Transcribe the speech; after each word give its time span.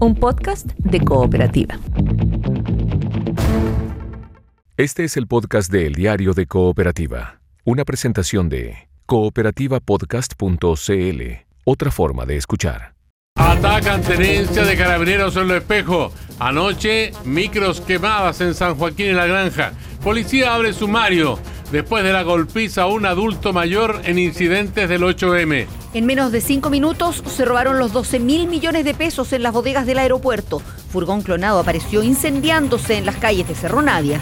un 0.00 0.14
podcast 0.14 0.66
de 0.78 1.00
cooperativa. 1.00 1.78
Este 4.78 5.04
es 5.04 5.18
el 5.18 5.26
podcast 5.26 5.70
de 5.70 5.86
El 5.86 5.94
Diario 5.94 6.32
de 6.32 6.46
Cooperativa, 6.46 7.40
una 7.64 7.84
presentación 7.84 8.48
de 8.48 8.88
cooperativapodcast.cl, 9.04 11.22
otra 11.64 11.90
forma 11.90 12.24
de 12.24 12.38
escuchar. 12.38 12.94
Atacan 13.36 14.00
tenencia 14.00 14.64
de 14.64 14.76
carabineros 14.76 15.36
en 15.36 15.48
lo 15.48 15.56
espejo. 15.56 16.12
Anoche, 16.38 17.12
micros 17.24 17.82
quemadas 17.82 18.40
en 18.40 18.54
San 18.54 18.76
Joaquín 18.76 19.08
en 19.08 19.16
la 19.16 19.26
Granja. 19.26 19.72
Policía 20.02 20.54
abre 20.54 20.72
sumario 20.72 21.38
después 21.72 22.04
de 22.04 22.12
la 22.12 22.22
golpiza 22.22 22.82
a 22.82 22.86
un 22.86 23.06
adulto 23.06 23.52
mayor 23.52 24.00
en 24.04 24.18
incidentes 24.18 24.88
del 24.88 25.02
8M. 25.02 25.66
En 25.94 26.06
menos 26.06 26.32
de 26.32 26.40
cinco 26.40 26.70
minutos 26.70 27.22
se 27.26 27.44
robaron 27.44 27.78
los 27.78 27.92
12 27.92 28.20
mil 28.20 28.46
millones 28.46 28.84
de 28.84 28.94
pesos 28.94 29.32
en 29.32 29.42
las 29.42 29.52
bodegas 29.52 29.86
del 29.86 29.98
aeropuerto. 29.98 30.62
Furgón 30.90 31.22
clonado 31.22 31.58
apareció 31.58 32.02
incendiándose 32.02 32.96
en 32.96 33.06
las 33.06 33.16
calles 33.16 33.48
de 33.48 33.54
Cerro 33.54 33.82
Navia. 33.82 34.20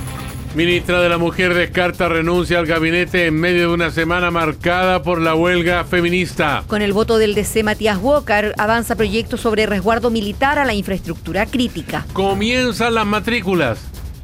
Ministra 0.54 1.00
de 1.02 1.10
la 1.10 1.18
Mujer 1.18 1.52
descarta 1.52 2.08
renuncia 2.08 2.58
al 2.58 2.66
gabinete 2.66 3.26
en 3.26 3.34
medio 3.34 3.68
de 3.68 3.74
una 3.74 3.90
semana 3.90 4.30
marcada 4.30 5.02
por 5.02 5.20
la 5.20 5.34
huelga 5.34 5.84
feminista. 5.84 6.64
Con 6.66 6.80
el 6.80 6.94
voto 6.94 7.18
del 7.18 7.34
DC 7.34 7.62
Matías 7.62 7.98
Walker, 8.00 8.54
avanza 8.56 8.96
proyecto 8.96 9.36
sobre 9.36 9.66
resguardo 9.66 10.10
militar 10.10 10.58
a 10.58 10.64
la 10.64 10.72
infraestructura 10.72 11.44
crítica. 11.44 12.06
Comienzan 12.14 12.94
las 12.94 13.06
matrículas. 13.06 13.78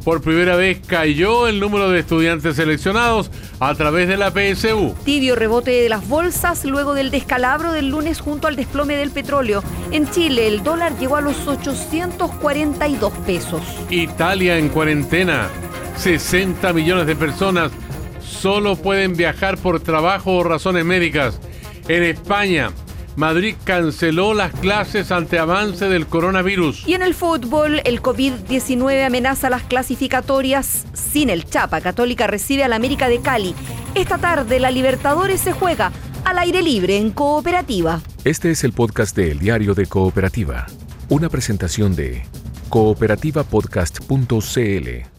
Por 0.05 0.21
primera 0.21 0.55
vez 0.57 0.81
cayó 0.87 1.49
el 1.49 1.61
número 1.61 1.89
de 1.89 2.01
estudiantes 2.01 2.57
seleccionados 2.57 3.31
a 3.59 3.75
través 3.75 4.07
de 4.07 4.19
la 4.19 4.30
PSU. 4.30 4.95
Tibio 5.03 5.35
rebote 5.35 5.71
de 5.71 5.89
las 5.89 6.07
bolsas 6.07 6.67
luego 6.67 6.93
del 6.93 7.11
descalabro 7.11 7.73
del 7.73 7.89
lunes 7.89 8.21
junto 8.21 8.47
al 8.47 8.55
desplome 8.55 8.97
del 8.97 9.11
petróleo. 9.11 9.65
En 9.93 10.11
Chile 10.11 10.47
el 10.47 10.63
dólar 10.63 10.99
llegó 10.99 11.17
a 11.17 11.23
los 11.23 11.49
842 11.49 13.13
pesos. 13.27 13.63
Italia 13.89 14.59
en 14.59 14.69
cuarentena. 14.69 15.49
60 15.96 16.73
millones 16.74 17.07
de 17.07 17.16
personas 17.16 17.73
solo 18.21 18.77
pueden 18.77 19.16
viajar 19.16 19.57
por 19.57 19.80
trabajo 19.80 20.37
o 20.37 20.45
razones 20.45 20.85
médicas. 20.85 21.41
En 21.89 22.02
España, 22.02 22.73
Madrid 23.16 23.57
canceló 23.65 24.34
las 24.34 24.52
clases 24.52 25.10
ante 25.12 25.38
avance 25.38 25.88
del 25.88 26.07
coronavirus. 26.07 26.87
Y 26.87 26.93
en 26.95 27.02
el 27.02 27.15
fútbol, 27.15 27.80
el 27.84 28.02
COVID-19 28.02 29.06
amenaza 29.06 29.51
las 29.51 29.62
clasificatorias. 29.62 30.84
Sin 30.95 31.30
el 31.30 31.45
Chapa, 31.45 31.80
Católica 31.80 32.26
recibe 32.26 32.65
a 32.65 32.68
la 32.68 32.74
América 32.76 33.09
de 33.09 33.21
Cali. 33.21 33.54
Esta 33.95 34.18
tarde, 34.18 34.59
la 34.59 34.73
Libertadores 34.73 35.40
se 35.40 35.52
juega 35.52 35.93
al 36.24 36.38
aire 36.38 36.62
libre 36.62 36.96
en 36.96 37.10
Cooperativa. 37.10 38.01
Este 38.24 38.51
es 38.51 38.65
el 38.65 38.73
podcast 38.73 39.15
de 39.16 39.30
El 39.30 39.38
Diario 39.38 39.74
de 39.74 39.87
Cooperativa, 39.87 40.66
una 41.09 41.28
presentación 41.28 41.95
de 41.95 42.24
cooperativapodcast.cl. 42.71 45.13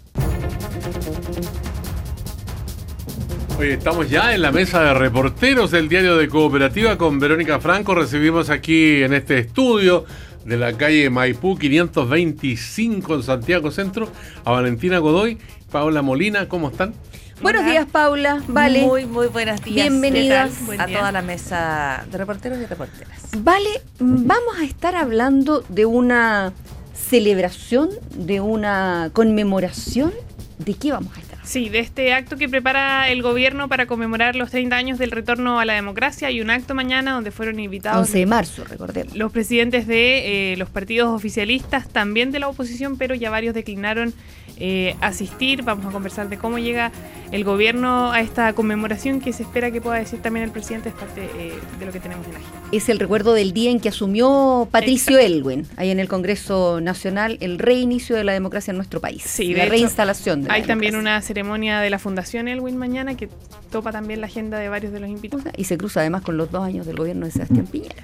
Hoy 3.57 3.69
estamos 3.69 4.09
ya 4.09 4.33
en 4.33 4.41
la 4.41 4.51
mesa 4.51 4.83
de 4.83 4.93
reporteros 4.93 5.71
del 5.71 5.87
diario 5.87 6.17
de 6.17 6.27
Cooperativa 6.27 6.97
con 6.97 7.19
Verónica 7.19 7.57
Franco. 7.61 7.95
Recibimos 7.95 8.49
aquí 8.49 9.01
en 9.01 9.13
este 9.13 9.39
estudio 9.39 10.03
de 10.43 10.57
la 10.57 10.73
calle 10.73 11.09
Maipú 11.09 11.57
525 11.57 13.15
en 13.15 13.23
Santiago 13.23 13.71
Centro 13.71 14.09
a 14.43 14.51
Valentina 14.51 14.99
Godoy, 14.99 15.37
Paula 15.71 16.01
Molina. 16.01 16.49
¿Cómo 16.49 16.67
están? 16.67 16.93
Buenos 17.41 17.65
días, 17.65 17.85
Paula. 17.89 18.43
Vale. 18.49 18.81
Muy, 18.81 19.05
muy 19.05 19.27
buenos 19.27 19.61
días. 19.63 19.87
Bienvenidas 19.87 20.51
a 20.77 20.87
toda 20.87 21.13
la 21.13 21.21
mesa 21.21 22.05
de 22.11 22.17
reporteros 22.17 22.59
y 22.59 22.65
reporteras. 22.65 23.21
Vale, 23.37 23.69
vamos 23.99 24.59
a 24.59 24.65
estar 24.65 24.97
hablando 24.97 25.63
de 25.69 25.85
una 25.85 26.51
celebración, 26.93 27.89
de 28.15 28.41
una 28.41 29.11
conmemoración. 29.13 30.11
¿De 30.57 30.73
qué 30.73 30.91
vamos 30.91 31.15
a 31.15 31.19
estar? 31.21 31.24
Sí, 31.45 31.69
de 31.69 31.79
este 31.79 32.13
acto 32.13 32.37
que 32.37 32.49
prepara 32.49 33.09
el 33.09 33.21
gobierno 33.21 33.67
para 33.67 33.85
conmemorar 33.85 34.35
los 34.35 34.51
30 34.51 34.75
años 34.75 34.97
del 34.97 35.11
retorno 35.11 35.59
a 35.59 35.65
la 35.65 35.73
democracia. 35.73 36.27
Hay 36.27 36.41
un 36.41 36.49
acto 36.49 36.73
mañana 36.73 37.13
donde 37.13 37.31
fueron 37.31 37.59
invitados. 37.59 38.07
11 38.07 38.17
de 38.17 38.25
marzo, 38.25 38.63
recordemos. 38.63 39.15
Los 39.15 39.31
presidentes 39.31 39.87
de 39.87 40.53
eh, 40.53 40.57
los 40.57 40.69
partidos 40.69 41.09
oficialistas, 41.09 41.87
también 41.89 42.31
de 42.31 42.39
la 42.39 42.47
oposición, 42.47 42.97
pero 42.97 43.15
ya 43.15 43.29
varios 43.29 43.53
declinaron 43.53 44.13
eh, 44.57 44.95
asistir. 45.01 45.63
Vamos 45.63 45.85
a 45.85 45.91
conversar 45.91 46.29
de 46.29 46.37
cómo 46.37 46.59
llega 46.59 46.91
el 47.31 47.43
gobierno 47.43 48.11
a 48.11 48.21
esta 48.21 48.53
conmemoración 48.53 49.19
que 49.19 49.33
se 49.33 49.43
espera 49.43 49.71
que 49.71 49.81
pueda 49.81 49.97
decir 49.97 50.21
también 50.21 50.45
el 50.45 50.51
presidente, 50.51 50.89
es 50.89 50.95
parte 50.95 51.29
eh, 51.37 51.53
de 51.77 51.85
lo 51.85 51.91
que 51.91 51.99
tenemos 51.99 52.25
en 52.27 52.33
la 52.33 52.39
agenda. 52.39 52.59
Es 52.71 52.87
el 52.87 52.99
recuerdo 52.99 53.33
del 53.33 53.51
día 53.51 53.71
en 53.71 53.79
que 53.79 53.89
asumió 53.89 54.67
Patricio 54.71 55.19
Elwin, 55.19 55.67
ahí 55.75 55.89
en 55.89 55.99
el 55.99 56.07
Congreso 56.07 56.79
Nacional, 56.81 57.37
el 57.41 57.59
reinicio 57.59 58.15
de 58.15 58.23
la 58.23 58.31
democracia 58.31 58.71
en 58.71 58.77
nuestro 58.77 59.01
país. 59.01 59.23
Sí, 59.25 59.53
la 59.53 59.63
de 59.63 59.69
reinstalación. 59.69 60.43
De 60.43 60.51
hay 60.51 60.61
la 60.61 60.67
también 60.67 60.93
democracia. 60.93 61.15
una 61.17 61.21
ceremonia 61.35 61.81
de 61.81 61.89
la 61.89 61.99
Fundación 61.99 62.47
Elwin 62.47 62.77
mañana 62.77 63.17
que 63.17 63.27
topa 63.69 63.91
también 63.91 64.21
la 64.21 64.27
agenda 64.27 64.57
de 64.57 64.69
varios 64.69 64.93
de 64.93 65.01
los 65.01 65.09
invitados. 65.09 65.43
Y 65.57 65.65
se 65.65 65.77
cruza 65.77 65.99
además 65.99 66.21
con 66.21 66.37
los 66.37 66.49
dos 66.49 66.63
años 66.63 66.85
del 66.85 66.95
gobierno 66.95 67.25
de 67.25 67.33
Sebastián 67.33 67.67
Piñera. 67.67 68.03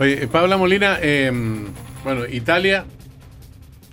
Oye, 0.00 0.24
eh, 0.24 0.26
Paula 0.26 0.56
Molina, 0.56 0.96
eh, 1.02 1.30
bueno, 2.02 2.26
Italia 2.26 2.86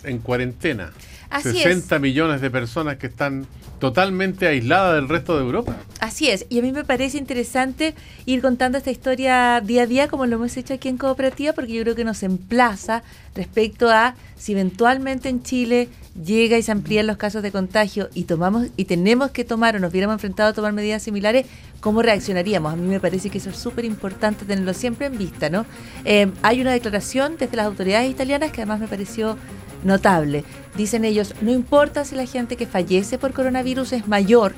en 0.05 0.19
cuarentena. 0.19 0.91
Así 1.33 1.51
60 1.51 1.97
millones 1.99 2.41
de 2.41 2.51
personas 2.51 2.97
que 2.97 3.07
están 3.07 3.47
totalmente 3.79 4.47
aisladas 4.47 4.95
del 4.95 5.09
resto 5.09 5.35
de 5.35 5.43
Europa. 5.43 5.75
Así 5.99 6.29
es, 6.29 6.45
y 6.47 6.59
a 6.59 6.61
mí 6.61 6.71
me 6.71 6.85
parece 6.85 7.17
interesante 7.17 7.95
ir 8.25 8.41
contando 8.41 8.77
esta 8.77 8.91
historia 8.91 9.59
día 9.61 9.83
a 9.83 9.87
día 9.87 10.07
como 10.07 10.25
lo 10.25 10.35
hemos 10.35 10.55
hecho 10.55 10.75
aquí 10.75 10.87
en 10.89 10.97
Cooperativa, 10.97 11.53
porque 11.53 11.73
yo 11.73 11.81
creo 11.81 11.95
que 11.95 12.05
nos 12.05 12.23
emplaza 12.23 13.03
respecto 13.35 13.89
a 13.89 14.15
si 14.37 14.53
eventualmente 14.53 15.27
en 15.27 15.43
Chile 15.43 15.89
llega 16.23 16.57
y 16.57 16.61
se 16.61 16.71
amplían 16.71 17.07
los 17.07 17.17
casos 17.17 17.41
de 17.41 17.51
contagio 17.51 18.09
y 18.13 18.23
tomamos 18.23 18.67
y 18.77 18.85
tenemos 18.85 19.31
que 19.31 19.43
tomar 19.43 19.75
o 19.75 19.79
nos 19.79 19.91
viéramos 19.91 20.13
enfrentado 20.15 20.49
a 20.49 20.53
tomar 20.53 20.71
medidas 20.71 21.01
similares, 21.01 21.45
¿cómo 21.79 22.01
reaccionaríamos? 22.01 22.71
A 22.71 22.75
mí 22.75 22.87
me 22.87 22.99
parece 22.99 23.29
que 23.29 23.39
eso 23.39 23.49
es 23.49 23.57
súper 23.57 23.85
importante 23.85 24.45
tenerlo 24.45 24.73
siempre 24.73 25.07
en 25.07 25.17
vista, 25.17 25.49
¿no? 25.49 25.65
Eh, 26.05 26.31
hay 26.41 26.61
una 26.61 26.71
declaración 26.71 27.37
desde 27.37 27.57
las 27.57 27.65
autoridades 27.65 28.09
italianas 28.09 28.51
que 28.51 28.61
además 28.61 28.79
me 28.79 28.87
pareció 28.87 29.37
notable. 29.83 30.43
Dicen 30.75 31.05
ellos, 31.05 31.35
no 31.41 31.51
importa 31.51 32.05
si 32.05 32.15
la 32.15 32.25
gente 32.25 32.55
que 32.57 32.67
fallece 32.67 33.17
por 33.17 33.33
coronavirus 33.33 33.93
es 33.93 34.07
mayor, 34.07 34.53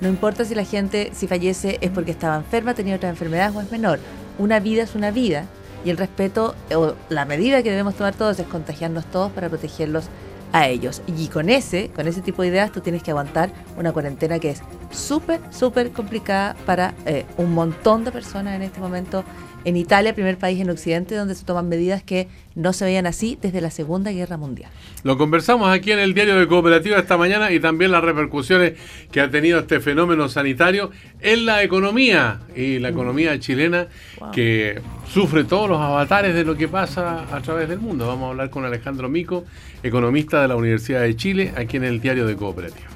no 0.00 0.08
importa 0.08 0.44
si 0.44 0.54
la 0.54 0.64
gente, 0.64 1.10
si 1.14 1.26
fallece 1.26 1.78
es 1.82 1.90
porque 1.90 2.10
estaba 2.10 2.36
enferma, 2.36 2.74
tenía 2.74 2.96
otra 2.96 3.10
enfermedad 3.10 3.54
o 3.54 3.60
es 3.60 3.70
menor. 3.70 3.98
Una 4.38 4.58
vida 4.58 4.82
es 4.82 4.94
una 4.94 5.10
vida 5.10 5.44
y 5.84 5.90
el 5.90 5.98
respeto 5.98 6.54
o 6.74 6.94
la 7.10 7.26
medida 7.26 7.62
que 7.62 7.70
debemos 7.70 7.94
tomar 7.94 8.14
todos 8.14 8.38
es 8.38 8.46
contagiarnos 8.46 9.04
todos 9.06 9.30
para 9.32 9.50
protegerlos 9.50 10.06
a 10.52 10.68
ellos. 10.68 11.02
Y 11.06 11.28
con 11.28 11.50
ese, 11.50 11.90
con 11.90 12.08
ese 12.08 12.22
tipo 12.22 12.42
de 12.42 12.48
ideas, 12.48 12.72
tú 12.72 12.80
tienes 12.80 13.02
que 13.02 13.10
aguantar 13.10 13.52
una 13.76 13.92
cuarentena 13.92 14.38
que 14.38 14.50
es 14.50 14.62
súper, 14.90 15.40
súper 15.50 15.90
complicada 15.92 16.56
para 16.66 16.94
eh, 17.04 17.26
un 17.36 17.52
montón 17.52 18.04
de 18.04 18.10
personas 18.10 18.56
en 18.56 18.62
este 18.62 18.80
momento 18.80 19.22
en 19.64 19.76
Italia, 19.76 20.14
primer 20.14 20.38
país 20.38 20.60
en 20.60 20.70
Occidente 20.70 21.14
donde 21.14 21.34
se 21.34 21.44
toman 21.44 21.68
medidas 21.68 22.02
que 22.02 22.28
no 22.60 22.72
se 22.72 22.84
veían 22.84 23.06
así 23.06 23.38
desde 23.40 23.60
la 23.60 23.70
Segunda 23.70 24.12
Guerra 24.12 24.36
Mundial. 24.36 24.70
Lo 25.02 25.18
conversamos 25.18 25.68
aquí 25.70 25.92
en 25.92 25.98
el 25.98 26.14
diario 26.14 26.38
de 26.38 26.46
Cooperativa 26.46 26.98
esta 26.98 27.16
mañana 27.16 27.50
y 27.52 27.60
también 27.60 27.90
las 27.90 28.04
repercusiones 28.04 28.74
que 29.10 29.20
ha 29.20 29.30
tenido 29.30 29.58
este 29.58 29.80
fenómeno 29.80 30.28
sanitario 30.28 30.90
en 31.20 31.46
la 31.46 31.62
economía 31.62 32.40
y 32.54 32.78
la 32.78 32.90
economía 32.90 33.38
chilena 33.40 33.88
que 34.32 34.80
sufre 35.08 35.44
todos 35.44 35.68
los 35.68 35.80
avatares 35.80 36.34
de 36.34 36.44
lo 36.44 36.56
que 36.56 36.68
pasa 36.68 37.26
a 37.34 37.40
través 37.40 37.68
del 37.68 37.80
mundo. 37.80 38.06
Vamos 38.06 38.26
a 38.26 38.30
hablar 38.30 38.50
con 38.50 38.64
Alejandro 38.64 39.08
Mico, 39.08 39.44
economista 39.82 40.42
de 40.42 40.48
la 40.48 40.56
Universidad 40.56 41.00
de 41.00 41.16
Chile, 41.16 41.52
aquí 41.56 41.78
en 41.78 41.84
el 41.84 42.00
diario 42.00 42.26
de 42.26 42.36
Cooperativa. 42.36 42.88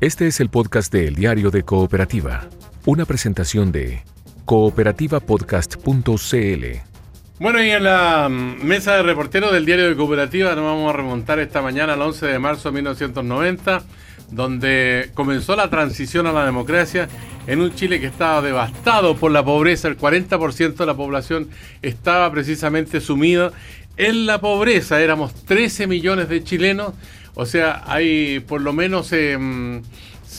Este 0.00 0.26
es 0.26 0.40
el 0.40 0.48
podcast 0.48 0.92
de 0.92 1.06
El 1.06 1.14
Diario 1.14 1.52
de 1.52 1.62
Cooperativa, 1.62 2.48
una 2.86 3.04
presentación 3.04 3.70
de 3.70 4.02
cooperativapodcast.cl. 4.46 6.91
Bueno, 7.38 7.62
y 7.62 7.70
en 7.70 7.84
la 7.84 8.28
mm, 8.28 8.62
mesa 8.62 8.96
de 8.96 9.02
reporteros 9.02 9.52
del 9.52 9.64
diario 9.66 9.88
de 9.88 9.96
Cooperativa 9.96 10.54
nos 10.54 10.64
vamos 10.64 10.92
a 10.92 10.96
remontar 10.96 11.38
esta 11.40 11.62
mañana 11.62 11.94
al 11.94 12.02
11 12.02 12.26
de 12.26 12.38
marzo 12.38 12.68
de 12.68 12.74
1990, 12.76 13.82
donde 14.30 15.10
comenzó 15.14 15.56
la 15.56 15.68
transición 15.68 16.26
a 16.26 16.32
la 16.32 16.44
democracia 16.44 17.08
en 17.46 17.60
un 17.60 17.74
Chile 17.74 18.00
que 18.00 18.06
estaba 18.06 18.42
devastado 18.42 19.16
por 19.16 19.32
la 19.32 19.44
pobreza. 19.44 19.88
El 19.88 19.98
40% 19.98 20.74
de 20.74 20.86
la 20.86 20.94
población 20.94 21.48
estaba 21.80 22.30
precisamente 22.30 23.00
sumido 23.00 23.52
en 23.96 24.26
la 24.26 24.40
pobreza. 24.40 25.00
Éramos 25.00 25.34
13 25.44 25.86
millones 25.86 26.28
de 26.28 26.44
chilenos, 26.44 26.92
o 27.34 27.46
sea, 27.46 27.82
hay 27.86 28.40
por 28.40 28.60
lo 28.60 28.72
menos... 28.72 29.12
eh, 29.12 29.82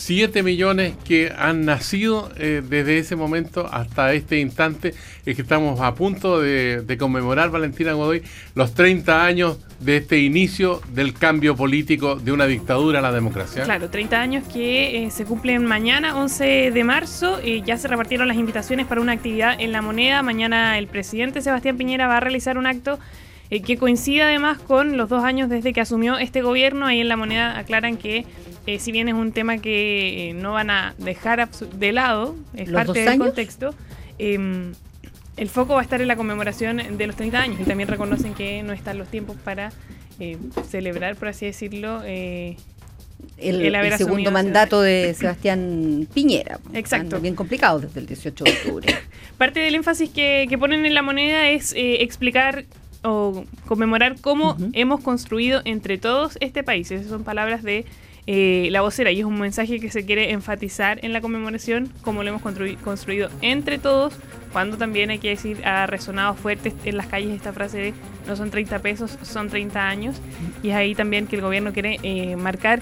7 0.04 0.42
millones 0.42 0.92
que 1.02 1.32
han 1.34 1.64
nacido 1.64 2.30
eh, 2.36 2.62
desde 2.62 2.98
ese 2.98 3.16
momento 3.16 3.66
hasta 3.72 4.12
este 4.12 4.38
instante, 4.38 4.92
es 5.24 5.34
que 5.34 5.40
estamos 5.40 5.80
a 5.80 5.94
punto 5.94 6.40
de, 6.40 6.82
de 6.82 6.98
conmemorar, 6.98 7.50
Valentina 7.50 7.94
Godoy, 7.94 8.22
los 8.54 8.74
30 8.74 9.24
años 9.24 9.58
de 9.80 9.96
este 9.96 10.18
inicio 10.18 10.82
del 10.92 11.14
cambio 11.14 11.56
político 11.56 12.16
de 12.16 12.32
una 12.32 12.44
dictadura 12.44 12.98
a 12.98 13.02
la 13.02 13.12
democracia. 13.12 13.64
Claro, 13.64 13.88
30 13.88 14.20
años 14.20 14.44
que 14.52 15.04
eh, 15.04 15.10
se 15.10 15.24
cumplen 15.24 15.64
mañana, 15.64 16.16
11 16.18 16.70
de 16.70 16.84
marzo. 16.84 17.40
eh, 17.42 17.62
ya 17.64 17.78
se 17.78 17.88
repartieron 17.88 18.28
las 18.28 18.36
invitaciones 18.36 18.86
para 18.86 19.00
una 19.00 19.12
actividad 19.12 19.58
en 19.58 19.72
la 19.72 19.80
moneda. 19.80 20.22
Mañana 20.22 20.76
el 20.78 20.86
presidente 20.86 21.40
Sebastián 21.40 21.78
Piñera 21.78 22.06
va 22.08 22.18
a 22.18 22.20
realizar 22.20 22.58
un 22.58 22.66
acto 22.66 22.98
eh, 23.50 23.62
que 23.62 23.76
coincide 23.76 24.22
además 24.22 24.58
con 24.58 24.96
los 24.96 25.08
dos 25.08 25.24
años 25.24 25.48
desde 25.48 25.72
que 25.72 25.80
asumió 25.80 26.18
este 26.18 26.42
gobierno. 26.42 26.86
Ahí 26.86 27.00
en 27.00 27.08
la 27.08 27.16
moneda 27.16 27.58
aclaran 27.58 27.96
que 27.96 28.24
eh, 28.66 28.78
si 28.78 28.92
bien 28.92 29.08
es 29.08 29.14
un 29.14 29.32
tema 29.32 29.58
que 29.58 30.34
no 30.36 30.52
van 30.52 30.70
a 30.70 30.94
dejar 30.98 31.48
de 31.50 31.92
lado, 31.92 32.36
es 32.54 32.70
parte 32.70 33.04
del 33.04 33.18
contexto, 33.18 33.74
em, 34.18 34.72
el 35.36 35.48
foco 35.48 35.74
va 35.74 35.80
a 35.80 35.82
estar 35.82 36.00
en 36.00 36.08
la 36.08 36.16
conmemoración 36.16 36.80
de 36.96 37.06
los 37.06 37.16
30 37.16 37.40
años 37.40 37.60
y 37.60 37.64
también 37.64 37.88
reconocen 37.88 38.34
que 38.34 38.62
no 38.62 38.72
están 38.72 38.98
los 38.98 39.08
tiempos 39.08 39.36
para 39.36 39.72
celebrar, 40.70 41.16
por 41.16 41.28
así 41.28 41.44
decirlo, 41.44 42.02
el, 43.38 43.92
segundo 43.96 44.30
mandato 44.30 44.80
de 44.80 45.14
Sebastián 45.14 46.08
Piñera. 46.12 46.58
Exacto. 46.72 47.20
Bien 47.20 47.34
complicado 47.34 47.80
desde 47.80 48.00
el 48.00 48.06
18 48.06 48.44
de 48.44 48.50
octubre. 48.50 48.94
Parte 49.38 49.60
del 49.60 49.74
énfasis 49.74 50.10
que, 50.10 50.54
ponen 50.58 50.86
en 50.86 50.94
la 50.94 51.02
moneda 51.02 51.48
es 51.48 51.72
eh, 51.72 52.02
explicar 52.02 52.64
o 53.04 53.44
conmemorar 53.66 54.16
cómo 54.20 54.56
hemos 54.72 55.00
construido 55.00 55.60
entre 55.64 55.98
todos 55.98 56.36
este 56.40 56.62
país. 56.62 56.90
Esas 56.90 57.08
son 57.08 57.22
palabras 57.24 57.62
de 57.62 57.84
eh, 58.26 58.68
la 58.70 58.80
vocera 58.80 59.10
y 59.10 59.20
es 59.20 59.26
un 59.26 59.38
mensaje 59.38 59.78
que 59.80 59.90
se 59.90 60.06
quiere 60.06 60.30
enfatizar 60.30 60.98
en 61.04 61.12
la 61.12 61.20
conmemoración, 61.20 61.92
cómo 62.02 62.22
lo 62.22 62.30
hemos 62.30 62.40
construido 62.40 63.28
entre 63.42 63.78
todos, 63.78 64.14
cuando 64.54 64.78
también 64.78 65.10
hay 65.10 65.18
que 65.18 65.28
decir, 65.28 65.66
ha 65.66 65.86
resonado 65.86 66.34
fuerte 66.34 66.72
en 66.84 66.96
las 66.96 67.06
calles 67.06 67.32
esta 67.32 67.52
frase 67.52 67.78
de 67.78 67.94
no 68.26 68.36
son 68.36 68.50
30 68.50 68.78
pesos, 68.78 69.18
son 69.22 69.50
30 69.50 69.88
años. 69.88 70.16
Y 70.62 70.70
es 70.70 70.74
ahí 70.74 70.94
también 70.94 71.26
que 71.26 71.36
el 71.36 71.42
gobierno 71.42 71.72
quiere 71.72 71.98
eh, 72.02 72.36
marcar 72.36 72.80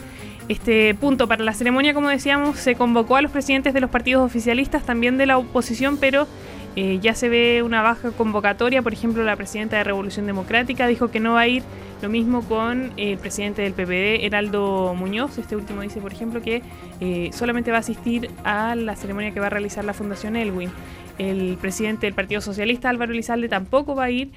este 0.48 0.94
punto. 0.94 1.26
Para 1.26 1.42
la 1.42 1.54
ceremonia, 1.54 1.94
como 1.94 2.08
decíamos, 2.08 2.58
se 2.58 2.74
convocó 2.74 3.16
a 3.16 3.22
los 3.22 3.32
presidentes 3.32 3.74
de 3.74 3.80
los 3.80 3.90
partidos 3.90 4.24
oficialistas, 4.24 4.84
también 4.84 5.16
de 5.16 5.26
la 5.26 5.38
oposición, 5.38 5.96
pero 5.96 6.28
eh, 6.74 6.98
ya 7.00 7.14
se 7.14 7.28
ve 7.28 7.62
una 7.62 7.82
baja 7.82 8.10
convocatoria. 8.12 8.82
Por 8.82 8.92
ejemplo, 8.92 9.22
la 9.24 9.36
presidenta 9.36 9.76
de 9.76 9.84
Revolución 9.84 10.26
Democrática 10.26 10.86
dijo 10.86 11.10
que 11.10 11.20
no 11.20 11.34
va 11.34 11.40
a 11.40 11.48
ir. 11.48 11.62
Lo 12.00 12.08
mismo 12.08 12.42
con 12.42 12.92
el 12.96 13.16
presidente 13.18 13.62
del 13.62 13.74
PPD, 13.74 14.24
Heraldo 14.24 14.92
Muñoz. 14.94 15.38
Este 15.38 15.54
último 15.54 15.82
dice, 15.82 16.00
por 16.00 16.12
ejemplo, 16.12 16.42
que 16.42 16.62
eh, 17.00 17.30
solamente 17.32 17.70
va 17.70 17.76
a 17.76 17.80
asistir 17.80 18.28
a 18.42 18.74
la 18.74 18.96
ceremonia 18.96 19.30
que 19.32 19.38
va 19.38 19.46
a 19.46 19.50
realizar 19.50 19.84
la 19.84 19.94
Fundación 19.94 20.34
Elwin. 20.34 20.70
El 21.18 21.56
presidente 21.60 22.06
del 22.06 22.14
Partido 22.14 22.40
Socialista, 22.40 22.88
Álvaro 22.88 23.12
Elizalde, 23.12 23.48
tampoco 23.48 23.94
va 23.94 24.04
a 24.04 24.10
ir. 24.10 24.32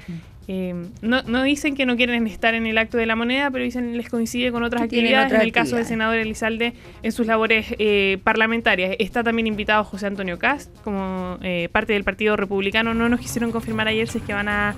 Eh, 0.47 0.75
no, 1.01 1.24
no, 1.24 1.44
dicen 1.44 1.75
que 1.75 1.86
no 1.86 1.95
quieren 1.95 2.27
estar 2.27 2.53
en 2.53 2.68
el 2.68 2.77
acto 2.77 2.97
de 2.97 3.06
la 3.06 3.15
moneda, 3.15 3.50
pero 3.50 3.63
dicen 3.63 3.97
les 3.97 4.09
coincide 4.09 4.51
con 4.51 4.63
otras 4.63 4.83
actividades. 4.83 5.33
en 5.33 5.42
el 5.42 5.51
caso 5.51 5.75
del 5.75 5.86
senador 5.86 6.18
Elizalde, 6.18 6.74
en 7.01 7.12
sus 7.12 7.25
labores 7.25 7.68
eh, 7.80 8.19
parlamentarias. 8.24 8.95
Está 9.00 9.24
también 9.24 9.47
invitado 9.47 9.83
José 9.83 10.07
Antonio 10.07 10.38
Cast 10.38 10.75
como 10.83 11.38
eh, 11.42 11.69
parte 11.71 11.94
del 11.94 12.03
Partido 12.03 12.36
Republicano. 12.36 12.94
No 12.94 13.09
nos 13.09 13.19
quisieron 13.19 13.51
confirmar 13.51 13.88
ayer 13.88 14.07
si 14.07 14.19
es 14.19 14.24
que 14.24 14.33
van 14.33 14.50
a 14.50 14.75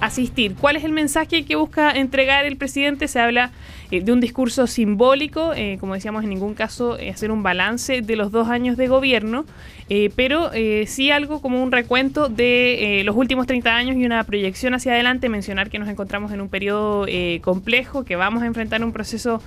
asistir. 0.00 0.54
¿Cuál 0.54 0.76
es 0.76 0.84
el 0.84 0.92
mensaje 0.92 1.44
que 1.44 1.56
busca 1.56 1.90
entregar 1.90 2.44
el 2.44 2.56
presidente? 2.56 3.08
Se 3.08 3.18
habla 3.18 3.50
de 3.90 4.12
un 4.12 4.20
discurso 4.20 4.66
simbólico, 4.66 5.52
como 5.80 5.94
decíamos, 5.94 6.22
en 6.24 6.30
ningún 6.30 6.54
caso 6.54 6.96
hacer 7.12 7.30
un 7.30 7.42
balance 7.42 8.02
de 8.02 8.16
los 8.16 8.30
dos 8.30 8.48
años 8.48 8.76
de 8.76 8.88
gobierno. 8.88 9.44
Eh, 9.88 10.10
pero 10.16 10.50
eh, 10.52 10.84
sí 10.88 11.12
algo 11.12 11.40
como 11.40 11.62
un 11.62 11.70
recuento 11.70 12.28
de 12.28 13.00
eh, 13.00 13.04
los 13.04 13.14
últimos 13.14 13.46
30 13.46 13.76
años 13.76 13.96
y 13.96 14.04
una 14.04 14.24
proyección 14.24 14.74
hacia 14.74 14.92
adelante, 14.92 15.28
mencionar 15.28 15.70
que 15.70 15.78
nos 15.78 15.88
encontramos 15.88 16.32
en 16.32 16.40
un 16.40 16.48
periodo 16.48 17.06
complejo, 17.40 18.04
que 18.04 18.16
vamos 18.16 18.42
a 18.42 18.46
enfrentar 18.46 18.82
un 18.82 18.92
proceso 18.92 19.42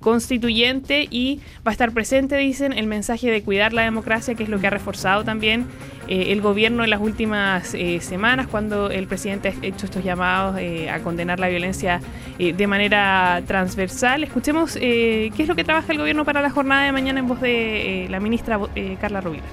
constituyente 0.00 1.06
y 1.10 1.40
va 1.66 1.70
a 1.70 1.72
estar 1.72 1.92
presente, 1.92 2.36
dicen, 2.36 2.72
el 2.72 2.86
mensaje 2.86 3.30
de 3.30 3.42
cuidar 3.42 3.72
la 3.72 3.82
democracia, 3.82 4.34
que 4.34 4.42
es 4.42 4.48
lo 4.48 4.58
que 4.58 4.66
ha 4.66 4.70
reforzado 4.70 5.24
también 5.24 5.66
el 6.08 6.40
gobierno 6.40 6.84
en 6.84 6.90
las 6.90 7.00
últimas 7.00 7.76
semanas, 8.00 8.46
cuando 8.48 8.90
el 8.90 9.06
presidente 9.06 9.48
ha 9.48 9.50
hecho 9.62 9.86
estos 9.86 10.04
llamados 10.04 10.56
a 10.90 10.98
condenar 11.00 11.40
la 11.40 11.48
violencia 11.48 12.00
de 12.38 12.66
manera 12.66 13.42
transversal. 13.46 14.24
Escuchemos 14.24 14.74
qué 14.74 15.32
es 15.36 15.48
lo 15.48 15.54
que 15.54 15.64
trabaja 15.64 15.92
el 15.92 15.98
gobierno 15.98 16.24
para 16.24 16.40
la 16.40 16.50
jornada 16.50 16.84
de 16.84 16.92
mañana 16.92 17.20
en 17.20 17.28
voz 17.28 17.40
de 17.40 18.06
la 18.10 18.20
ministra 18.20 18.60
Carla 19.00 19.20
Rovira 19.20 19.44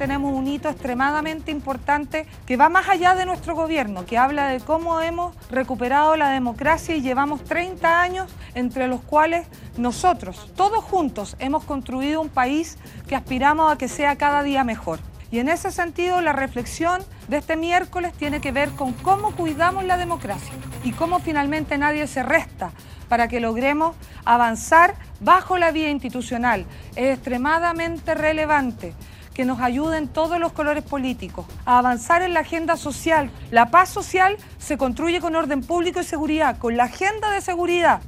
tenemos 0.00 0.32
un 0.32 0.46
hito 0.46 0.70
extremadamente 0.70 1.50
importante 1.50 2.26
que 2.46 2.56
va 2.56 2.70
más 2.70 2.88
allá 2.88 3.14
de 3.14 3.26
nuestro 3.26 3.54
gobierno, 3.54 4.06
que 4.06 4.16
habla 4.16 4.48
de 4.48 4.58
cómo 4.60 5.02
hemos 5.02 5.36
recuperado 5.50 6.16
la 6.16 6.30
democracia 6.30 6.96
y 6.96 7.02
llevamos 7.02 7.44
30 7.44 8.00
años 8.00 8.32
entre 8.54 8.88
los 8.88 9.02
cuales 9.02 9.46
nosotros, 9.76 10.50
todos 10.56 10.82
juntos, 10.82 11.36
hemos 11.38 11.64
construido 11.64 12.22
un 12.22 12.30
país 12.30 12.78
que 13.08 13.14
aspiramos 13.14 13.70
a 13.70 13.76
que 13.76 13.88
sea 13.88 14.16
cada 14.16 14.42
día 14.42 14.64
mejor. 14.64 15.00
Y 15.30 15.38
en 15.38 15.48
ese 15.48 15.70
sentido, 15.70 16.20
la 16.20 16.32
reflexión 16.32 17.02
de 17.28 17.38
este 17.38 17.56
miércoles 17.56 18.12
tiene 18.14 18.40
que 18.40 18.52
ver 18.52 18.70
con 18.70 18.92
cómo 18.92 19.34
cuidamos 19.36 19.84
la 19.84 19.96
democracia 19.96 20.52
y 20.82 20.92
cómo 20.92 21.20
finalmente 21.20 21.78
nadie 21.78 22.06
se 22.06 22.22
resta 22.22 22.72
para 23.08 23.28
que 23.28 23.40
logremos 23.40 23.94
avanzar 24.24 24.94
bajo 25.20 25.58
la 25.58 25.70
vía 25.70 25.90
institucional. 25.90 26.66
Es 26.96 27.14
extremadamente 27.14 28.14
relevante 28.14 28.94
que 29.34 29.44
nos 29.44 29.60
ayuden 29.60 30.08
todos 30.08 30.40
los 30.40 30.52
colores 30.52 30.82
políticos 30.84 31.46
a 31.64 31.78
avanzar 31.78 32.22
en 32.22 32.34
la 32.34 32.40
agenda 32.40 32.76
social. 32.76 33.30
La 33.50 33.70
paz 33.70 33.88
social 33.88 34.36
se 34.58 34.76
construye 34.76 35.20
con 35.20 35.36
orden 35.36 35.62
público 35.62 36.00
y 36.00 36.04
seguridad, 36.04 36.58
con 36.58 36.76
la 36.76 36.84
agenda 36.84 37.30
de 37.30 37.40
seguridad. 37.40 38.00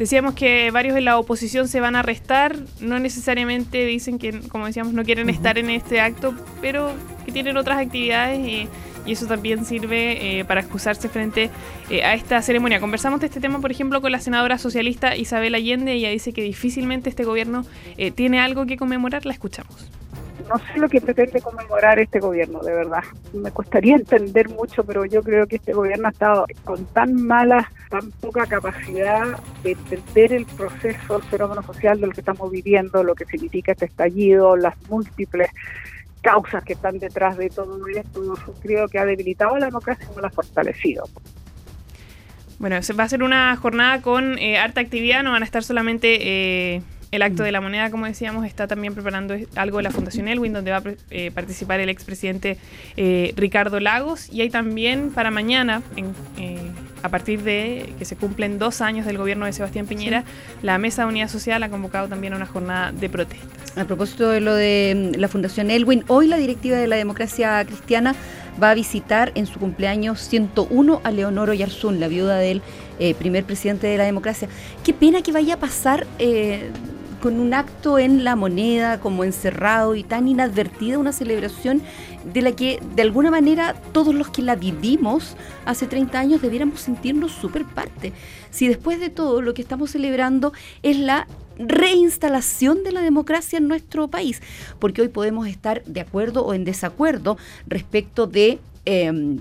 Decíamos 0.00 0.32
que 0.32 0.70
varios 0.70 0.94
de 0.94 1.02
la 1.02 1.18
oposición 1.18 1.68
se 1.68 1.78
van 1.78 1.94
a 1.94 1.98
arrestar, 1.98 2.56
no 2.80 2.98
necesariamente 2.98 3.84
dicen 3.84 4.18
que, 4.18 4.40
como 4.48 4.64
decíamos, 4.64 4.94
no 4.94 5.04
quieren 5.04 5.28
estar 5.28 5.58
en 5.58 5.68
este 5.68 6.00
acto, 6.00 6.34
pero 6.62 6.90
que 7.26 7.32
tienen 7.32 7.58
otras 7.58 7.78
actividades 7.78 8.40
y 8.40 8.66
y 9.06 9.12
eso 9.12 9.26
también 9.26 9.64
sirve 9.64 10.40
eh, 10.40 10.44
para 10.44 10.60
excusarse 10.60 11.08
frente 11.08 11.50
eh, 11.88 12.04
a 12.04 12.14
esta 12.14 12.40
ceremonia. 12.42 12.80
Conversamos 12.80 13.20
de 13.20 13.26
este 13.26 13.40
tema, 13.40 13.60
por 13.60 13.70
ejemplo, 13.70 14.00
con 14.00 14.12
la 14.12 14.20
senadora 14.20 14.58
socialista 14.58 15.16
Isabel 15.16 15.54
Allende. 15.54 15.92
Ella 15.92 16.10
dice 16.10 16.32
que 16.32 16.42
difícilmente 16.42 17.08
este 17.08 17.24
gobierno 17.24 17.64
eh, 17.96 18.10
tiene 18.10 18.40
algo 18.40 18.66
que 18.66 18.76
conmemorar. 18.76 19.26
La 19.26 19.32
escuchamos. 19.32 19.90
No 20.50 20.58
sé 20.58 20.80
lo 20.80 20.88
que 20.88 21.00
pretende 21.00 21.40
conmemorar 21.40 22.00
este 22.00 22.18
gobierno, 22.18 22.58
de 22.60 22.74
verdad. 22.74 23.04
Me 23.32 23.52
costaría 23.52 23.94
entender 23.96 24.48
mucho, 24.48 24.82
pero 24.82 25.04
yo 25.04 25.22
creo 25.22 25.46
que 25.46 25.56
este 25.56 25.72
gobierno 25.72 26.08
ha 26.08 26.10
estado 26.10 26.46
con 26.64 26.84
tan 26.86 27.14
mala, 27.24 27.70
tan 27.88 28.10
poca 28.10 28.46
capacidad 28.46 29.38
de 29.62 29.72
entender 29.72 30.32
el 30.32 30.46
proceso, 30.46 31.18
el 31.18 31.22
fenómeno 31.22 31.62
social 31.62 32.00
del 32.00 32.12
que 32.12 32.20
estamos 32.20 32.50
viviendo, 32.50 33.04
lo 33.04 33.14
que 33.14 33.26
significa 33.26 33.72
este 33.72 33.84
estallido, 33.84 34.56
las 34.56 34.74
múltiples 34.88 35.50
causas 36.20 36.64
que 36.64 36.72
están 36.72 36.98
detrás 36.98 37.36
de 37.36 37.48
todo 37.48 37.86
esto, 37.86 38.34
creo 38.60 38.88
que 38.88 38.98
ha 38.98 39.06
debilitado 39.06 39.56
la 39.56 39.66
democracia 39.66 40.06
y 40.10 40.16
no 40.16 40.20
la 40.20 40.28
ha 40.28 40.32
fortalecido. 40.32 41.04
Bueno, 42.58 42.76
va 42.98 43.04
a 43.04 43.08
ser 43.08 43.22
una 43.22 43.56
jornada 43.56 44.02
con 44.02 44.36
eh, 44.38 44.58
harta 44.58 44.80
actividad, 44.80 45.22
no 45.22 45.30
van 45.30 45.42
a 45.42 45.46
estar 45.46 45.62
solamente 45.62 46.18
eh, 46.20 46.82
el 47.10 47.22
acto 47.22 47.42
de 47.42 47.52
la 47.52 47.60
moneda, 47.60 47.90
como 47.90 48.06
decíamos, 48.06 48.46
está 48.46 48.66
también 48.66 48.94
preparando 48.94 49.34
algo 49.56 49.78
de 49.78 49.82
la 49.82 49.90
Fundación 49.90 50.28
Elwin, 50.28 50.52
donde 50.52 50.70
va 50.70 50.78
a 50.78 50.82
eh, 51.10 51.30
participar 51.32 51.80
el 51.80 51.88
expresidente 51.88 52.56
eh, 52.96 53.32
Ricardo 53.36 53.80
Lagos, 53.80 54.28
y 54.32 54.42
hay 54.42 54.50
también 54.50 55.10
para 55.10 55.30
mañana, 55.30 55.82
en, 55.96 56.14
a 57.02 57.08
partir 57.08 57.42
de 57.42 57.94
que 57.98 58.04
se 58.04 58.16
cumplen 58.16 58.58
dos 58.58 58.80
años 58.80 59.06
del 59.06 59.18
gobierno 59.18 59.46
de 59.46 59.52
Sebastián 59.52 59.86
Piñera, 59.86 60.24
la 60.62 60.78
Mesa 60.78 61.02
de 61.02 61.08
Unidad 61.08 61.28
Social 61.28 61.62
ha 61.62 61.68
convocado 61.68 62.08
también 62.08 62.32
a 62.34 62.36
una 62.36 62.46
jornada 62.46 62.92
de 62.92 63.08
protestas. 63.08 63.76
A 63.76 63.84
propósito 63.84 64.30
de 64.30 64.40
lo 64.40 64.54
de 64.54 65.12
mm, 65.14 65.20
la 65.20 65.28
Fundación 65.28 65.70
Elwin, 65.70 66.04
hoy 66.08 66.26
la 66.26 66.36
directiva 66.36 66.76
de 66.76 66.86
la 66.86 66.96
democracia 66.96 67.64
cristiana 67.64 68.14
va 68.62 68.70
a 68.70 68.74
visitar 68.74 69.32
en 69.34 69.46
su 69.46 69.58
cumpleaños 69.58 70.20
101 70.20 71.00
a 71.02 71.10
Leonoro 71.10 71.54
Yarzún, 71.54 72.00
la 72.00 72.08
viuda 72.08 72.36
del 72.36 72.62
eh, 72.98 73.14
primer 73.14 73.44
presidente 73.44 73.86
de 73.86 73.96
la 73.96 74.04
democracia. 74.04 74.48
Qué 74.84 74.92
pena 74.92 75.22
que 75.22 75.32
vaya 75.32 75.54
a 75.54 75.56
pasar 75.58 76.06
eh, 76.18 76.70
con 77.20 77.38
un 77.38 77.54
acto 77.54 77.98
en 77.98 78.24
la 78.24 78.34
moneda, 78.34 79.00
como 79.00 79.24
encerrado 79.24 79.94
y 79.94 80.02
tan 80.02 80.26
inadvertida, 80.28 80.98
una 80.98 81.12
celebración 81.12 81.82
de 82.24 82.42
la 82.42 82.52
que 82.52 82.80
de 82.94 83.02
alguna 83.02 83.30
manera 83.30 83.74
todos 83.92 84.14
los 84.14 84.28
que 84.28 84.42
la 84.42 84.56
vivimos 84.56 85.36
hace 85.64 85.86
30 85.86 86.18
años 86.18 86.42
debiéramos 86.42 86.80
sentirnos 86.80 87.32
súper 87.32 87.64
parte. 87.64 88.12
Si 88.50 88.68
después 88.68 89.00
de 89.00 89.10
todo 89.10 89.42
lo 89.42 89.54
que 89.54 89.62
estamos 89.62 89.90
celebrando 89.90 90.52
es 90.82 90.98
la 90.98 91.26
reinstalación 91.58 92.82
de 92.84 92.92
la 92.92 93.02
democracia 93.02 93.58
en 93.58 93.68
nuestro 93.68 94.08
país, 94.08 94.40
porque 94.78 95.02
hoy 95.02 95.08
podemos 95.08 95.46
estar 95.46 95.84
de 95.84 96.00
acuerdo 96.00 96.44
o 96.44 96.54
en 96.54 96.64
desacuerdo 96.64 97.36
respecto 97.66 98.26
de... 98.26 98.58
Em, 98.86 99.40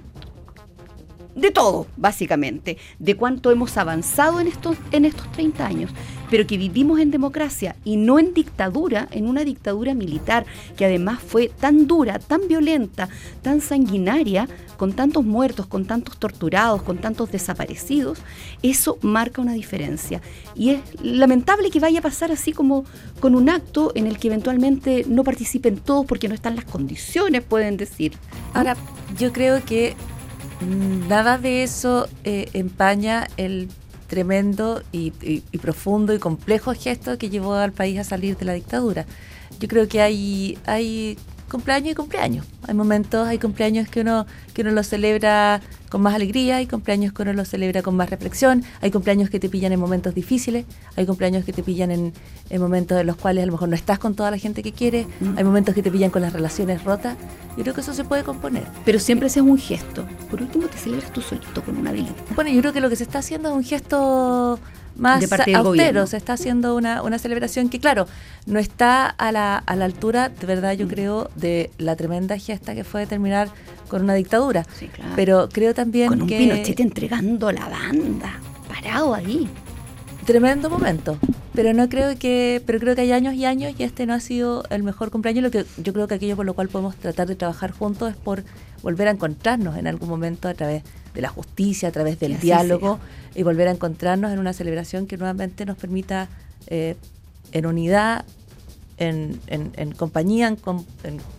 de 1.40 1.52
todo, 1.52 1.88
básicamente, 1.98 2.78
de 3.00 3.16
cuánto 3.16 3.52
hemos 3.52 3.78
avanzado 3.78 4.40
en 4.40 4.48
estos, 4.48 4.78
en 4.92 5.06
estos 5.06 5.32
30 5.32 5.66
años 5.66 5.92
pero 6.30 6.46
que 6.46 6.58
vivimos 6.58 7.00
en 7.00 7.12
democracia 7.12 7.76
y 7.84 7.98
no 7.98 8.20
en 8.20 8.34
dictadura, 8.34 9.08
en 9.12 9.28
una 9.28 9.44
dictadura 9.44 9.94
militar 9.94 10.46
que 10.78 10.86
además 10.86 11.20
fue 11.22 11.50
tan 11.60 11.88
dura, 11.88 12.20
tan 12.20 12.48
violenta, 12.48 13.10
tan 13.42 13.62
sanguinaria, 13.62 14.48
con 14.78 14.94
tantos 14.94 15.26
muertos, 15.26 15.66
con 15.68 15.86
tantos 15.86 16.18
torturados, 16.18 16.84
con 16.84 17.00
tantos 17.00 17.32
desaparecidos, 17.32 18.20
eso 18.64 18.98
marca 19.02 19.42
una 19.42 19.54
diferencia. 19.54 20.22
Y 20.56 20.70
es 20.72 20.82
lamentable 21.02 21.70
que 21.70 21.80
vaya 21.80 22.00
a 22.00 22.04
pasar 22.04 22.32
así 22.32 22.54
como 22.54 22.86
con 23.20 23.36
un 23.36 23.50
acto 23.50 23.92
en 23.96 24.08
el 24.08 24.18
que 24.18 24.28
eventualmente 24.28 25.06
no 25.08 25.24
participen 25.24 25.78
todos 25.78 26.06
porque 26.06 26.30
no 26.30 26.36
están 26.36 26.56
las 26.56 26.66
condiciones, 26.66 27.44
pueden 27.44 27.76
decir. 27.76 28.14
Ahora, 28.54 28.78
yo 29.18 29.34
creo 29.34 29.64
que 29.66 29.96
nada 30.62 31.38
de 31.38 31.64
eso 31.64 32.08
eh, 32.24 32.50
empaña 32.54 33.28
el 33.38 33.70
tremendo 34.08 34.82
y, 34.92 35.14
y, 35.22 35.58
profundo 35.60 36.14
y 36.14 36.20
complejo 36.20 36.74
gesto 36.74 37.18
que 37.18 37.30
llevó 37.30 37.54
al 37.54 37.72
país 37.72 38.00
a 38.00 38.04
salir 38.04 38.36
de 38.38 38.46
la 38.46 38.54
dictadura. 38.54 39.06
Yo 39.60 39.68
creo 39.68 39.88
que 39.88 40.02
hay, 40.02 40.58
hay 40.66 41.18
cumpleaños 41.50 41.92
y 41.92 41.96
cumpleaños. 41.96 42.46
Hay 42.68 42.74
momentos, 42.74 43.28
hay 43.28 43.40
cumpleaños 43.40 43.90
que 43.90 44.02
uno, 44.02 44.26
que 44.54 44.62
uno 44.62 44.72
los 44.72 44.88
celebra 44.88 45.62
con 45.90 46.02
más 46.02 46.14
alegría, 46.14 46.58
hay 46.58 46.68
cumpleaños 46.68 47.14
que 47.14 47.24
uno 47.24 47.34
los 47.34 47.50
celebra 47.50 47.82
con 47.82 47.96
más 47.96 48.10
reflexión, 48.10 48.64
hay 48.80 48.92
cumpleaños 48.92 49.30
que 49.30 49.40
te 49.40 49.50
pillan 49.50 49.74
en 49.74 49.80
momentos 49.80 50.14
difíciles, 50.14 50.66
hay 50.96 51.06
cumpleaños 51.06 51.44
que 51.44 51.52
te 51.52 51.64
pillan 51.64 51.92
en, 51.92 52.14
momentos 52.60 53.00
en 53.02 53.08
los 53.08 53.16
cuales 53.16 53.44
a 53.44 53.46
lo 53.48 53.54
mejor 53.54 53.70
no 53.70 53.76
estás 53.76 54.00
con 54.00 54.16
toda 54.16 54.32
la 54.32 54.38
gente 54.38 54.62
que 54.62 54.72
quieres, 54.72 55.08
mm. 55.20 55.38
hay 55.38 55.44
momentos 55.44 55.74
que 55.76 55.82
te 55.82 55.92
pillan 55.92 56.12
con 56.12 56.22
las 56.22 56.32
relaciones 56.32 56.84
rotas. 56.84 57.18
Yo 57.58 57.64
creo 57.64 57.74
que 57.74 57.82
eso 57.82 57.94
se 57.94 58.04
puede 58.04 58.24
componer. 58.24 58.64
Pero 58.86 59.00
siempre 59.00 59.28
ese 59.28 59.40
es 59.40 59.46
un 59.46 59.58
gesto. 59.58 60.06
Por 60.30 60.42
último, 60.42 60.68
te 60.68 60.78
celebras 60.78 61.12
tú 61.12 61.22
solito 61.22 61.62
con 61.64 61.78
una 61.78 61.92
velita. 61.92 62.14
Bueno, 62.36 62.52
yo 62.52 62.62
creo 62.62 62.72
que 62.72 62.80
lo 62.80 62.90
que 62.90 62.96
se 62.96 63.04
está 63.04 63.20
haciendo 63.20 63.50
es 63.50 63.56
un 63.56 63.64
gesto 63.64 64.60
más 65.00 65.26
austero. 65.56 66.08
Se 66.08 66.18
está 66.18 66.34
haciendo 66.34 66.76
una, 66.76 67.02
una, 67.02 67.18
celebración 67.20 67.70
que, 67.70 67.80
claro, 67.80 68.08
no 68.46 68.60
está 68.60 69.08
a 69.08 69.32
la, 69.32 69.58
a 69.58 69.76
la 69.76 69.86
altura, 69.86 70.30
de 70.30 70.46
verdad, 70.46 70.74
yo 70.74 70.88
creo, 70.88 71.30
de 71.36 71.72
la 71.78 71.96
tremenda 71.96 72.38
gesta 72.38 72.76
que 72.76 72.84
fue 72.84 73.06
terminar 73.08 73.50
con 73.88 74.04
una 74.04 74.14
dictadura. 74.14 74.66
Sí, 74.78 74.88
claro. 74.88 75.14
Pero 75.16 75.50
creo 75.50 75.74
también 75.74 76.10
con 76.10 76.22
un 76.24 76.28
que. 76.28 76.38
Pinochet 76.38 76.80
entregando 76.80 77.52
la 77.52 77.68
banda, 77.68 78.40
parado 78.68 79.14
ahí. 79.14 79.50
Tremendo 80.26 80.70
momento. 80.70 81.18
Pero 81.54 81.74
no 81.74 81.90
creo 81.90 82.18
que, 82.18 82.62
pero 82.66 82.80
creo 82.80 82.96
que 82.96 83.02
hay 83.02 83.12
años 83.12 83.34
y 83.34 83.46
años 83.46 83.74
y 83.78 83.84
este 83.84 84.06
no 84.06 84.14
ha 84.14 84.20
sido 84.20 84.64
el 84.70 84.84
mejor 84.84 85.10
cumpleaños. 85.10 85.44
Lo 85.44 85.52
que 85.52 85.66
yo 85.78 85.92
creo 85.92 86.08
que 86.08 86.16
aquello 86.16 86.36
por 86.36 86.46
lo 86.46 86.54
cual 86.54 86.70
podemos 86.70 86.96
tratar 86.96 87.28
de 87.28 87.36
trabajar 87.36 87.72
juntos 87.72 88.12
es 88.12 88.16
por 88.16 88.44
volver 88.82 89.08
a 89.08 89.12
encontrarnos 89.12 89.78
en 89.78 89.88
algún 89.88 90.10
momento 90.10 90.48
a 90.48 90.54
través 90.54 90.84
de 91.14 91.22
la 91.22 91.30
justicia, 91.30 91.90
a 91.90 91.92
través 91.92 92.20
del 92.20 92.40
diálogo 92.40 93.00
y 93.36 93.44
volver 93.44 93.68
a 93.68 93.72
encontrarnos 93.72 94.32
en 94.32 94.40
una 94.40 94.54
celebración 94.54 95.08
que 95.08 95.18
nuevamente 95.18 95.66
nos 95.66 95.78
permita 95.78 96.30
eh, 96.68 96.96
en 97.52 97.66
unidad, 97.66 98.26
en, 99.00 99.40
en, 99.48 99.92
compañía, 99.94 100.48
en, 100.48 100.58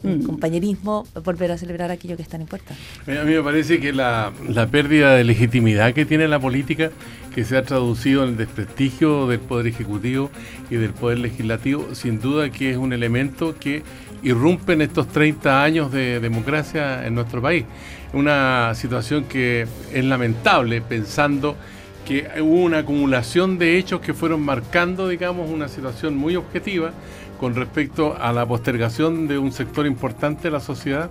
mm. 0.03 0.25
compañerismo, 0.25 1.07
volver 1.25 1.53
a 1.53 1.59
celebrar 1.59 1.91
aquello 1.91 2.17
que 2.17 2.23
es 2.23 2.29
tan 2.29 2.41
importante. 2.41 2.81
A 3.07 3.25
mí 3.25 3.35
me 3.35 3.43
parece 3.43 3.81
que 3.81 3.93
la, 3.93 4.33
la, 4.49 4.67
pérdida 4.67 5.15
de 5.15 5.25
legitimidad 5.25 5.93
que 5.93 6.07
tiene 6.07 6.27
la 6.27 6.41
política, 6.41 6.91
que 7.35 7.45
se 7.45 7.57
ha 7.57 7.63
traducido 7.63 8.23
en 8.25 8.31
el 8.31 8.37
desprestigio 8.39 9.27
del 9.27 9.41
Poder 9.41 9.67
Ejecutivo 9.67 10.31
y 10.71 10.77
del 10.77 10.93
Poder 10.95 11.19
Legislativo, 11.19 11.95
sin 11.95 12.21
duda 12.21 12.51
que 12.51 12.71
es 12.71 12.77
un 12.77 12.93
elemento 12.93 13.55
que 13.59 13.83
irrumpe 14.23 14.73
en 14.75 14.83
estos 14.83 15.09
30 15.09 15.63
años 15.63 15.93
de 15.93 16.21
democracia 16.21 17.07
en 17.07 17.15
nuestro 17.15 17.41
país. 17.41 17.65
Una 18.13 18.75
situación 18.75 19.25
que 19.25 19.67
es 19.93 20.05
lamentable 20.05 20.81
pensando 20.81 21.57
que 22.05 22.29
hubo 22.41 22.63
una 22.63 22.79
acumulación 22.79 23.59
de 23.59 23.79
hechos 23.79 24.01
que 24.01 24.15
fueron 24.15 24.41
marcando, 24.41 25.09
digamos, 25.09 25.49
una 25.49 25.69
situación 25.69 26.17
muy 26.17 26.37
objetiva 26.37 26.93
con 27.39 27.55
respecto 27.55 28.17
a 28.21 28.33
la 28.33 28.47
postergación 28.47 29.29
de 29.29 29.39
un 29.39 29.53
sector 29.53 29.87
importante 29.87 30.45
de 30.45 30.51
la 30.51 30.61
sociedad, 30.61 31.11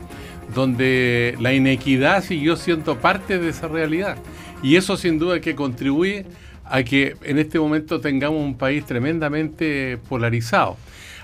donde 0.54 1.36
la 1.40 1.54
inequidad 1.54 2.24
siguió 2.24 2.56
siendo 2.56 2.98
parte 2.98 3.40
de 3.40 3.50
esa 3.50 3.68
realidad. 3.68 4.18
Y 4.62 4.76
eso 4.76 4.98
sin 4.98 5.20
duda 5.20 5.40
que 5.40 5.56
contribuye 5.56 6.26
a 6.66 6.84
que 6.84 7.16
en 7.24 7.40
este 7.40 7.60
momento 7.60 8.00
tengamos 8.00 8.44
un 8.44 8.56
país 8.56 8.86
tremendamente 8.86 9.98
polarizado 10.08 10.78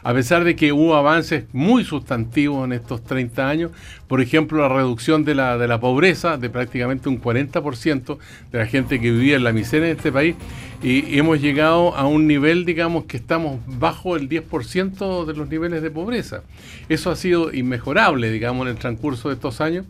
a 0.06 0.14
pesar 0.14 0.44
de 0.44 0.56
que 0.56 0.72
hubo 0.72 0.96
avances 0.96 1.46
muy 1.52 1.84
sustantivos 1.84 2.64
en 2.64 2.74
estos 2.74 3.04
30 3.04 3.50
años, 3.50 3.72
por 4.08 4.22
ejemplo, 4.22 4.62
la 4.62 4.70
reducción 4.70 5.26
de 5.26 5.34
la, 5.34 5.58
de 5.58 5.68
la 5.68 5.80
pobreza 5.80 6.38
de 6.38 6.48
prácticamente 6.52 7.10
un 7.10 7.20
40% 7.20 8.20
de 8.52 8.60
la 8.60 8.68
gente 8.68 9.02
que 9.02 9.10
vivía 9.10 9.36
en 9.36 9.44
la 9.44 9.52
miseria 9.52 9.88
en 9.88 9.98
este 9.98 10.12
país, 10.12 10.36
y, 10.84 11.18
hemos 11.18 11.42
llegado 11.42 11.96
a 11.96 12.06
un 12.06 12.28
nivel, 12.28 12.66
digamos, 12.66 13.06
que 13.06 13.18
estamos 13.18 13.60
bajo 13.66 14.16
el 14.16 14.30
10% 14.30 15.26
de 15.26 15.34
los 15.34 15.50
niveles 15.50 15.82
de 15.82 15.90
pobreza. 15.90 16.44
Eso 16.88 17.10
ha 17.10 17.16
sido 17.16 17.52
inmejorable, 17.52 18.30
digamos, 18.30 18.68
en 18.68 18.74
el 18.74 18.78
transcurso 18.78 19.30
de 19.30 19.34
estos 19.34 19.60
años 19.60 19.86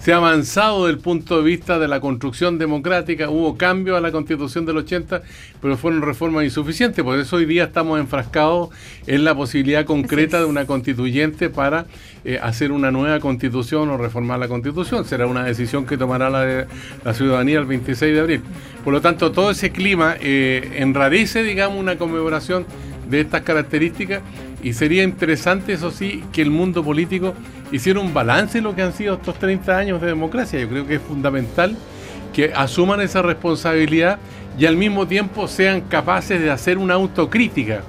se 0.00 0.12
ha 0.12 0.16
avanzado 0.16 0.86
desde 0.86 0.96
el 0.96 1.02
punto 1.02 1.38
de 1.38 1.44
vista 1.44 1.78
de 1.78 1.88
la 1.88 2.00
construcción 2.00 2.58
democrática, 2.58 3.28
hubo 3.28 3.56
cambios 3.56 3.96
a 3.96 4.00
la 4.00 4.12
constitución 4.12 4.66
del 4.66 4.78
80, 4.78 5.22
pero 5.60 5.76
fueron 5.76 6.02
reformas 6.02 6.44
insuficientes, 6.44 7.04
por 7.04 7.18
eso 7.18 7.36
hoy 7.36 7.44
día 7.44 7.64
estamos 7.64 7.98
enfrascados 7.98 8.70
en 9.06 9.24
la 9.24 9.34
posibilidad 9.34 9.84
concreta 9.84 10.38
de 10.38 10.44
una 10.44 10.66
constituyente 10.66 11.50
para 11.50 11.86
eh, 12.24 12.38
hacer 12.42 12.72
una 12.72 12.90
nueva 12.90 13.20
constitución 13.20 13.88
o 13.88 13.96
reformar 13.96 14.38
la 14.38 14.48
constitución. 14.48 15.04
Será 15.04 15.26
una 15.26 15.44
decisión 15.44 15.86
que 15.86 15.96
tomará 15.96 16.30
la, 16.30 16.66
la 17.04 17.14
ciudadanía 17.14 17.58
el 17.58 17.66
26 17.66 18.14
de 18.14 18.20
abril. 18.20 18.40
Por 18.84 18.92
lo 18.92 19.00
tanto, 19.00 19.32
todo 19.32 19.50
ese 19.50 19.70
clima 19.70 20.16
eh, 20.20 20.76
enrarece, 20.76 21.42
digamos, 21.42 21.78
una 21.78 21.96
conmemoración 21.96 22.66
de 23.08 23.20
estas 23.20 23.42
características 23.42 24.22
y 24.66 24.72
sería 24.72 25.04
interesante, 25.04 25.74
eso 25.74 25.92
sí, 25.92 26.24
que 26.32 26.42
el 26.42 26.50
mundo 26.50 26.82
político 26.82 27.34
hiciera 27.70 28.00
un 28.00 28.12
balance 28.12 28.58
de 28.58 28.62
lo 28.62 28.74
que 28.74 28.82
han 28.82 28.92
sido 28.92 29.14
estos 29.14 29.38
30 29.38 29.78
años 29.78 30.00
de 30.00 30.08
democracia. 30.08 30.58
Yo 30.58 30.68
creo 30.68 30.84
que 30.84 30.96
es 30.96 31.00
fundamental 31.00 31.76
que 32.34 32.52
asuman 32.52 33.00
esa 33.00 33.22
responsabilidad 33.22 34.18
y 34.58 34.66
al 34.66 34.74
mismo 34.74 35.06
tiempo 35.06 35.46
sean 35.46 35.82
capaces 35.82 36.40
de 36.40 36.50
hacer 36.50 36.78
una 36.78 36.94
autocrítica 36.94 37.82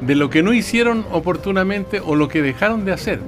de 0.00 0.16
lo 0.16 0.28
que 0.28 0.42
no 0.42 0.52
hicieron 0.52 1.06
oportunamente 1.12 2.00
o 2.00 2.16
lo 2.16 2.26
que 2.26 2.42
dejaron 2.42 2.84
de 2.84 2.90
hacer. 2.90 3.20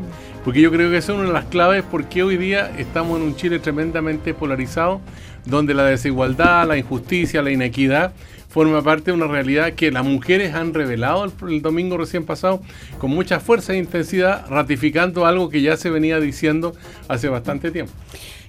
Porque 0.47 0.61
yo 0.61 0.71
creo 0.71 0.93
que 0.93 0.99
esa 0.99 1.11
es 1.11 1.19
una 1.19 1.27
de 1.27 1.33
las 1.33 1.47
claves 1.47 1.83
porque 1.91 2.23
hoy 2.23 2.37
día 2.37 2.71
estamos 2.79 3.19
en 3.19 3.27
un 3.27 3.35
Chile 3.35 3.59
tremendamente 3.59 4.33
polarizado, 4.33 5.01
donde 5.45 5.75
la 5.75 5.85
desigualdad, 5.85 6.69
la 6.69 6.79
injusticia, 6.79 7.43
la 7.43 7.51
inequidad 7.51 8.13
forma 8.49 8.81
parte 8.81 9.07
de 9.07 9.17
una 9.17 9.27
realidad 9.27 9.73
que 9.73 9.91
las 9.91 10.05
mujeres 10.05 10.55
han 10.55 10.73
revelado 10.73 11.25
el, 11.25 11.63
domingo 11.63 11.97
recién 11.97 12.25
pasado 12.25 12.63
con 12.99 13.11
mucha 13.11 13.41
fuerza 13.41 13.73
e 13.73 13.79
intensidad, 13.79 14.47
ratificando 14.49 15.27
algo 15.27 15.49
que 15.49 15.63
ya 15.63 15.77
se 15.77 15.91
venía 15.91 16.21
diciendo 16.21 16.77
hace 17.09 17.29
bastante 17.29 17.73
tiempo. 17.73 17.93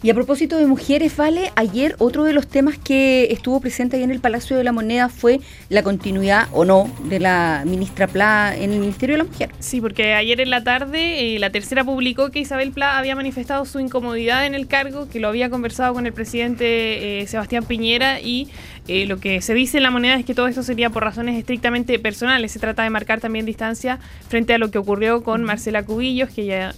Y 0.04 0.12
a 0.12 0.14
propósito 0.14 0.58
de 0.58 0.68
mujeres, 0.68 1.18
Vale, 1.18 1.52
ayer 1.56 1.96
otro 1.98 2.24
de 2.24 2.34
los 2.34 2.48
temas 2.48 2.78
que 2.78 3.32
estuvo 3.32 3.60
presente 3.60 3.98
ahí 3.98 4.04
en 4.04 4.12
el 4.12 4.20
Palacio 4.20 4.56
de 4.56 4.64
la 4.64 4.72
Moneda 4.72 5.10
fue 5.10 5.40
la 5.70 5.82
continuidad 5.82 6.48
o 6.52 6.64
no 6.64 6.92
de 7.06 7.20
la 7.20 7.64
ministra 7.66 8.06
Pla 8.06 8.54
en 8.56 8.72
el 8.72 8.80
Ministerio 8.80 9.16
de 9.16 9.24
la 9.24 9.24
Mujer. 9.24 9.50
Sí, 9.58 9.82
porque 9.82 10.14
ayer 10.14 10.40
en 10.40 10.52
la 10.52 10.64
tarde 10.64 11.36
eh, 11.36 11.40
la 11.40 11.50
tercera 11.50 11.84
publicó 11.84 12.30
que 12.30 12.40
Isabel 12.40 12.72
Pla 12.72 13.00
había 13.00 13.16
manifestado 13.16 13.66
su 13.66 13.80
incomodidad 13.80 14.46
en 14.46 14.54
el 14.54 14.68
cargo, 14.68 15.10
que 15.10 15.20
lo 15.20 15.28
había 15.28 15.50
conversado 15.50 15.96
con 15.96 16.06
el 16.06 16.14
presidente 16.14 17.22
eh, 17.22 17.26
Sebastián 17.26 17.66
Piñera 17.66 18.22
y 18.22 18.50
eh, 18.88 19.08
lo 19.08 19.18
que 19.18 19.42
se 19.42 19.56
dice 19.56 19.78
en 19.78 19.84
la 19.84 19.92
moneda 19.92 20.16
es 20.16 20.26
que 20.26 20.36
todo 20.36 20.48
esto 20.48 20.62
sería 20.62 20.92
por 20.92 21.04
razones 21.04 21.38
estrictamente 21.40 21.98
personales. 21.98 22.52
Se 22.52 22.60
trata 22.60 22.84
de 22.84 22.92
marcar 22.92 23.20
también 23.20 23.48
distancia 23.48 23.98
frente 24.30 24.54
a 24.54 24.60
lo 24.60 24.70
que 24.70 24.78
ocurrió 24.78 25.24
con 25.24 25.44
Marcela 25.44 25.84
Cubillos, 25.84 26.30
que 26.30 26.46
ya 26.46 26.76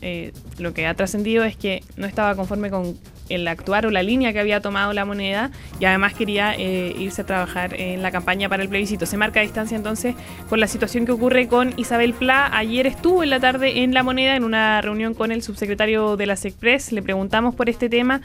lo 0.59 0.73
que 0.73 0.87
ha 0.87 0.93
trascendido 0.93 1.43
es 1.43 1.57
que 1.57 1.83
no 1.97 2.07
estaba 2.07 2.35
conforme 2.35 2.69
con 2.69 2.97
el 3.29 3.47
actuar 3.47 3.85
o 3.85 3.91
la 3.91 4.03
línea 4.03 4.33
que 4.33 4.39
había 4.39 4.61
tomado 4.61 4.93
la 4.93 5.05
moneda 5.05 5.51
y 5.79 5.85
además 5.85 6.13
quería 6.13 6.53
eh, 6.55 6.95
irse 6.97 7.21
a 7.21 7.25
trabajar 7.25 7.79
en 7.79 8.01
la 8.01 8.11
campaña 8.11 8.49
para 8.49 8.63
el 8.63 8.69
plebiscito. 8.69 9.05
Se 9.05 9.17
marca 9.17 9.41
distancia 9.41 9.77
entonces 9.77 10.15
con 10.49 10.59
la 10.59 10.67
situación 10.67 11.05
que 11.05 11.11
ocurre 11.11 11.47
con 11.47 11.73
Isabel 11.77 12.13
Pla. 12.13 12.49
Ayer 12.51 12.87
estuvo 12.87 13.23
en 13.23 13.29
la 13.29 13.39
tarde 13.39 13.83
en 13.83 13.93
la 13.93 14.03
moneda 14.03 14.35
en 14.35 14.43
una 14.43 14.81
reunión 14.81 15.13
con 15.13 15.31
el 15.31 15.41
subsecretario 15.41 16.17
de 16.17 16.25
la 16.25 16.35
SECPRES. 16.35 16.91
Le 16.91 17.01
preguntamos 17.01 17.55
por 17.55 17.69
este 17.69 17.89
tema. 17.89 18.21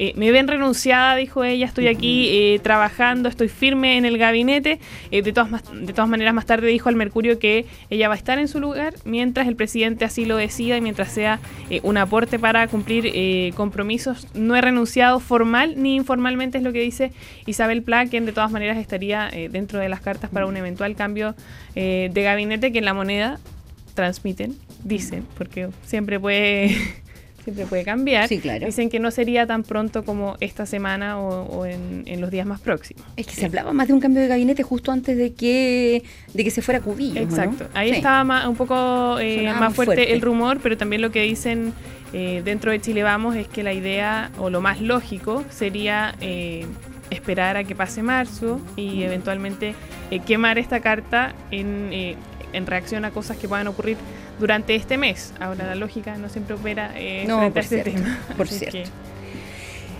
Eh, 0.00 0.12
me 0.14 0.30
ven 0.30 0.46
renunciada, 0.46 1.16
dijo 1.16 1.42
ella, 1.42 1.66
estoy 1.66 1.88
aquí 1.88 2.28
eh, 2.30 2.60
trabajando, 2.62 3.28
estoy 3.28 3.48
firme 3.48 3.96
en 3.96 4.04
el 4.04 4.16
gabinete. 4.16 4.78
de, 5.10 5.32
todas, 5.32 5.50
de 5.72 5.92
todas 5.92 6.08
maneras, 6.08 6.34
más 6.34 6.46
tarde 6.46 6.68
dijo 6.68 6.88
al 6.88 6.94
Mercurio 6.94 7.40
que 7.40 7.66
ella 7.90 8.06
va 8.06 8.14
a 8.14 8.16
estar 8.16 8.38
en 8.38 8.46
su 8.46 8.60
lugar 8.60 8.94
mientras 9.04 9.48
el 9.48 9.56
presidente 9.56 10.04
así 10.04 10.24
lo 10.24 10.36
decida 10.36 10.76
y 10.76 10.80
mientras 10.80 11.10
sea 11.10 11.40
un 11.82 11.96
aporte 11.96 12.38
para 12.38 12.68
cumplir 12.68 13.52
compromisos 13.54 14.28
no 14.34 14.47
he 14.56 14.60
renunciado 14.60 15.20
formal 15.20 15.74
ni 15.76 15.96
informalmente, 15.96 16.58
es 16.58 16.64
lo 16.64 16.72
que 16.72 16.80
dice 16.80 17.12
Isabel 17.46 17.82
Pla, 17.82 18.06
quien 18.06 18.26
de 18.26 18.32
todas 18.32 18.50
maneras 18.50 18.78
estaría 18.78 19.28
eh, 19.32 19.48
dentro 19.48 19.78
de 19.78 19.88
las 19.88 20.00
cartas 20.00 20.30
para 20.30 20.46
un 20.46 20.56
eventual 20.56 20.94
cambio 20.96 21.34
eh, 21.74 22.10
de 22.12 22.22
gabinete 22.22 22.72
que 22.72 22.78
en 22.78 22.84
la 22.84 22.94
moneda 22.94 23.38
transmiten, 23.94 24.56
dicen, 24.84 25.24
porque 25.36 25.68
siempre 25.84 26.20
puede... 26.20 26.76
siempre 27.48 27.64
puede 27.64 27.84
cambiar. 27.84 28.28
Dicen 28.28 28.90
que 28.90 28.98
no 28.98 29.10
sería 29.10 29.46
tan 29.46 29.62
pronto 29.62 30.04
como 30.04 30.36
esta 30.40 30.66
semana 30.66 31.18
o, 31.18 31.64
en, 31.64 32.20
los 32.20 32.30
días 32.30 32.46
más 32.46 32.60
próximos. 32.60 33.02
Es 33.16 33.26
que 33.26 33.32
se 33.32 33.46
hablaba 33.46 33.72
más 33.72 33.88
de 33.88 33.94
un 33.94 34.00
cambio 34.00 34.20
de 34.20 34.28
gabinete 34.28 34.62
justo 34.62 34.92
antes 34.92 35.16
de 35.16 35.32
que, 35.32 36.02
de 36.34 36.44
que 36.44 36.50
se 36.50 36.60
fuera 36.60 36.80
Cubillo. 36.80 37.20
Exacto. 37.20 37.66
Ahí 37.72 37.90
estaba 37.90 38.46
un 38.48 38.56
poco 38.56 39.18
eh, 39.18 39.50
más 39.58 39.74
fuerte, 39.74 40.12
el 40.12 40.20
rumor, 40.20 40.60
pero 40.62 40.76
también 40.76 41.00
lo 41.00 41.10
que 41.10 41.22
dicen 41.22 41.72
eh, 42.12 42.42
dentro 42.44 42.70
de 42.70 42.80
Chile 42.80 43.02
Vamos 43.02 43.36
es 43.36 43.48
que 43.48 43.62
la 43.62 43.72
idea 43.72 44.30
o 44.38 44.50
lo 44.50 44.60
más 44.60 44.80
lógico 44.80 45.44
sería 45.50 46.14
eh, 46.20 46.66
esperar 47.10 47.56
a 47.56 47.64
que 47.64 47.74
pase 47.74 48.02
marzo 48.02 48.60
y 48.76 49.02
eventualmente 49.02 49.74
eh, 50.10 50.20
quemar 50.20 50.58
esta 50.58 50.80
carta 50.80 51.34
en, 51.50 52.16
en, 52.52 52.66
reacción 52.66 53.04
a 53.04 53.10
cosas 53.10 53.36
que 53.36 53.48
puedan 53.48 53.66
ocurrir 53.66 53.96
durante 54.38 54.74
este 54.74 54.96
mes. 54.96 55.34
Ahora 55.40 55.66
la 55.66 55.74
lógica 55.74 56.16
no 56.16 56.28
siempre 56.28 56.54
opera 56.54 56.90
frente 56.90 57.58
a 57.58 57.62
este 57.62 57.82
tema. 57.82 58.18
Por 58.36 58.48
cierto. 58.48 58.90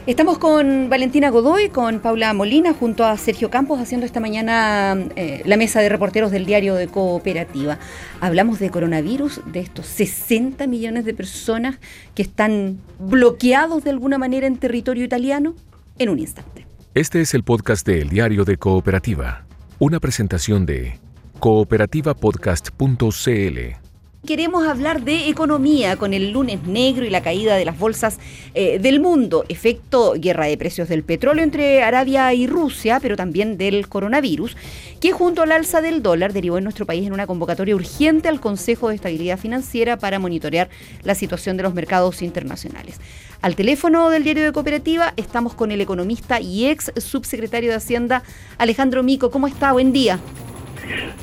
Estamos 0.06 0.38
con 0.38 0.88
Valentina 0.88 1.28
Godoy, 1.28 1.68
con 1.68 2.00
Paula 2.00 2.32
Molina, 2.32 2.72
junto 2.72 3.04
a 3.04 3.16
Sergio 3.18 3.50
Campos, 3.50 3.80
haciendo 3.80 4.06
esta 4.06 4.20
mañana 4.20 4.96
eh, 5.16 5.42
la 5.44 5.58
mesa 5.58 5.80
de 5.80 5.88
reporteros 5.88 6.30
del 6.30 6.46
diario 6.46 6.74
de 6.74 6.88
Cooperativa. 6.88 7.78
Hablamos 8.20 8.58
de 8.58 8.70
coronavirus, 8.70 9.42
de 9.52 9.60
estos 9.60 9.86
60 9.86 10.66
millones 10.66 11.04
de 11.04 11.12
personas 11.12 11.78
que 12.14 12.22
están 12.22 12.78
bloqueados 12.98 13.84
de 13.84 13.90
alguna 13.90 14.16
manera 14.16 14.46
en 14.46 14.56
territorio 14.56 15.04
italiano, 15.04 15.54
en 15.98 16.08
un 16.08 16.18
instante. 16.18 16.66
Este 16.94 17.20
es 17.20 17.34
el 17.34 17.44
podcast 17.44 17.86
del 17.86 18.08
diario 18.08 18.44
de 18.44 18.56
Cooperativa, 18.56 19.44
una 19.78 20.00
presentación 20.00 20.64
de 20.64 20.98
cooperativapodcast.cl. 21.38 23.87
Queremos 24.26 24.66
hablar 24.66 25.02
de 25.02 25.28
economía 25.28 25.94
con 25.96 26.12
el 26.12 26.32
lunes 26.32 26.64
negro 26.64 27.06
y 27.06 27.10
la 27.10 27.22
caída 27.22 27.54
de 27.54 27.64
las 27.64 27.78
bolsas 27.78 28.18
eh, 28.52 28.80
del 28.80 28.98
mundo, 28.98 29.44
efecto 29.48 30.14
guerra 30.16 30.46
de 30.46 30.58
precios 30.58 30.88
del 30.88 31.04
petróleo 31.04 31.44
entre 31.44 31.84
Arabia 31.84 32.34
y 32.34 32.48
Rusia, 32.48 32.98
pero 33.00 33.16
también 33.16 33.56
del 33.56 33.88
coronavirus, 33.88 34.56
que 35.00 35.12
junto 35.12 35.42
al 35.42 35.52
alza 35.52 35.80
del 35.80 36.02
dólar 36.02 36.32
derivó 36.32 36.58
en 36.58 36.64
nuestro 36.64 36.84
país 36.84 37.06
en 37.06 37.12
una 37.12 37.28
convocatoria 37.28 37.76
urgente 37.76 38.28
al 38.28 38.40
Consejo 38.40 38.88
de 38.88 38.96
Estabilidad 38.96 39.38
Financiera 39.38 39.98
para 39.98 40.18
monitorear 40.18 40.68
la 41.04 41.14
situación 41.14 41.56
de 41.56 41.62
los 41.62 41.72
mercados 41.72 42.20
internacionales. 42.20 43.00
Al 43.40 43.54
teléfono 43.54 44.10
del 44.10 44.24
diario 44.24 44.42
de 44.42 44.52
Cooperativa 44.52 45.14
estamos 45.16 45.54
con 45.54 45.70
el 45.70 45.80
economista 45.80 46.40
y 46.40 46.66
ex 46.66 46.92
subsecretario 46.96 47.70
de 47.70 47.76
Hacienda 47.76 48.24
Alejandro 48.58 49.04
Mico. 49.04 49.30
¿Cómo 49.30 49.46
está? 49.46 49.70
Buen 49.72 49.92
día. 49.92 50.18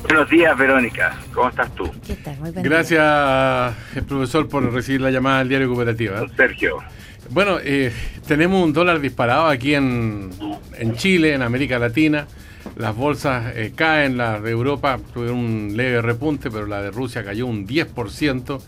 Buenos 0.02 0.30
días, 0.30 0.56
Verónica. 0.56 1.16
¿Cómo 1.34 1.48
estás 1.48 1.74
tú? 1.74 1.90
¿Qué 2.06 2.14
tal? 2.16 2.36
Muy 2.38 2.50
Gracias, 2.52 3.74
el 3.94 4.04
profesor, 4.04 4.48
por 4.48 4.72
recibir 4.72 5.00
la 5.00 5.10
llamada 5.10 5.40
del 5.40 5.48
diario 5.48 5.68
Cooperativa. 5.68 6.26
Sergio. 6.36 6.78
Bueno, 7.30 7.58
eh, 7.62 7.92
tenemos 8.26 8.64
un 8.64 8.72
dólar 8.72 9.00
disparado 9.00 9.48
aquí 9.48 9.74
en, 9.74 10.30
en, 10.78 10.94
Chile, 10.94 11.34
en 11.34 11.42
América 11.42 11.78
Latina. 11.78 12.26
Las 12.76 12.94
bolsas 12.94 13.54
eh, 13.56 13.72
caen, 13.74 14.16
las 14.16 14.42
de 14.42 14.50
Europa 14.50 14.98
tuvieron 15.12 15.38
un 15.38 15.76
leve 15.76 16.02
repunte, 16.02 16.50
pero 16.50 16.66
la 16.66 16.82
de 16.82 16.90
Rusia 16.90 17.24
cayó 17.24 17.46
un 17.46 17.66
10% 17.66 18.60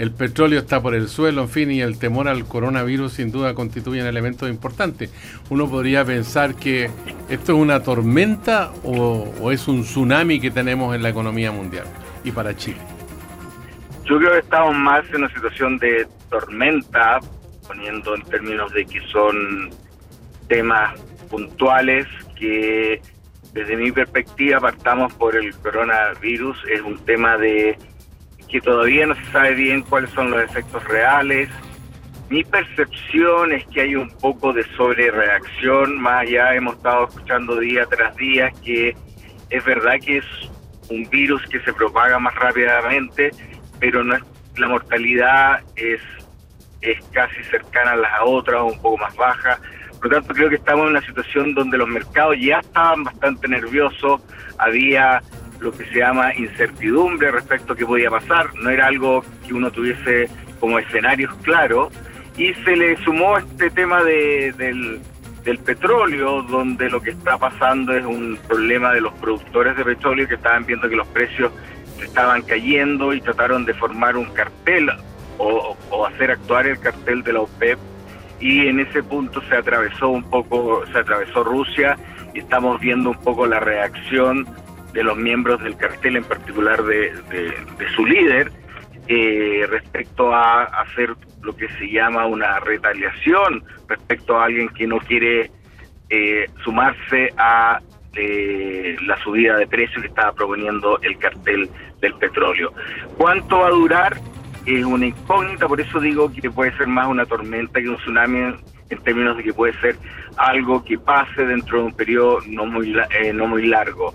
el 0.00 0.12
petróleo 0.12 0.60
está 0.60 0.80
por 0.80 0.94
el 0.94 1.10
suelo, 1.10 1.42
en 1.42 1.50
fin, 1.50 1.70
y 1.70 1.82
el 1.82 1.98
temor 1.98 2.26
al 2.26 2.46
coronavirus 2.46 3.12
sin 3.12 3.30
duda 3.30 3.52
constituye 3.52 4.00
un 4.00 4.06
elemento 4.06 4.48
importante. 4.48 5.10
Uno 5.50 5.68
podría 5.68 6.06
pensar 6.06 6.54
que 6.54 6.90
esto 7.28 7.52
es 7.52 7.58
una 7.58 7.82
tormenta 7.82 8.72
o, 8.82 9.52
es 9.52 9.68
un 9.68 9.82
tsunami 9.82 10.40
que 10.40 10.50
tenemos 10.50 10.94
en 10.94 11.02
la 11.02 11.10
economía 11.10 11.52
mundial 11.52 11.84
y 12.24 12.30
para 12.30 12.56
Chile. 12.56 12.78
Yo 14.06 14.16
creo 14.16 14.32
que 14.32 14.38
estamos 14.38 14.74
más 14.74 15.04
en 15.10 15.16
una 15.16 15.28
situación 15.34 15.76
de 15.76 16.08
tormenta, 16.30 17.20
poniendo 17.68 18.14
en 18.14 18.22
términos 18.22 18.72
de 18.72 18.86
que 18.86 19.02
son 19.08 19.68
temas 20.48 20.98
puntuales 21.28 22.06
que 22.38 23.02
desde 23.52 23.76
mi 23.76 23.92
perspectiva 23.92 24.60
partamos 24.60 25.12
por 25.12 25.36
el 25.36 25.54
coronavirus, 25.56 26.56
es 26.72 26.80
un 26.80 26.98
tema 27.04 27.36
de 27.36 27.76
que 28.50 28.60
todavía 28.60 29.06
no 29.06 29.14
se 29.14 29.24
sabe 29.32 29.54
bien 29.54 29.82
cuáles 29.82 30.10
son 30.10 30.30
los 30.30 30.42
efectos 30.42 30.82
reales. 30.84 31.48
Mi 32.28 32.44
percepción 32.44 33.52
es 33.52 33.66
que 33.68 33.82
hay 33.82 33.96
un 33.96 34.08
poco 34.18 34.52
de 34.52 34.64
sobrereacción, 34.76 36.00
más 36.00 36.22
allá 36.22 36.54
hemos 36.54 36.76
estado 36.76 37.08
escuchando 37.08 37.58
día 37.58 37.86
tras 37.86 38.14
día 38.16 38.50
que 38.64 38.94
es 39.50 39.64
verdad 39.64 39.94
que 40.04 40.18
es 40.18 40.24
un 40.88 41.08
virus 41.10 41.42
que 41.48 41.60
se 41.60 41.72
propaga 41.72 42.18
más 42.18 42.34
rápidamente, 42.36 43.30
pero 43.80 44.04
no 44.04 44.16
la 44.56 44.68
mortalidad 44.68 45.60
es, 45.76 46.00
es 46.80 47.02
casi 47.12 47.42
cercana 47.44 47.92
a 47.92 47.96
las 47.96 48.12
otras 48.24 48.62
un 48.62 48.80
poco 48.80 48.98
más 48.98 49.14
baja. 49.16 49.58
Por 49.98 50.10
lo 50.10 50.18
tanto, 50.18 50.34
creo 50.34 50.48
que 50.48 50.56
estamos 50.56 50.86
en 50.86 50.90
una 50.90 51.06
situación 51.06 51.54
donde 51.54 51.78
los 51.78 51.88
mercados 51.88 52.36
ya 52.40 52.58
estaban 52.60 53.04
bastante 53.04 53.48
nerviosos, 53.48 54.20
había 54.58 55.22
lo 55.60 55.72
que 55.72 55.84
se 55.86 55.98
llama 55.98 56.34
incertidumbre 56.34 57.30
respecto 57.30 57.72
a 57.72 57.76
qué 57.76 57.86
podía 57.86 58.10
pasar, 58.10 58.54
no 58.54 58.70
era 58.70 58.86
algo 58.86 59.24
que 59.46 59.54
uno 59.54 59.70
tuviese 59.70 60.28
como 60.58 60.78
escenarios 60.78 61.34
claros, 61.42 61.92
y 62.36 62.54
se 62.54 62.76
le 62.76 62.96
sumó 62.98 63.36
este 63.38 63.70
tema 63.70 64.02
de, 64.02 64.52
del, 64.56 65.00
del 65.44 65.58
petróleo, 65.58 66.42
donde 66.42 66.88
lo 66.88 67.00
que 67.00 67.10
está 67.10 67.38
pasando 67.38 67.94
es 67.94 68.04
un 68.04 68.38
problema 68.48 68.92
de 68.92 69.00
los 69.00 69.12
productores 69.14 69.76
de 69.76 69.84
petróleo 69.84 70.28
que 70.28 70.34
estaban 70.34 70.64
viendo 70.64 70.88
que 70.88 70.96
los 70.96 71.06
precios 71.08 71.52
estaban 72.02 72.42
cayendo 72.42 73.12
y 73.12 73.20
trataron 73.20 73.64
de 73.64 73.74
formar 73.74 74.16
un 74.16 74.26
cartel 74.32 74.90
o, 75.38 75.76
o, 75.90 76.06
hacer 76.06 76.30
actuar 76.30 76.66
el 76.66 76.78
cartel 76.78 77.22
de 77.22 77.32
la 77.32 77.40
OPEP. 77.40 77.78
Y 78.40 78.68
en 78.68 78.80
ese 78.80 79.02
punto 79.02 79.42
se 79.48 79.56
atravesó 79.56 80.08
un 80.08 80.24
poco, 80.24 80.84
se 80.92 80.98
atravesó 80.98 81.44
Rusia 81.44 81.98
y 82.32 82.38
estamos 82.38 82.80
viendo 82.80 83.10
un 83.10 83.18
poco 83.18 83.46
la 83.46 83.60
reacción 83.60 84.46
de 84.92 85.04
los 85.04 85.16
miembros 85.16 85.62
del 85.62 85.76
cartel, 85.76 86.16
en 86.16 86.24
particular 86.24 86.82
de, 86.82 87.12
su 87.94 88.04
líder, 88.04 88.50
eh, 89.08 89.66
respecto 89.68 90.32
a 90.32 90.64
hacer 90.64 91.14
lo 91.42 91.56
que 91.56 91.68
se 91.78 91.90
llama 91.90 92.26
una 92.26 92.60
retaliación 92.60 93.64
respecto 93.88 94.38
a 94.38 94.44
alguien 94.44 94.68
que 94.68 94.86
no 94.86 94.98
quiere 94.98 95.50
eh, 96.10 96.46
sumarse 96.64 97.32
a 97.36 97.80
eh, 98.14 98.96
la 99.06 99.16
subida 99.22 99.56
de 99.56 99.66
precios 99.66 100.02
que 100.02 100.08
estaba 100.08 100.32
proponiendo 100.32 100.98
el 101.02 101.16
cartel 101.18 101.70
del 102.00 102.14
petróleo. 102.14 102.72
¿Cuánto 103.16 103.60
va 103.60 103.68
a 103.68 103.70
durar? 103.70 104.16
Es 104.66 104.84
una 104.84 105.06
incógnita, 105.06 105.66
por 105.66 105.80
eso 105.80 106.00
digo 106.00 106.30
que 106.32 106.50
puede 106.50 106.76
ser 106.76 106.86
más 106.86 107.08
una 107.08 107.24
tormenta 107.24 107.80
que 107.80 107.88
un 107.88 107.96
tsunami 107.96 108.54
en 108.90 109.02
términos 109.02 109.36
de 109.36 109.44
que 109.44 109.52
puede 109.52 109.72
ser 109.80 109.96
algo 110.36 110.84
que 110.84 110.98
pase 110.98 111.46
dentro 111.46 111.78
de 111.78 111.84
un 111.84 111.94
periodo 111.94 112.40
no 112.46 112.66
muy, 112.66 112.94
no 113.32 113.46
muy 113.46 113.66
largo. 113.66 114.14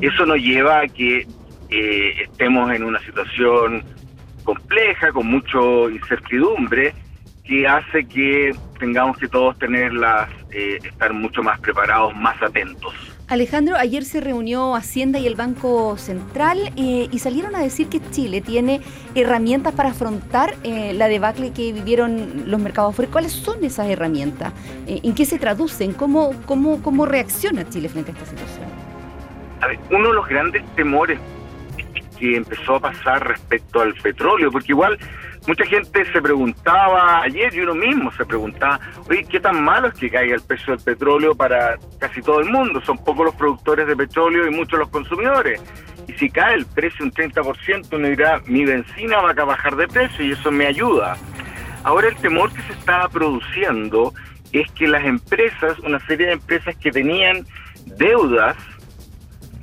Eso 0.00 0.26
nos 0.26 0.38
lleva 0.38 0.80
a 0.80 0.88
que 0.88 1.26
eh, 1.70 2.22
estemos 2.22 2.70
en 2.72 2.84
una 2.84 3.00
situación 3.00 3.82
compleja, 4.44 5.10
con 5.12 5.26
mucho 5.26 5.90
incertidumbre, 5.90 6.94
que 7.44 7.66
hace 7.66 8.04
que 8.04 8.54
tengamos 8.78 9.16
que 9.18 9.28
todos 9.28 9.58
tenerlas, 9.58 10.28
eh, 10.50 10.78
estar 10.84 11.12
mucho 11.12 11.42
más 11.42 11.58
preparados, 11.60 12.14
más 12.14 12.40
atentos. 12.42 12.92
Alejandro, 13.28 13.74
ayer 13.76 14.04
se 14.04 14.20
reunió 14.20 14.76
Hacienda 14.76 15.18
y 15.18 15.26
el 15.26 15.34
Banco 15.34 15.96
Central 15.96 16.72
eh, 16.76 17.08
y 17.10 17.18
salieron 17.18 17.56
a 17.56 17.60
decir 17.60 17.88
que 17.88 18.00
Chile 18.10 18.40
tiene 18.40 18.80
herramientas 19.16 19.74
para 19.74 19.88
afrontar 19.88 20.54
la 20.62 21.08
debacle 21.08 21.52
que 21.52 21.72
vivieron 21.72 22.44
los 22.46 22.60
mercados 22.60 22.94
¿Cuáles 23.10 23.32
son 23.32 23.64
esas 23.64 23.88
herramientas? 23.88 24.52
¿En 24.86 25.12
qué 25.14 25.24
se 25.24 25.40
traducen? 25.40 25.92
¿Cómo, 25.92 26.34
cómo, 26.44 26.80
¿Cómo 26.82 27.04
reacciona 27.04 27.68
Chile 27.68 27.88
frente 27.88 28.12
a 28.12 28.14
esta 28.14 28.26
situación? 28.26 28.75
Uno 29.90 30.08
de 30.08 30.14
los 30.14 30.26
grandes 30.26 30.64
temores 30.74 31.18
que 32.18 32.36
empezó 32.36 32.76
a 32.76 32.80
pasar 32.80 33.26
respecto 33.26 33.80
al 33.80 33.94
petróleo, 33.94 34.50
porque 34.50 34.72
igual 34.72 34.98
mucha 35.46 35.64
gente 35.66 36.04
se 36.12 36.20
preguntaba 36.20 37.22
ayer 37.22 37.54
y 37.54 37.60
uno 37.60 37.74
mismo 37.74 38.10
se 38.12 38.24
preguntaba, 38.24 38.80
oye, 39.08 39.24
¿qué 39.28 39.38
tan 39.38 39.62
malo 39.62 39.88
es 39.88 39.94
que 39.94 40.10
caiga 40.10 40.34
el 40.34 40.42
precio 40.42 40.74
del 40.74 40.84
petróleo 40.84 41.34
para 41.34 41.78
casi 41.98 42.20
todo 42.22 42.40
el 42.40 42.50
mundo? 42.50 42.80
Son 42.80 42.98
pocos 42.98 43.26
los 43.26 43.34
productores 43.34 43.86
de 43.86 43.96
petróleo 43.96 44.46
y 44.46 44.50
muchos 44.50 44.78
los 44.78 44.88
consumidores. 44.88 45.62
Y 46.08 46.12
si 46.14 46.30
cae 46.30 46.54
el 46.54 46.66
precio 46.66 47.04
un 47.04 47.12
30%, 47.12 47.88
uno 47.92 48.08
dirá, 48.08 48.40
mi 48.46 48.64
benzina 48.64 49.18
va 49.20 49.30
a 49.30 49.44
bajar 49.44 49.76
de 49.76 49.88
precio 49.88 50.24
y 50.24 50.32
eso 50.32 50.50
me 50.50 50.66
ayuda. 50.66 51.16
Ahora 51.84 52.08
el 52.08 52.16
temor 52.16 52.52
que 52.52 52.62
se 52.62 52.72
está 52.72 53.08
produciendo 53.08 54.12
es 54.52 54.70
que 54.72 54.88
las 54.88 55.04
empresas, 55.04 55.78
una 55.80 56.00
serie 56.06 56.26
de 56.26 56.32
empresas 56.34 56.76
que 56.76 56.90
tenían 56.90 57.46
deudas, 57.96 58.56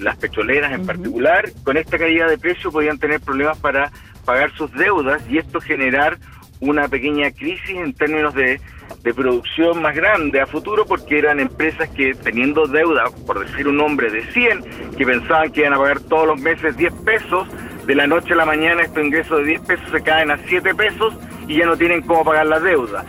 las 0.04 0.18
petroleras 0.18 0.72
en 0.74 0.86
particular, 0.86 1.52
con 1.64 1.78
esta 1.78 1.98
caída 1.98 2.28
de 2.28 2.38
precio 2.38 2.72
podían 2.72 3.00
tener 3.00 3.20
problemas 3.22 3.58
para 3.58 3.92
pagar 4.26 4.52
sus 4.56 4.72
deudas 4.74 5.22
y 5.30 5.38
esto 5.38 5.60
generar 5.60 6.18
una 6.60 6.88
pequeña 6.88 7.32
crisis 7.32 7.76
en 7.76 7.94
términos 7.94 8.34
de, 8.34 8.62
de 9.04 9.14
producción 9.14 9.82
más 9.82 9.96
grande 9.96 10.40
a 10.40 10.46
futuro 10.46 10.86
porque 10.86 11.20
eran 11.20 11.40
empresas 11.40 11.90
que 11.90 12.14
teniendo 12.14 12.68
deuda, 12.68 13.06
por 13.26 13.46
decir 13.46 13.68
un 13.68 13.78
nombre, 13.78 14.10
de 14.10 14.24
100, 14.32 14.96
que 14.98 15.06
pensaban 15.06 15.52
que 15.52 15.62
iban 15.62 15.74
a 15.74 15.78
pagar 15.78 16.00
todos 16.02 16.28
los 16.28 16.40
meses 16.40 16.78
10 16.78 16.94
pesos, 17.06 17.48
de 17.86 17.96
la 17.96 18.08
noche 18.08 18.34
a 18.34 18.38
la 18.38 18.46
mañana 18.46 18.84
estos 18.84 19.04
ingresos 19.04 19.40
de 19.40 19.46
10 19.46 19.62
pesos 19.62 19.86
se 19.92 20.02
caen 20.02 20.32
a 20.32 20.38
7 20.38 20.74
pesos 20.74 21.14
y 21.48 21.58
ya 21.58 21.66
no 21.66 21.76
tienen 21.76 22.02
cómo 22.02 22.24
pagar 22.24 22.46
la 22.46 22.60
deuda. 22.60 23.04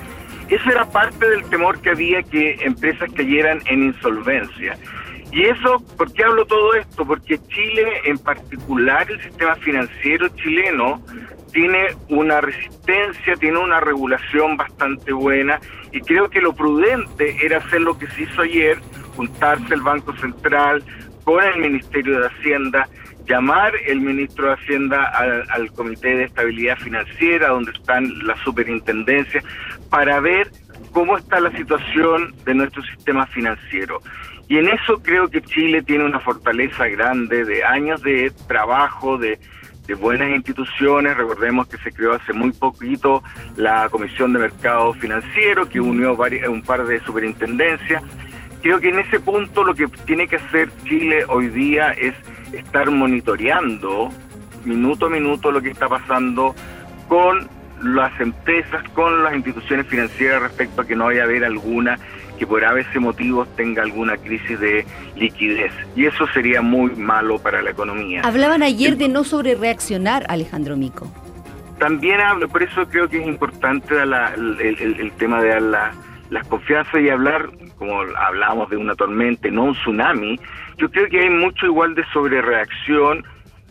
Eso 0.49 0.71
era 0.71 0.85
parte 0.85 1.29
del 1.29 1.45
temor 1.45 1.81
que 1.81 1.91
había 1.91 2.23
que 2.23 2.59
empresas 2.63 3.11
cayeran 3.15 3.61
en 3.67 3.85
insolvencia. 3.85 4.77
Y 5.35 5.47
eso, 5.47 5.85
¿por 5.99 6.13
qué 6.13 6.23
hablo 6.23 6.47
todo 6.47 6.75
esto? 6.75 7.05
Porque 7.05 7.41
Chile, 7.49 8.03
en 8.05 8.19
particular 8.19 9.11
el 9.11 9.21
sistema 9.21 9.57
financiero 9.57 10.29
chileno, 10.29 11.03
tiene 11.53 11.89
una 12.09 12.41
resistencia, 12.41 13.35
tiene 13.35 13.59
una 13.59 13.81
regulación 13.81 14.57
bastante 14.57 15.13
buena 15.13 15.59
y 15.91 16.01
creo 16.03 16.31
que 16.31 16.41
lo 16.41 16.55
prudente 16.55 17.37
era 17.45 17.59
hacer 17.59 17.81
lo 17.81 17.99
que 17.99 18.07
se 18.07 18.23
hizo 18.23 18.43
ayer, 18.43 18.79
juntarse 19.17 19.75
el 19.75 19.83
Banco 19.83 20.15
Central 20.19 20.85
con 21.25 21.43
el 21.43 21.59
Ministerio 21.59 22.21
de 22.21 22.29
Hacienda, 22.29 22.89
llamar 23.27 23.73
el 23.89 24.03
ministro 24.03 24.47
de 24.47 24.55
Hacienda 24.55 25.03
al, 25.03 25.51
al 25.51 25.73
Comité 25.73 26.17
de 26.17 26.25
Estabilidad 26.25 26.79
Financiera, 26.79 27.49
donde 27.49 27.73
están 27.73 28.25
las 28.25 28.39
superintendencias, 28.41 29.43
para 29.91 30.21
ver 30.21 30.49
cómo 30.93 31.19
está 31.19 31.41
la 31.41 31.51
situación 31.57 32.37
de 32.45 32.55
nuestro 32.55 32.85
sistema 32.85 33.27
financiero. 33.27 34.01
Y 34.49 34.59
en 34.59 34.69
eso 34.69 35.03
creo 35.03 35.29
que 35.29 35.43
Chile 35.43 35.83
tiene 35.83 36.05
una 36.05 36.21
fortaleza 36.21 36.87
grande 36.89 37.45
de 37.45 37.65
años 37.65 38.03
de 38.03 38.31
trabajo, 38.47 39.17
de, 39.17 39.39
de 39.87 39.95
buenas 39.95 40.31
instituciones. 40.31 41.17
Recordemos 41.17 41.67
que 41.67 41.79
se 41.79 41.93
creó 41.93 42.13
hace 42.13 42.33
muy 42.33 42.53
poquito 42.53 43.23
la 43.57 43.89
Comisión 43.89 44.33
de 44.33 44.41
Mercado 44.41 44.93
Financiero, 44.95 45.69
que 45.69 45.81
unió 45.81 46.15
varias, 46.17 46.49
un 46.49 46.63
par 46.63 46.85
de 46.85 47.01
superintendencias. 47.01 48.03
Creo 48.63 48.81
que 48.81 48.91
en 48.91 48.99
ese 48.99 49.21
punto 49.21 49.65
lo 49.65 49.75
que 49.75 49.87
tiene 50.07 50.27
que 50.27 50.37
hacer 50.37 50.71
Chile 50.85 51.25
hoy 51.29 51.49
día 51.49 51.93
es 51.93 52.15
estar 52.53 52.91
monitoreando 52.91 54.11
minuto 54.65 55.07
a 55.07 55.11
minuto 55.11 55.51
lo 55.51 55.61
que 55.61 55.71
está 55.71 55.89
pasando 55.89 56.55
con 57.09 57.47
las 57.83 58.19
empresas, 58.21 58.83
con 58.91 59.23
las 59.23 59.35
instituciones 59.35 59.87
financieras 59.87 60.43
respecto 60.43 60.83
a 60.83 60.87
que 60.87 60.97
no 60.97 61.07
vaya 61.07 61.23
a 61.23 61.25
haber 61.25 61.45
alguna 61.45 61.99
que 62.39 62.47
por 62.47 62.65
a 62.65 62.73
veces 62.73 63.01
motivos 63.01 63.49
tenga 63.57 63.83
alguna 63.83 64.17
crisis 64.17 64.59
de 64.59 64.87
liquidez. 65.17 65.73
Y 65.95 66.07
eso 66.07 66.27
sería 66.29 66.63
muy 66.63 66.91
malo 66.97 67.39
para 67.39 67.63
la 67.63 67.71
economía. 67.71 68.23
Hablaban 68.23 68.63
ayer 68.63 68.97
de 68.97 69.09
no 69.09 69.25
sobre 69.25 69.55
reaccionar, 69.55 70.25
Alejandro 70.29 70.77
Mico. 70.77 71.11
También 71.79 72.21
hablo, 72.21 72.49
por 72.49 72.63
eso 72.63 72.89
creo 72.89 73.09
que 73.09 73.21
es 73.21 73.27
importante 73.27 73.95
el, 73.95 75.13
tema 75.19 75.43
de 75.43 75.61
las 75.61 76.47
confianzas 76.49 77.01
y 77.01 77.09
hablar, 77.09 77.51
como 77.77 78.01
hablábamos 78.01 78.71
de 78.71 78.77
una 78.77 78.95
tormenta, 78.95 79.49
no 79.51 79.65
un 79.65 79.75
tsunami. 79.75 80.39
Yo 80.79 80.91
creo 80.91 81.09
que 81.09 81.21
hay 81.21 81.31
mucho 81.31 81.67
igual 81.67 81.95
de 81.95 82.05
sobrereacción 82.13 83.25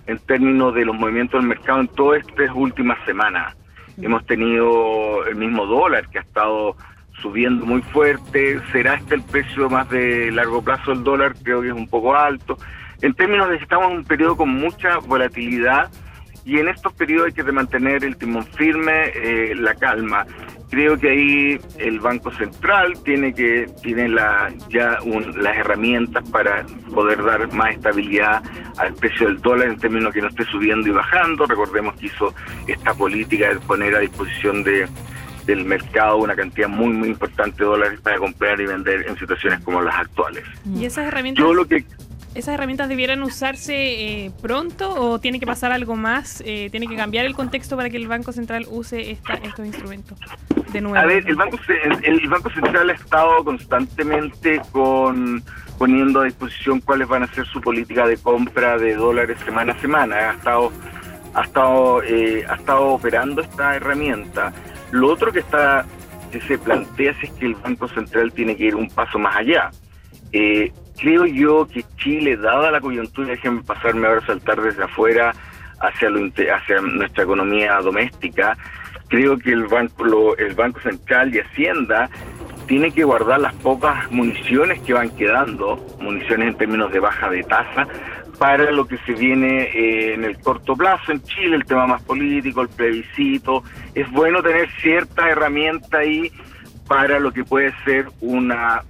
en 0.06 0.20
términos 0.20 0.76
de 0.76 0.86
los 0.86 0.96
movimientos 0.96 1.40
del 1.40 1.48
mercado 1.48 1.80
en 1.80 1.88
todas 1.88 2.22
estas 2.22 2.52
últimas 2.54 2.98
semanas. 3.06 3.56
Hemos 4.02 4.26
tenido 4.26 5.26
el 5.26 5.36
mismo 5.36 5.66
dólar 5.66 6.10
que 6.10 6.18
ha 6.18 6.22
estado 6.22 6.76
subiendo 7.24 7.66
muy 7.66 7.82
fuerte. 7.82 8.60
¿Será 8.72 8.96
este 8.96 9.16
el 9.16 9.24
precio 9.24 9.70
más 9.70 9.90
de 9.90 10.30
largo 10.32 10.62
plazo 10.62 10.92
del 10.92 11.04
dólar? 11.04 11.34
Creo 11.42 11.62
que 11.62 11.70
es 11.70 11.74
un 11.74 11.88
poco 11.88 12.16
alto. 12.16 12.58
En 13.02 13.14
términos 13.16 13.50
de 13.50 13.58
que 13.58 13.64
estamos 13.64 13.90
en 13.90 13.98
un 13.98 14.04
periodo 14.04 14.38
con 14.38 14.50
mucha 14.50 14.98
volatilidad 15.00 15.90
y 16.46 16.60
en 16.60 16.68
estos 16.68 16.92
periodos 16.94 17.28
hay 17.28 17.34
que 17.34 17.44
mantener 17.52 18.04
el 18.04 18.18
timón 18.18 18.46
firme, 18.46 19.12
eh, 19.16 19.56
la 19.56 19.74
calma. 19.76 20.26
Creo 20.70 21.00
que 21.00 21.10
ahí 21.10 21.60
el 21.78 22.00
Banco 22.00 22.32
Central 22.32 22.94
tiene 23.04 23.34
que 23.34 23.68
tiene 23.82 24.10
la, 24.10 24.52
ya 24.70 24.98
las 25.36 25.58
herramientas 25.58 26.28
para 26.30 26.66
poder 26.94 27.24
dar 27.24 27.54
más 27.54 27.76
estabilidad 27.76 28.44
al 28.78 28.94
precio 28.96 29.28
del 29.28 29.38
dólar 29.38 29.68
en 29.70 29.78
términos 29.78 30.14
que 30.14 30.22
no 30.22 30.28
esté 30.28 30.44
subiendo 30.46 30.90
y 30.90 30.92
bajando. 30.92 31.46
Recordemos 31.46 31.96
que 31.96 32.08
hizo 32.08 32.34
esta 32.68 32.94
política 32.94 33.50
de 33.50 33.60
poner 33.60 33.96
a 33.96 34.00
disposición 34.00 34.64
de 34.64 34.88
del 35.46 35.66
mercado 35.66 36.18
una 36.18 36.36
cantidad 36.36 36.68
muy 36.68 36.90
muy 36.90 37.10
importante 37.10 37.64
de 37.64 37.66
dólares 37.66 38.00
para 38.02 38.18
comprar 38.18 38.60
y 38.62 38.66
vender 38.66 39.06
en 39.08 39.18
situaciones 39.18 39.60
como 39.62 39.82
las 39.82 39.96
actuales. 39.96 40.44
¿Y 40.76 40.86
esas 40.86 41.08
herramientas? 41.08 41.44
Yo 41.44 41.54
lo 41.54 41.66
que 41.68 41.86
¿Esas 42.36 42.56
herramientas 42.56 42.90
debieran 42.90 43.22
usarse 43.22 43.76
eh, 43.76 44.32
pronto 44.42 44.90
o 44.90 45.20
tiene 45.20 45.40
que 45.40 45.46
pasar 45.46 45.72
algo 45.72 45.96
más? 45.96 46.42
Eh, 46.44 46.70
¿Tiene 46.72 46.88
que 46.88 46.96
cambiar 46.96 47.26
el 47.26 47.36
contexto 47.36 47.78
para 47.78 47.92
que 47.92 47.98
el 47.98 48.08
Banco 48.08 48.32
Central 48.32 48.66
use 48.72 49.12
estos 49.12 49.66
instrumentos 49.66 50.18
de 50.72 50.82
nuevo? 50.82 50.98
A 50.98 51.06
ver, 51.06 51.24
el 51.28 51.36
Banco, 51.36 51.60
el 52.02 52.28
Banco 52.28 52.50
Central 52.50 52.90
ha 52.90 52.94
estado 52.94 53.44
constantemente 53.44 54.60
con 54.72 55.44
poniendo 55.78 56.22
a 56.22 56.24
disposición 56.24 56.80
cuáles 56.80 57.08
van 57.08 57.24
a 57.24 57.28
ser 57.28 57.46
su 57.46 57.62
política 57.62 58.08
de 58.08 58.18
compra 58.18 58.78
de 58.78 58.96
dólares 58.96 59.38
semana 59.46 59.74
a 59.74 59.80
semana. 59.80 60.16
Ha 60.16 60.34
estado, 60.34 60.72
ha 61.36 61.44
estado, 61.44 62.04
eh, 62.04 62.46
ha 62.50 62.56
estado 62.56 62.88
operando 62.88 63.42
esta 63.42 63.76
herramienta. 63.76 64.54
Lo 64.94 65.08
otro 65.08 65.32
que 65.32 65.40
está 65.40 65.86
que 66.32 66.40
se 66.42 66.56
plantea 66.60 67.16
es 67.20 67.32
que 67.32 67.48
el 67.48 67.56
Banco 67.56 67.88
Central 67.88 68.32
tiene 68.32 68.56
que 68.56 68.66
ir 68.66 68.76
un 68.76 68.88
paso 68.90 69.18
más 69.18 69.36
allá. 69.36 69.72
Eh, 70.32 70.72
creo 71.00 71.26
yo 71.26 71.68
que 71.68 71.84
Chile, 71.98 72.38
dada 72.38 72.70
la 72.70 72.80
coyuntura, 72.80 73.30
déjenme 73.30 73.64
pasarme 73.64 74.08
ahora 74.08 74.22
a 74.22 74.26
saltar 74.28 74.62
desde 74.62 74.84
afuera 74.84 75.34
hacia, 75.80 76.12
lo, 76.12 76.28
hacia 76.28 76.82
nuestra 76.82 77.24
economía 77.24 77.76
doméstica, 77.78 78.56
creo 79.08 79.36
que 79.40 79.52
el 79.52 79.66
banco, 79.66 80.38
el 80.38 80.54
banco 80.54 80.80
Central 80.82 81.34
y 81.34 81.40
Hacienda 81.40 82.08
tiene 82.68 82.92
que 82.92 83.04
guardar 83.04 83.40
las 83.40 83.54
pocas 83.56 84.12
municiones 84.12 84.80
que 84.82 84.94
van 84.94 85.10
quedando, 85.10 85.84
municiones 86.00 86.50
en 86.50 86.56
términos 86.56 86.92
de 86.92 87.00
baja 87.00 87.32
de 87.32 87.42
tasa, 87.44 87.88
para 88.44 88.72
lo 88.72 88.86
que 88.86 88.98
se 89.06 89.14
viene 89.14 89.62
eh, 89.74 90.16
en 90.16 90.26
el 90.26 90.38
corto 90.38 90.76
plazo 90.76 91.14
en 91.14 91.24
Chile, 91.24 91.56
el 91.56 91.64
tema 91.64 91.88
más 91.88 92.02
político, 92.02 92.62
el 92.62 92.68
plebiscito. 92.68 93.64
Es 93.96 94.12
bueno 94.12 94.44
tener 94.44 94.70
cierta 94.82 95.30
herramienta 95.30 96.00
ahí 96.00 96.30
para 96.86 97.22
lo 97.22 97.32
que 97.32 97.46
puede 97.46 97.74
ser 97.86 98.10
una 98.20 98.84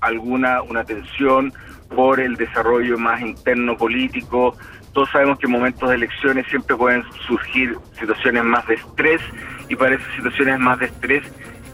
alguna 0.00 0.62
una 0.62 0.82
tensión 0.82 1.52
por 1.94 2.20
el 2.20 2.36
desarrollo 2.36 2.96
más 2.96 3.20
interno 3.20 3.76
político. 3.76 4.56
Todos 4.94 5.10
sabemos 5.10 5.38
que 5.40 5.44
en 5.44 5.52
momentos 5.52 5.90
de 5.90 5.96
elecciones 5.96 6.46
siempre 6.46 6.74
pueden 6.74 7.04
surgir 7.26 7.76
situaciones 8.00 8.44
más 8.44 8.66
de 8.66 8.76
estrés 8.76 9.20
y 9.68 9.76
para 9.76 9.96
esas 9.96 10.10
situaciones 10.14 10.58
más 10.58 10.78
de 10.78 10.86
estrés 10.86 11.22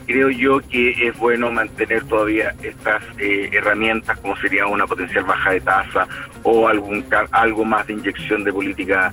creo 0.07 0.31
yo 0.31 0.61
que 0.61 1.09
es 1.09 1.17
bueno 1.19 1.51
mantener 1.51 2.05
todavía 2.05 2.55
estas 2.63 3.03
eh, 3.19 3.51
herramientas 3.53 4.19
como 4.21 4.37
sería 4.37 4.67
una 4.67 4.87
potencial 4.87 5.25
baja 5.25 5.53
de 5.53 5.61
tasa 5.61 6.07
o 6.43 6.69
algún 6.69 7.05
algo 7.31 7.65
más 7.65 7.87
de 7.87 7.95
inyección 7.95 8.45
de 8.45 8.53
política 8.53 9.13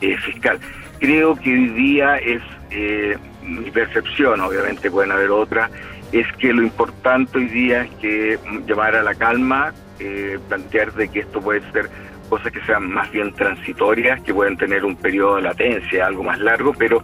eh, 0.00 0.16
fiscal. 0.18 0.58
Creo 0.98 1.34
que 1.36 1.52
hoy 1.52 1.68
día 1.68 2.16
es 2.16 2.42
eh, 2.70 3.16
mi 3.42 3.70
percepción, 3.70 4.40
obviamente 4.40 4.90
pueden 4.90 5.12
haber 5.12 5.30
otras, 5.30 5.70
es 6.12 6.26
que 6.38 6.52
lo 6.52 6.62
importante 6.62 7.38
hoy 7.38 7.46
día 7.46 7.82
es 7.82 7.90
que 7.96 8.38
llamar 8.66 8.96
a 8.96 9.02
la 9.02 9.14
calma, 9.14 9.72
plantear 10.48 10.92
de 10.94 11.08
que 11.08 11.20
esto 11.20 11.40
puede 11.40 11.60
ser 11.72 11.90
cosas 12.30 12.52
que 12.52 12.60
sean 12.64 12.90
más 12.90 13.10
bien 13.10 13.34
transitorias, 13.34 14.20
que 14.22 14.32
pueden 14.32 14.56
tener 14.56 14.84
un 14.84 14.96
periodo 14.96 15.36
de 15.36 15.42
latencia, 15.42 16.06
algo 16.06 16.22
más 16.22 16.38
largo, 16.38 16.72
pero 16.72 17.02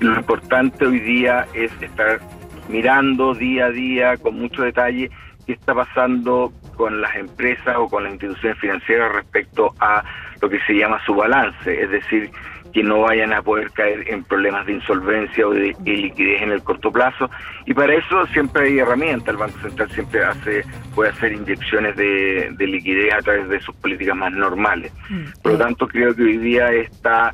lo 0.00 0.16
importante 0.16 0.84
hoy 0.84 0.98
día 0.98 1.46
es 1.54 1.70
estar 1.80 2.20
mirando 2.68 3.34
día 3.34 3.66
a 3.66 3.70
día 3.70 4.16
con 4.16 4.38
mucho 4.38 4.62
detalle 4.62 5.10
qué 5.46 5.52
está 5.52 5.74
pasando 5.74 6.52
con 6.76 7.00
las 7.00 7.14
empresas 7.16 7.76
o 7.76 7.88
con 7.88 8.04
las 8.04 8.12
instituciones 8.12 8.58
financieras 8.58 9.12
respecto 9.12 9.74
a 9.78 10.02
lo 10.40 10.48
que 10.48 10.58
se 10.60 10.74
llama 10.74 11.00
su 11.04 11.14
balance, 11.14 11.82
es 11.82 11.90
decir, 11.90 12.30
que 12.74 12.82
no 12.82 13.02
vayan 13.02 13.32
a 13.32 13.40
poder 13.40 13.70
caer 13.70 14.04
en 14.10 14.24
problemas 14.24 14.66
de 14.66 14.72
insolvencia 14.72 15.46
o 15.46 15.52
de, 15.52 15.76
liquidez 15.84 16.42
en 16.42 16.50
el 16.50 16.62
corto 16.62 16.90
plazo. 16.90 17.30
Y 17.66 17.72
para 17.72 17.94
eso 17.94 18.26
siempre 18.26 18.66
hay 18.66 18.78
herramientas. 18.80 19.28
El 19.28 19.36
Banco 19.36 19.58
Central 19.60 19.90
siempre 19.90 20.24
hace 20.24 20.64
puede 20.92 21.10
hacer 21.10 21.32
inyecciones 21.32 21.94
de, 21.94 22.52
liquidez 22.58 23.14
a 23.14 23.18
través 23.18 23.48
de 23.48 23.60
sus 23.60 23.76
políticas 23.76 24.16
más 24.16 24.32
normales. 24.32 24.92
Mm. 25.08 25.22
Por 25.40 25.52
lo 25.52 25.58
tanto, 25.58 25.86
creo 25.86 26.16
que 26.16 26.24
hoy 26.24 26.38
día 26.38 26.72
está 26.72 27.30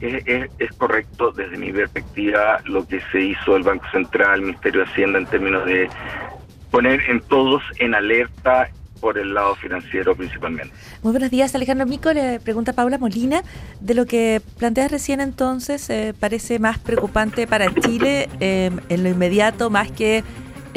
es, 0.00 0.72
correcto 0.76 1.32
desde 1.32 1.56
mi 1.56 1.72
perspectiva 1.72 2.60
lo 2.64 2.86
que 2.86 3.00
se 3.12 3.20
hizo 3.20 3.56
el 3.56 3.62
Banco 3.62 3.84
Central, 3.90 4.34
el 4.34 4.42
Ministerio 4.42 4.84
de 4.84 4.90
Hacienda 4.90 5.18
en 5.18 5.26
términos 5.26 5.64
de 5.64 5.88
poner 6.70 7.00
en 7.08 7.20
todos 7.20 7.62
en 7.78 7.94
alerta 7.94 8.68
por 9.00 9.18
el 9.18 9.34
lado 9.34 9.54
financiero 9.56 10.16
principalmente. 10.16 10.72
Muy 11.02 11.12
buenos 11.12 11.30
días, 11.30 11.54
Alejandro 11.54 11.86
Mico. 11.86 12.12
Le 12.12 12.40
pregunta 12.40 12.72
Paula 12.72 12.98
Molina. 12.98 13.42
De 13.80 13.94
lo 13.94 14.06
que 14.06 14.40
planteas 14.58 14.90
recién 14.90 15.20
entonces, 15.20 15.88
eh, 15.90 16.14
parece 16.18 16.58
más 16.58 16.78
preocupante 16.78 17.46
para 17.46 17.72
Chile 17.74 18.28
eh, 18.40 18.70
en 18.88 19.02
lo 19.02 19.08
inmediato, 19.08 19.70
más 19.70 19.90
que 19.90 20.24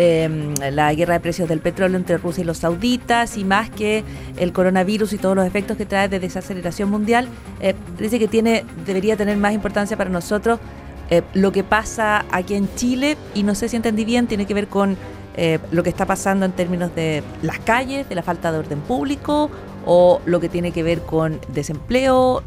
Em, 0.02 0.54
la 0.72 0.94
guerra 0.94 1.16
de 1.16 1.20
precios 1.20 1.50
del 1.50 1.60
petróleo 1.60 1.98
entre 1.98 2.18
Rusia 2.18 2.42
y 2.42 2.46
los 2.46 2.60
sauditas 2.60 3.36
y 3.36 3.44
más 3.44 3.70
que 3.70 4.06
el 4.38 4.54
coronavirus 4.54 5.12
y 5.12 5.18
todos 5.18 5.36
los 5.36 5.46
efectos 5.46 5.76
que 5.76 5.86
trae 5.86 6.08
de 6.08 6.22
desaceleración 6.22 6.90
mundial, 6.90 7.28
eh, 7.60 7.76
dice 7.98 8.18
que 8.18 8.30
tiene, 8.30 8.64
debería 8.86 9.18
tener 9.18 9.36
más 9.36 9.54
importancia 9.54 9.98
para 9.98 10.10
nosotros 10.10 10.62
eh, 11.10 11.22
lo 11.34 11.52
que 11.52 11.66
pasa 11.66 12.24
aquí 12.32 12.56
en 12.56 12.74
Chile 12.76 13.18
y 13.36 13.44
no 13.44 13.56
sé 13.56 13.68
si 13.68 13.76
entendí 13.76 14.06
bien, 14.06 14.28
tiene 14.28 14.46
que 14.46 14.54
ver 14.54 14.70
con 14.70 14.96
eh, 15.36 15.60
lo 15.70 15.84
que 15.84 15.90
está 15.90 16.06
pasando 16.06 16.46
en 16.46 16.54
términos 16.54 16.96
de 16.96 17.22
las 17.42 17.60
calles, 17.60 18.08
de 18.08 18.16
la 18.16 18.24
falta 18.24 18.54
de 18.54 18.60
orden 18.60 18.80
público 18.80 19.52
o 19.86 20.22
lo 20.24 20.40
que 20.40 20.48
tiene 20.48 20.72
que 20.72 20.82
ver 20.82 21.02
con 21.02 21.42
desempleo, 21.50 22.42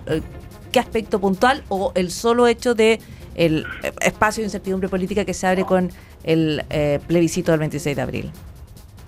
qué 0.72 0.80
aspecto 0.80 1.20
puntual 1.20 1.64
o 1.68 1.92
el 1.96 2.10
solo 2.10 2.46
hecho 2.46 2.74
de 2.74 2.98
el 3.34 3.66
espacio 4.00 4.42
de 4.42 4.46
incertidumbre 4.46 4.88
política 4.88 5.24
que 5.24 5.34
se 5.34 5.46
abre 5.46 5.64
con 5.64 5.90
el 6.24 6.64
eh, 6.70 7.00
plebiscito 7.06 7.52
del 7.52 7.60
26 7.60 7.96
de 7.96 8.02
abril? 8.02 8.30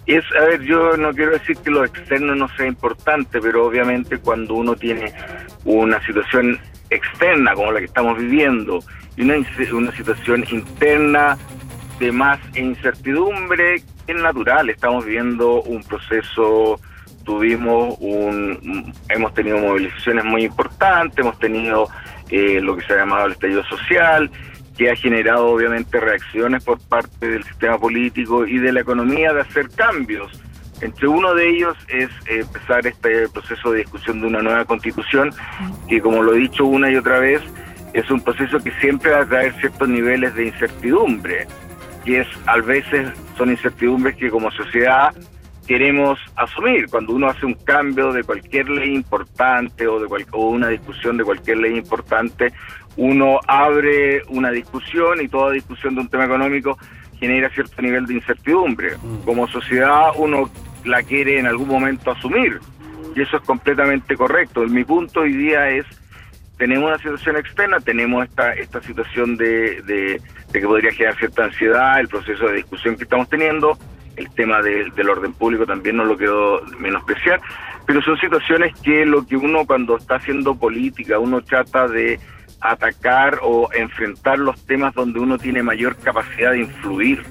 Es, 0.06 0.24
a 0.38 0.44
ver, 0.44 0.62
yo 0.62 0.96
no 0.96 1.12
quiero 1.14 1.32
decir 1.32 1.56
que 1.56 1.70
lo 1.70 1.84
externo 1.84 2.34
no 2.34 2.48
sea 2.56 2.66
importante, 2.66 3.40
pero 3.40 3.66
obviamente 3.66 4.18
cuando 4.18 4.54
uno 4.54 4.76
tiene 4.76 5.12
una 5.64 6.04
situación 6.04 6.58
externa 6.90 7.54
como 7.54 7.72
la 7.72 7.78
que 7.78 7.86
estamos 7.86 8.18
viviendo 8.18 8.80
y 9.16 9.22
una, 9.22 9.36
una 9.72 9.96
situación 9.96 10.44
interna 10.50 11.38
de 11.98 12.12
más 12.12 12.38
incertidumbre, 12.54 13.82
es 14.06 14.16
natural. 14.16 14.68
Estamos 14.70 15.04
viviendo 15.04 15.62
un 15.62 15.82
proceso, 15.84 16.80
tuvimos 17.24 17.96
un, 18.00 18.92
hemos 19.08 19.32
tenido 19.34 19.58
movilizaciones 19.58 20.24
muy 20.24 20.44
importantes, 20.44 21.18
hemos 21.18 21.38
tenido 21.38 21.88
eh, 22.30 22.60
lo 22.60 22.76
que 22.76 22.84
se 22.86 22.92
ha 22.94 22.98
llamado 22.98 23.26
el 23.26 23.32
estallido 23.32 23.64
social, 23.64 24.30
que 24.76 24.90
ha 24.90 24.96
generado 24.96 25.46
obviamente 25.48 26.00
reacciones 26.00 26.64
por 26.64 26.80
parte 26.80 27.28
del 27.28 27.44
sistema 27.44 27.78
político 27.78 28.46
y 28.46 28.58
de 28.58 28.72
la 28.72 28.80
economía 28.80 29.32
de 29.32 29.42
hacer 29.42 29.68
cambios. 29.70 30.32
Entre 30.80 31.06
uno 31.06 31.34
de 31.34 31.48
ellos 31.48 31.76
es 31.88 32.10
eh, 32.26 32.40
empezar 32.40 32.86
este 32.86 33.28
proceso 33.28 33.70
de 33.70 33.78
discusión 33.78 34.20
de 34.20 34.26
una 34.26 34.42
nueva 34.42 34.64
constitución, 34.64 35.32
que 35.88 36.00
como 36.00 36.22
lo 36.22 36.34
he 36.34 36.38
dicho 36.38 36.64
una 36.64 36.90
y 36.90 36.96
otra 36.96 37.20
vez, 37.20 37.40
es 37.92 38.10
un 38.10 38.20
proceso 38.20 38.58
que 38.58 38.72
siempre 38.80 39.12
va 39.12 39.20
a 39.20 39.26
traer 39.26 39.54
ciertos 39.60 39.88
niveles 39.88 40.34
de 40.34 40.46
incertidumbre, 40.46 41.46
y 42.04 42.16
es 42.16 42.26
a 42.46 42.56
veces 42.58 43.08
son 43.38 43.50
incertidumbres 43.50 44.16
que 44.16 44.30
como 44.30 44.50
sociedad 44.50 45.14
queremos 45.66 46.18
asumir. 46.36 46.86
Cuando 46.88 47.14
uno 47.14 47.28
hace 47.28 47.46
un 47.46 47.54
cambio 47.54 48.12
de 48.12 48.22
cualquier 48.22 48.68
ley 48.68 48.94
importante 48.94 49.86
o 49.86 49.98
de 50.00 50.26
o 50.32 50.48
una 50.48 50.68
discusión 50.68 51.16
de 51.16 51.24
cualquier 51.24 51.58
ley 51.58 51.76
importante, 51.76 52.52
uno 52.96 53.40
abre 53.46 54.22
una 54.28 54.50
discusión 54.50 55.20
y 55.20 55.28
toda 55.28 55.52
discusión 55.52 55.94
de 55.94 56.02
un 56.02 56.08
tema 56.08 56.24
económico 56.24 56.78
genera 57.18 57.48
cierto 57.50 57.82
nivel 57.82 58.06
de 58.06 58.14
incertidumbre. 58.14 58.96
Mm. 58.96 59.24
Como 59.24 59.48
sociedad 59.48 60.10
uno 60.16 60.50
la 60.84 61.02
quiere 61.02 61.38
en 61.38 61.46
algún 61.46 61.68
momento 61.68 62.10
asumir 62.10 62.60
y 63.14 63.22
eso 63.22 63.36
es 63.36 63.42
completamente 63.42 64.16
correcto. 64.16 64.62
Mi 64.62 64.84
punto 64.84 65.20
hoy 65.20 65.32
día 65.32 65.70
es 65.70 65.86
tenemos 66.58 66.88
una 66.88 66.98
situación 66.98 67.36
externa, 67.36 67.80
tenemos 67.80 68.24
esta 68.24 68.52
esta 68.52 68.80
situación 68.82 69.36
de, 69.36 69.82
de, 69.82 70.20
que 70.52 70.60
podría 70.60 70.92
generar 70.92 71.16
cierta 71.16 71.44
ansiedad, 71.44 71.98
el 72.00 72.08
proceso 72.08 72.46
de 72.46 72.54
discusión 72.54 72.96
que 72.96 73.04
estamos 73.04 73.28
teniendo, 73.28 73.76
el 74.16 74.30
tema 74.30 74.62
del 74.62 75.08
orden 75.08 75.32
público 75.32 75.66
también 75.66 75.96
no 75.96 76.04
lo 76.04 76.16
quiero 76.16 76.62
menospreciar, 76.78 77.40
pero 77.86 78.02
son 78.02 78.18
situaciones 78.18 78.74
que 78.80 79.04
lo 79.04 79.26
que 79.26 79.36
uno 79.36 79.66
cuando 79.66 79.96
está 79.96 80.16
haciendo 80.16 80.54
política, 80.54 81.18
uno 81.18 81.42
trata 81.42 81.88
de 81.88 82.18
atacar 82.60 83.40
o 83.42 83.68
enfrentar 83.72 84.38
los 84.38 84.64
temas 84.64 84.94
donde 84.94 85.20
uno 85.20 85.38
tiene 85.38 85.62
mayor 85.62 85.96
capacidad 85.96 86.52
de 86.52 86.60
influir. 86.60 87.22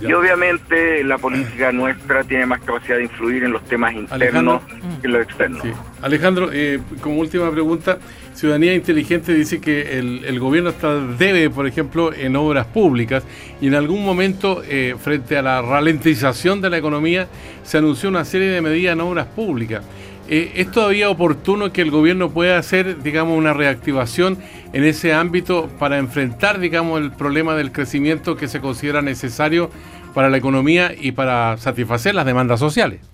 Y 0.00 0.12
obviamente 0.12 1.04
la 1.04 1.18
política 1.18 1.70
nuestra 1.72 2.24
tiene 2.24 2.46
más 2.46 2.60
capacidad 2.60 2.96
de 2.96 3.04
influir 3.04 3.44
en 3.44 3.52
los 3.52 3.62
temas 3.64 3.94
internos 3.94 4.62
que 5.00 5.06
en 5.06 5.12
los 5.12 5.22
externos. 5.22 5.62
Alejandro, 6.00 6.50
eh, 6.52 6.80
como 7.00 7.18
última 7.18 7.50
pregunta, 7.50 7.98
Ciudadanía 8.34 8.74
Inteligente 8.74 9.34
dice 9.34 9.60
que 9.60 9.98
el, 9.98 10.40
gobierno 10.40 10.70
está 10.70 10.98
debe, 10.98 11.50
por 11.50 11.66
ejemplo, 11.66 12.12
en 12.12 12.34
obras 12.36 12.66
públicas 12.66 13.22
y 13.60 13.66
en 13.66 13.74
algún 13.74 14.04
momento, 14.04 14.62
eh, 14.66 14.94
frente 14.98 15.36
a 15.36 15.42
la 15.42 15.60
ralentización 15.60 16.60
de 16.60 16.70
la 16.70 16.78
economía, 16.78 17.28
se 17.62 17.78
anunció 17.78 18.08
una 18.08 18.24
serie 18.24 18.48
de 18.48 18.62
medidas 18.62 18.94
en 18.94 19.00
obras 19.02 19.26
públicas. 19.26 19.84
Eh, 20.34 20.50
¿Es 20.54 20.70
todavía 20.70 21.10
oportuno 21.10 21.74
que 21.74 21.82
el 21.82 21.90
gobierno 21.90 22.30
pueda 22.30 22.56
hacer, 22.56 23.02
digamos, 23.02 23.36
una 23.36 23.52
reactivación 23.52 24.38
en 24.72 24.82
ese 24.82 25.12
ámbito 25.12 25.68
para 25.78 25.98
enfrentar, 25.98 26.58
digamos, 26.58 27.02
el 27.02 27.12
problema 27.12 27.54
del 27.54 27.70
crecimiento 27.70 28.34
que 28.34 28.48
se 28.48 28.58
considera 28.58 29.02
necesario 29.02 29.68
para 30.14 30.30
la 30.30 30.38
economía 30.38 30.92
y 30.98 31.12
para 31.12 31.58
satisfacer 31.58 32.14
las 32.14 32.24
demandas 32.24 32.60
sociales? 32.60 33.06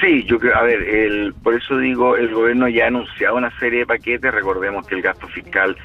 Sí, 0.00 0.24
yo 0.24 0.38
creo, 0.38 0.56
a 0.56 0.62
ver, 0.62 0.80
el, 0.80 1.34
por 1.34 1.56
eso 1.56 1.76
digo, 1.76 2.16
el 2.16 2.32
gobierno 2.32 2.70
ya 2.70 2.84
ha 2.84 2.88
anunciado 2.88 3.36
una 3.36 3.50
serie 3.58 3.80
de 3.80 3.86
paquetes, 3.86 4.32
recordemos 4.32 4.86
que 4.86 4.94
el 4.94 5.02
gasto 5.02 5.28
fiscal 5.28 5.76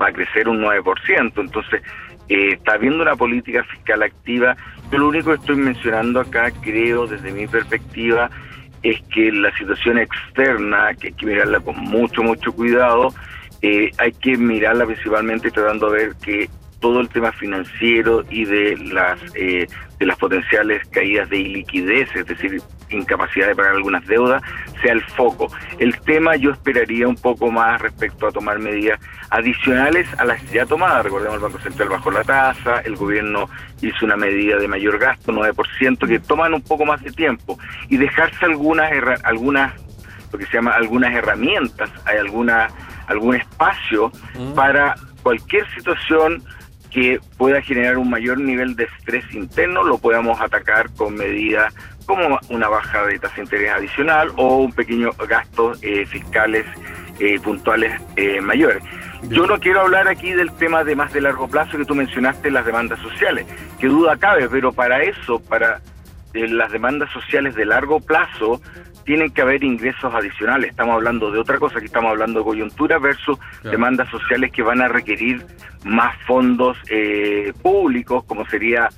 va 0.00 0.10
a 0.10 0.12
crecer 0.12 0.48
un 0.48 0.62
9%, 0.62 1.32
entonces 1.38 1.82
eh, 2.28 2.50
está 2.52 2.74
habiendo 2.74 3.02
una 3.02 3.16
política 3.16 3.64
fiscal 3.64 4.04
activa. 4.04 4.56
Yo 4.92 4.98
lo 4.98 5.08
único 5.08 5.30
que 5.30 5.40
estoy 5.40 5.56
mencionando 5.56 6.20
acá, 6.20 6.52
creo, 6.62 7.08
desde 7.08 7.32
mi 7.32 7.48
perspectiva, 7.48 8.30
es 8.90 9.02
que 9.12 9.32
la 9.32 9.56
situación 9.56 9.98
externa, 9.98 10.94
que 10.94 11.08
hay 11.08 11.12
que 11.12 11.26
mirarla 11.26 11.60
con 11.60 11.76
mucho, 11.76 12.22
mucho 12.22 12.52
cuidado, 12.52 13.12
eh, 13.62 13.90
hay 13.98 14.12
que 14.12 14.36
mirarla 14.36 14.86
principalmente 14.86 15.50
tratando 15.50 15.90
de 15.90 16.06
ver 16.06 16.14
que 16.22 16.48
todo 16.80 17.00
el 17.00 17.08
tema 17.08 17.32
financiero 17.32 18.24
y 18.30 18.44
de 18.44 18.76
las 18.76 19.18
eh, 19.34 19.66
de 19.98 20.06
las 20.06 20.18
potenciales 20.18 20.86
caídas 20.88 21.28
de 21.30 21.38
liquidez, 21.38 22.08
es 22.14 22.26
decir, 22.26 22.60
incapacidad 22.90 23.48
de 23.48 23.54
pagar 23.54 23.74
algunas 23.74 24.06
deudas, 24.06 24.42
sea 24.82 24.92
el 24.92 25.02
foco. 25.02 25.50
El 25.78 25.98
tema 26.00 26.36
yo 26.36 26.50
esperaría 26.50 27.08
un 27.08 27.16
poco 27.16 27.50
más 27.50 27.80
respecto 27.80 28.26
a 28.26 28.30
tomar 28.30 28.58
medidas 28.58 29.00
adicionales 29.30 30.06
a 30.18 30.24
las 30.24 30.42
ya 30.52 30.66
tomadas. 30.66 31.04
Recordemos 31.04 31.36
el 31.36 31.42
Banco 31.42 31.58
Central 31.60 31.88
bajó 31.88 32.10
la 32.10 32.24
tasa, 32.24 32.80
el 32.80 32.96
gobierno 32.96 33.48
hizo 33.80 34.04
una 34.04 34.16
medida 34.16 34.58
de 34.58 34.68
mayor 34.68 34.98
gasto, 34.98 35.32
9%, 35.32 36.06
que 36.06 36.18
toman 36.18 36.54
un 36.54 36.62
poco 36.62 36.84
más 36.84 37.02
de 37.02 37.10
tiempo 37.10 37.58
y 37.88 37.96
dejarse 37.96 38.44
algunas 38.44 38.90
algunas 39.24 39.74
lo 40.32 40.38
que 40.38 40.46
se 40.46 40.54
llama 40.54 40.72
algunas 40.72 41.14
herramientas, 41.14 41.90
hay 42.04 42.18
alguna 42.18 42.68
algún 43.06 43.36
espacio 43.36 44.10
mm. 44.38 44.54
para 44.54 44.96
cualquier 45.22 45.68
situación 45.74 46.42
que 46.96 47.20
pueda 47.36 47.60
generar 47.60 47.98
un 47.98 48.08
mayor 48.08 48.38
nivel 48.40 48.74
de 48.74 48.84
estrés 48.84 49.22
interno, 49.34 49.82
lo 49.82 49.98
podamos 49.98 50.40
atacar 50.40 50.88
con 50.94 51.14
medidas 51.14 51.74
como 52.06 52.38
una 52.48 52.68
baja 52.68 53.04
de 53.04 53.18
tasa 53.18 53.34
de 53.36 53.42
interés 53.42 53.70
adicional 53.70 54.32
o 54.36 54.56
un 54.56 54.72
pequeño 54.72 55.10
gasto 55.28 55.74
eh, 55.82 56.06
fiscales 56.06 56.64
eh, 57.20 57.38
puntuales 57.38 58.00
eh, 58.16 58.40
mayores. 58.40 58.82
Yo 59.28 59.46
no 59.46 59.60
quiero 59.60 59.82
hablar 59.82 60.08
aquí 60.08 60.32
del 60.32 60.50
tema 60.52 60.84
de 60.84 60.96
más 60.96 61.12
de 61.12 61.20
largo 61.20 61.48
plazo 61.48 61.76
que 61.76 61.84
tú 61.84 61.94
mencionaste, 61.94 62.50
las 62.50 62.64
demandas 62.64 62.98
sociales, 63.00 63.44
que 63.78 63.88
duda 63.88 64.16
cabe, 64.16 64.48
pero 64.48 64.72
para 64.72 65.02
eso, 65.02 65.38
para 65.38 65.82
las 66.32 66.72
demandas 66.72 67.10
sociales 67.10 67.54
de 67.56 67.66
largo 67.66 68.00
plazo, 68.00 68.62
tienen 69.06 69.30
que 69.30 69.40
haber 69.40 69.64
ingresos 69.64 70.12
adicionales. 70.12 70.70
Estamos 70.70 70.96
hablando 70.96 71.30
de 71.30 71.38
otra 71.38 71.58
cosa, 71.58 71.78
que 71.78 71.86
estamos 71.86 72.10
hablando 72.10 72.40
de 72.40 72.44
coyuntura 72.44 72.98
versus 72.98 73.38
demandas 73.62 74.10
sociales 74.10 74.50
que 74.52 74.62
van 74.62 74.82
a 74.82 74.88
requerir 74.88 75.46
más 75.84 76.14
fondos 76.26 76.76
eh, 76.90 77.52
públicos, 77.62 78.24
como 78.24 78.44
sería 78.46 78.88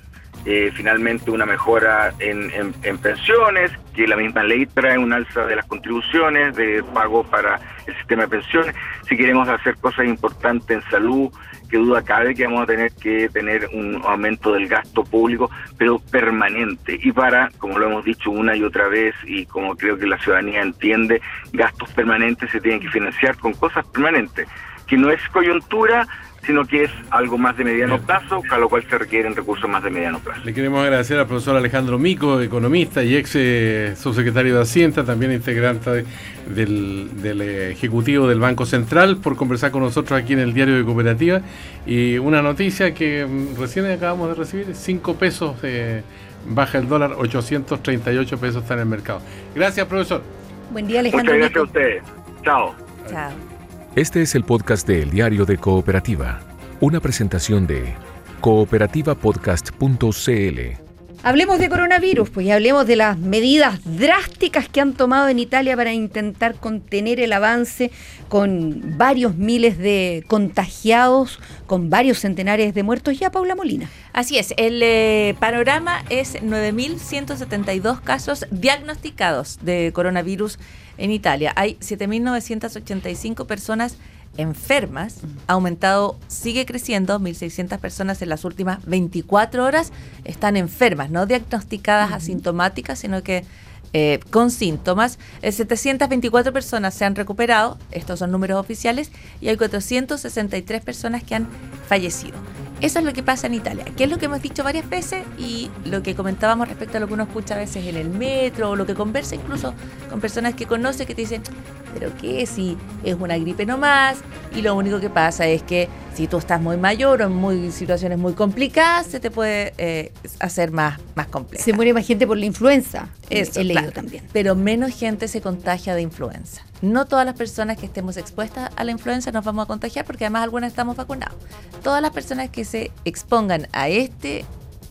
eh, 0.45 0.71
finalmente 0.73 1.29
una 1.29 1.45
mejora 1.45 2.11
en, 2.19 2.49
en, 2.81 2.97
pensiones, 2.97 3.71
que 3.93 4.07
la 4.07 4.15
misma 4.15 4.43
ley 4.43 4.65
trae 4.65 4.97
un 4.97 5.13
alza 5.13 5.45
de 5.45 5.55
las 5.55 5.65
contribuciones, 5.67 6.55
de 6.55 6.83
pago 6.93 7.23
para 7.23 7.59
el 7.85 7.95
sistema 7.95 8.23
de 8.23 8.29
pensiones. 8.29 8.75
Si 9.07 9.15
queremos 9.15 9.47
hacer 9.47 9.75
cosas 9.77 10.05
importantes 10.05 10.83
en 10.83 10.89
salud, 10.89 11.31
que 11.69 11.77
duda 11.77 12.03
cabe 12.03 12.35
que 12.35 12.45
vamos 12.45 12.63
a 12.63 12.65
tener 12.65 12.91
que 12.93 13.29
tener 13.29 13.69
un 13.73 14.01
aumento 14.03 14.53
del 14.53 14.67
gasto 14.67 15.03
público, 15.03 15.49
pero 15.77 15.99
permanente. 15.99 16.99
Y 17.01 17.11
para, 17.11 17.49
como 17.57 17.77
lo 17.77 17.87
hemos 17.87 18.05
dicho 18.05 18.31
una 18.31 18.55
y 18.55 18.63
otra 18.63 18.87
vez, 18.87 19.15
y 19.25 19.45
como 19.45 19.75
creo 19.75 19.97
que 19.97 20.07
la 20.07 20.17
ciudadanía 20.19 20.61
entiende, 20.61 21.21
gastos 21.53 21.89
permanentes 21.91 22.49
se 22.51 22.59
tienen 22.59 22.81
que 22.81 22.89
financiar 22.89 23.37
con 23.37 23.53
cosas 23.53 23.85
permanentes, 23.87 24.47
que 24.89 24.97
no 24.97 25.11
es 25.11 25.21
coyuntura, 25.29 26.07
sino 26.43 26.65
que 26.65 26.85
es 26.85 26.91
algo 27.11 27.37
más 27.37 27.55
de 27.57 27.63
mediano 27.63 27.99
plazo, 27.99 28.41
a 28.49 28.57
lo 28.57 28.69
cual 28.69 28.83
se 28.89 28.97
requieren 28.97 29.35
recursos 29.35 29.69
más 29.69 29.83
de 29.83 29.89
mediano 29.89 30.19
plazo. 30.19 30.41
Le 30.43 30.53
queremos 30.53 30.81
agradecer 30.81 31.19
al 31.19 31.27
profesor 31.27 31.55
Alejandro 31.55 31.99
Mico, 31.99 32.41
economista 32.41 33.03
y 33.03 33.15
ex 33.15 33.35
eh, 33.35 33.93
subsecretario 33.95 34.55
de 34.55 34.61
Hacienda, 34.61 35.03
también 35.03 35.31
integrante 35.31 36.05
del, 36.47 37.41
Ejecutivo 37.71 38.27
del 38.27 38.39
Banco 38.39 38.65
Central, 38.65 39.17
por 39.17 39.35
conversar 39.35 39.71
con 39.71 39.83
nosotros 39.83 40.19
aquí 40.19 40.33
en 40.33 40.39
el 40.39 40.53
Diario 40.53 40.75
de 40.75 40.83
Cooperativa. 40.83 41.41
Y 41.85 42.17
una 42.17 42.41
noticia 42.41 42.93
que 42.93 43.25
mm, 43.25 43.59
recién 43.59 43.85
acabamos 43.85 44.29
de 44.29 44.35
recibir, 44.35 44.73
5 44.73 45.15
pesos 45.17 45.55
eh, 45.63 46.01
baja 46.47 46.77
el 46.77 46.87
dólar, 46.87 47.13
838 47.17 48.39
pesos 48.39 48.63
está 48.63 48.73
en 48.75 48.79
el 48.81 48.85
mercado. 48.87 49.21
Gracias, 49.53 49.85
profesor. 49.85 50.23
Buen 50.71 50.87
día, 50.87 51.01
Alejandro. 51.01 51.33
Muchas 51.33 51.51
gracias 51.51 51.59
a 51.59 51.63
ustedes. 51.63 52.03
Chao. 52.43 52.75
Chao. 53.09 53.48
Este 53.95 54.21
es 54.21 54.35
el 54.35 54.43
podcast 54.43 54.87
de 54.87 55.01
El 55.01 55.09
Diario 55.09 55.45
de 55.45 55.57
Cooperativa, 55.57 56.41
una 56.79 56.99
presentación 56.99 57.65
de 57.65 57.95
cooperativapodcast.cl. 58.39 60.88
Hablemos 61.21 61.59
de 61.59 61.67
coronavirus, 61.67 62.29
pues 62.29 62.47
y 62.47 62.51
hablemos 62.51 62.87
de 62.87 62.95
las 62.95 63.17
medidas 63.17 63.81
drásticas 63.83 64.69
que 64.69 64.79
han 64.79 64.93
tomado 64.93 65.27
en 65.27 65.37
Italia 65.37 65.75
para 65.75 65.91
intentar 65.91 66.55
contener 66.55 67.19
el 67.19 67.33
avance 67.33 67.91
con 68.29 68.97
varios 68.97 69.35
miles 69.35 69.77
de 69.77 70.23
contagiados, 70.27 71.39
con 71.67 71.89
varios 71.89 72.19
centenares 72.19 72.73
de 72.73 72.83
muertos. 72.83 73.19
Ya, 73.19 73.31
Paula 73.31 73.53
Molina. 73.53 73.89
Así 74.13 74.37
es, 74.37 74.53
el 74.55 74.79
eh, 74.81 75.35
panorama 75.41 76.05
es 76.09 76.41
9.172 76.41 77.99
casos 77.99 78.45
diagnosticados 78.49 79.59
de 79.61 79.91
coronavirus 79.93 80.57
en 80.97 81.11
Italia. 81.11 81.51
Hay 81.57 81.75
7.985 81.81 83.45
personas 83.45 83.97
enfermas, 84.37 85.17
ha 85.47 85.53
aumentado, 85.53 86.17
sigue 86.27 86.65
creciendo, 86.65 87.19
1.600 87.19 87.77
personas 87.79 88.21
en 88.21 88.29
las 88.29 88.45
últimas 88.45 88.85
24 88.85 89.65
horas 89.65 89.91
están 90.23 90.57
enfermas, 90.57 91.09
no 91.09 91.25
diagnosticadas 91.25 92.11
asintomáticas, 92.13 92.99
sino 92.99 93.23
que 93.23 93.45
eh, 93.91 94.19
con 94.29 94.51
síntomas. 94.51 95.17
724 95.41 96.49
eh, 96.49 96.53
personas 96.53 96.93
se 96.93 97.05
han 97.05 97.15
recuperado, 97.15 97.77
estos 97.91 98.19
son 98.19 98.31
números 98.31 98.59
oficiales, 98.59 99.11
y 99.41 99.49
hay 99.49 99.57
463 99.57 100.83
personas 100.83 101.23
que 101.23 101.35
han 101.35 101.47
fallecido. 101.87 102.37
Eso 102.81 102.99
es 102.99 103.05
lo 103.05 103.11
que 103.11 103.23
pasa 103.23 103.47
en 103.47 103.55
Italia, 103.55 103.83
que 103.97 104.05
es 104.05 104.09
lo 104.09 104.17
que 104.17 104.25
hemos 104.25 104.41
dicho 104.41 104.63
varias 104.63 104.87
veces 104.89 105.25
y 105.37 105.69
lo 105.83 106.01
que 106.01 106.15
comentábamos 106.15 106.69
respecto 106.69 106.97
a 106.97 107.01
lo 107.01 107.07
que 107.07 107.13
uno 107.13 107.23
escucha 107.23 107.55
a 107.55 107.57
veces 107.57 107.85
en 107.85 107.97
el 107.97 108.09
metro 108.09 108.69
o 108.69 108.75
lo 108.77 108.85
que 108.85 108.93
conversa 108.95 109.35
incluso 109.35 109.73
con 110.09 110.21
personas 110.21 110.53
que 110.53 110.65
conoce 110.65 111.05
que 111.05 111.13
te 111.13 111.21
dicen, 111.23 111.43
pero 111.93 112.15
que 112.17 112.45
si 112.45 112.77
es 113.03 113.15
una 113.19 113.37
gripe 113.37 113.65
nomás 113.65 114.17
y 114.55 114.61
lo 114.61 114.75
único 114.75 114.99
que 114.99 115.09
pasa 115.09 115.47
es 115.47 115.63
que 115.63 115.89
si 116.13 116.27
tú 116.27 116.37
estás 116.37 116.59
muy 116.59 116.75
mayor 116.75 117.21
o 117.21 117.25
en 117.25 117.31
muy 117.31 117.71
situaciones 117.71 118.17
muy 118.17 118.33
complicadas, 118.33 119.07
se 119.07 119.19
te 119.19 119.31
puede 119.31 119.73
eh, 119.77 120.11
hacer 120.39 120.71
más, 120.71 120.99
más 121.15 121.27
compleja. 121.27 121.63
Se 121.63 121.71
muere 121.71 121.93
más 121.93 122.05
gente 122.05 122.27
por 122.27 122.37
la 122.37 122.45
influenza. 122.45 123.07
Eso, 123.29 123.61
he 123.61 123.63
leído 123.63 123.83
claro. 123.83 123.93
también. 123.93 124.25
Pero 124.33 124.55
menos 124.55 124.91
gente 124.91 125.27
se 125.27 125.39
contagia 125.39 125.95
de 125.95 126.01
influenza. 126.01 126.63
No 126.81 127.05
todas 127.05 127.25
las 127.25 127.35
personas 127.35 127.77
que 127.77 127.85
estemos 127.85 128.17
expuestas 128.17 128.71
a 128.75 128.83
la 128.83 128.91
influenza 128.91 129.31
nos 129.31 129.45
vamos 129.45 129.63
a 129.63 129.67
contagiar 129.67 130.03
porque 130.03 130.25
además 130.25 130.43
algunas 130.43 130.71
estamos 130.71 130.97
vacunados. 130.97 131.37
Todas 131.83 132.01
las 132.01 132.11
personas 132.11 132.49
que 132.49 132.65
se 132.65 132.91
expongan 133.05 133.67
a 133.71 133.87
este 133.87 134.45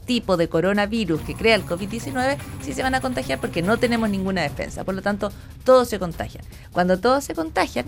tipo 0.08 0.38
de 0.38 0.48
coronavirus 0.48 1.20
que 1.20 1.34
crea 1.34 1.54
el 1.54 1.66
COVID-19 1.66 2.38
sí 2.62 2.72
se 2.72 2.82
van 2.82 2.94
a 2.94 3.00
contagiar 3.00 3.38
porque 3.38 3.60
no 3.62 3.76
tenemos 3.76 4.08
ninguna 4.08 4.42
defensa. 4.42 4.82
Por 4.82 4.94
lo 4.94 5.02
tanto, 5.02 5.30
todos 5.64 5.88
se 5.88 5.98
contagian. 5.98 6.42
Cuando 6.72 6.98
todos 6.98 7.22
se 7.24 7.34
contagian, 7.34 7.84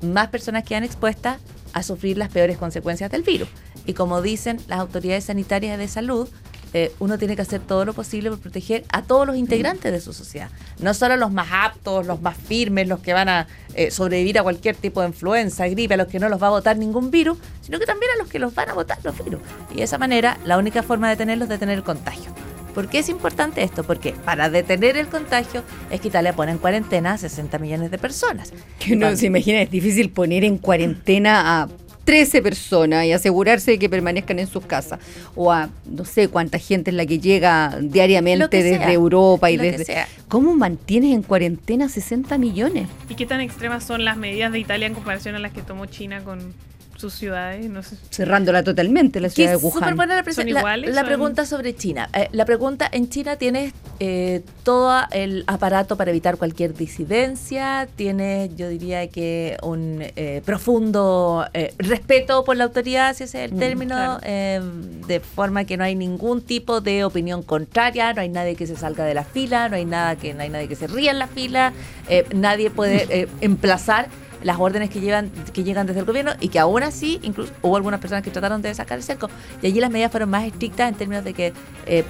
más 0.00 0.28
personas 0.28 0.62
quedan 0.62 0.84
expuestas 0.84 1.40
a 1.72 1.82
sufrir 1.82 2.16
las 2.16 2.30
peores 2.30 2.56
consecuencias 2.56 3.10
del 3.10 3.22
virus. 3.22 3.48
Y 3.84 3.94
como 3.94 4.22
dicen 4.22 4.60
las 4.68 4.78
autoridades 4.78 5.24
sanitarias 5.24 5.76
de 5.76 5.88
salud, 5.88 6.28
eh, 6.72 6.92
uno 6.98 7.18
tiene 7.18 7.36
que 7.36 7.42
hacer 7.42 7.60
todo 7.60 7.84
lo 7.84 7.92
posible 7.92 8.30
por 8.30 8.38
proteger 8.38 8.84
a 8.92 9.02
todos 9.02 9.26
los 9.26 9.36
integrantes 9.36 9.92
de 9.92 10.00
su 10.00 10.12
sociedad. 10.12 10.50
No 10.78 10.94
solo 10.94 11.16
los 11.16 11.32
más 11.32 11.48
aptos, 11.52 12.06
los 12.06 12.22
más 12.22 12.36
firmes, 12.36 12.88
los 12.88 13.00
que 13.00 13.12
van 13.12 13.28
a 13.28 13.46
eh, 13.74 13.90
sobrevivir 13.90 14.38
a 14.38 14.42
cualquier 14.42 14.76
tipo 14.76 15.00
de 15.00 15.08
influenza, 15.08 15.66
gripe, 15.68 15.94
a 15.94 15.96
los 15.96 16.08
que 16.08 16.18
no 16.18 16.28
los 16.28 16.42
va 16.42 16.48
a 16.48 16.50
botar 16.50 16.76
ningún 16.76 17.10
virus, 17.10 17.38
sino 17.60 17.78
que 17.78 17.86
también 17.86 18.12
a 18.14 18.18
los 18.18 18.28
que 18.28 18.38
los 18.38 18.54
van 18.54 18.70
a 18.70 18.74
botar 18.74 18.98
los 19.02 19.16
virus. 19.24 19.40
Y 19.72 19.76
de 19.76 19.82
esa 19.82 19.98
manera, 19.98 20.38
la 20.44 20.58
única 20.58 20.82
forma 20.82 21.08
de 21.08 21.16
detenerlos 21.16 21.46
es 21.46 21.50
detener 21.50 21.78
el 21.78 21.84
contagio. 21.84 22.32
¿Por 22.74 22.88
qué 22.88 23.00
es 23.00 23.08
importante 23.08 23.62
esto? 23.62 23.82
Porque 23.82 24.12
para 24.24 24.48
detener 24.48 24.96
el 24.96 25.08
contagio 25.08 25.64
es 25.90 26.00
que 26.00 26.08
Italia 26.08 26.34
pone 26.34 26.52
en 26.52 26.58
cuarentena 26.58 27.14
a 27.14 27.18
60 27.18 27.58
millones 27.58 27.90
de 27.90 27.98
personas. 27.98 28.52
Que 28.78 28.94
uno 28.94 29.14
se 29.16 29.26
imagina, 29.26 29.60
es 29.60 29.70
difícil 29.70 30.10
poner 30.10 30.44
en 30.44 30.58
cuarentena 30.58 31.62
a 31.62 31.68
13 32.10 32.42
personas 32.42 33.06
y 33.06 33.12
asegurarse 33.12 33.70
de 33.70 33.78
que 33.78 33.88
permanezcan 33.88 34.40
en 34.40 34.48
sus 34.48 34.66
casas. 34.66 34.98
O 35.36 35.52
a 35.52 35.70
no 35.86 36.04
sé 36.04 36.26
cuánta 36.26 36.58
gente 36.58 36.90
es 36.90 36.96
la 36.96 37.06
que 37.06 37.20
llega 37.20 37.78
diariamente 37.80 38.48
que 38.48 38.64
desde 38.64 38.78
sea, 38.78 38.92
Europa 38.92 39.48
y 39.48 39.56
lo 39.56 39.62
que 39.62 39.70
desde. 39.70 39.84
sea. 39.84 40.08
¿Cómo 40.26 40.56
mantienes 40.56 41.14
en 41.14 41.22
cuarentena 41.22 41.88
60 41.88 42.36
millones? 42.36 42.88
¿Y 43.08 43.14
qué 43.14 43.26
tan 43.26 43.40
extremas 43.40 43.84
son 43.84 44.04
las 44.04 44.16
medidas 44.16 44.50
de 44.50 44.58
Italia 44.58 44.88
en 44.88 44.94
comparación 44.94 45.36
a 45.36 45.38
las 45.38 45.52
que 45.52 45.62
tomó 45.62 45.86
China 45.86 46.24
con 46.24 46.52
sus 47.00 47.14
ciudades? 47.14 47.68
No 47.70 47.82
sé. 47.82 47.96
Cerrándola 48.10 48.62
totalmente 48.62 49.20
la 49.20 49.28
ciudad 49.30 49.50
de 49.50 49.56
es 49.56 49.60
súper 49.62 49.82
Wuhan. 49.82 49.96
buena 49.96 50.16
la, 50.22 50.32
¿Son 50.32 50.44
la- 50.44 50.58
iguales? 50.60 50.90
la 50.94 51.00
¿Son- 51.00 51.06
pregunta 51.06 51.46
sobre 51.46 51.74
China. 51.74 52.08
Eh, 52.14 52.28
la 52.32 52.44
pregunta, 52.44 52.88
en 52.92 53.08
China 53.08 53.36
tienes 53.36 53.72
eh, 53.98 54.42
todo 54.62 55.00
el 55.10 55.44
aparato 55.46 55.96
para 55.96 56.10
evitar 56.10 56.36
cualquier 56.36 56.74
disidencia, 56.74 57.88
tienes, 57.96 58.54
yo 58.56 58.68
diría 58.68 59.08
que 59.08 59.56
un 59.62 59.98
eh, 60.16 60.42
profundo 60.44 61.46
eh, 61.54 61.74
respeto 61.78 62.44
por 62.44 62.56
la 62.56 62.64
autoridad, 62.64 63.14
si 63.16 63.24
ese 63.24 63.44
es 63.44 63.50
el 63.50 63.56
Mm, 63.56 63.58
término, 63.58 63.94
claro. 63.94 64.20
eh, 64.22 64.60
de 65.06 65.20
forma 65.20 65.64
que 65.64 65.76
no 65.76 65.84
hay 65.84 65.94
ningún 65.94 66.42
tipo 66.42 66.80
de 66.80 67.04
opinión 67.04 67.42
contraria, 67.42 68.12
no 68.12 68.20
hay 68.20 68.28
nadie 68.28 68.54
que 68.56 68.66
se 68.66 68.76
salga 68.76 69.04
de 69.04 69.14
la 69.14 69.24
fila, 69.24 69.68
no 69.68 69.76
hay 69.76 69.84
nada 69.84 70.16
que 70.16 70.34
no 70.34 70.42
hay 70.42 70.48
nadie 70.50 70.68
que 70.68 70.76
se 70.76 70.86
ría 70.86 71.10
en 71.10 71.18
la 71.18 71.26
fila, 71.26 71.72
eh, 72.08 72.24
nadie 72.34 72.70
puede 72.70 73.06
eh, 73.10 73.28
emplazar 73.40 74.08
las 74.42 74.58
órdenes 74.58 74.90
que 74.90 75.00
llevan 75.00 75.30
que 75.52 75.64
llegan 75.64 75.86
desde 75.86 76.00
el 76.00 76.06
gobierno 76.06 76.32
y 76.40 76.48
que 76.48 76.58
aún 76.58 76.82
así 76.82 77.20
incluso 77.22 77.52
hubo 77.62 77.76
algunas 77.76 78.00
personas 78.00 78.24
que 78.24 78.30
trataron 78.30 78.62
de 78.62 78.74
sacar 78.74 78.98
el 78.98 79.04
cerco. 79.04 79.28
Y 79.62 79.66
allí 79.66 79.80
las 79.80 79.90
medidas 79.90 80.10
fueron 80.10 80.30
más 80.30 80.44
estrictas 80.44 80.88
en 80.88 80.94
términos 80.94 81.24
de 81.24 81.34
que 81.34 81.52
eh, 81.86 82.04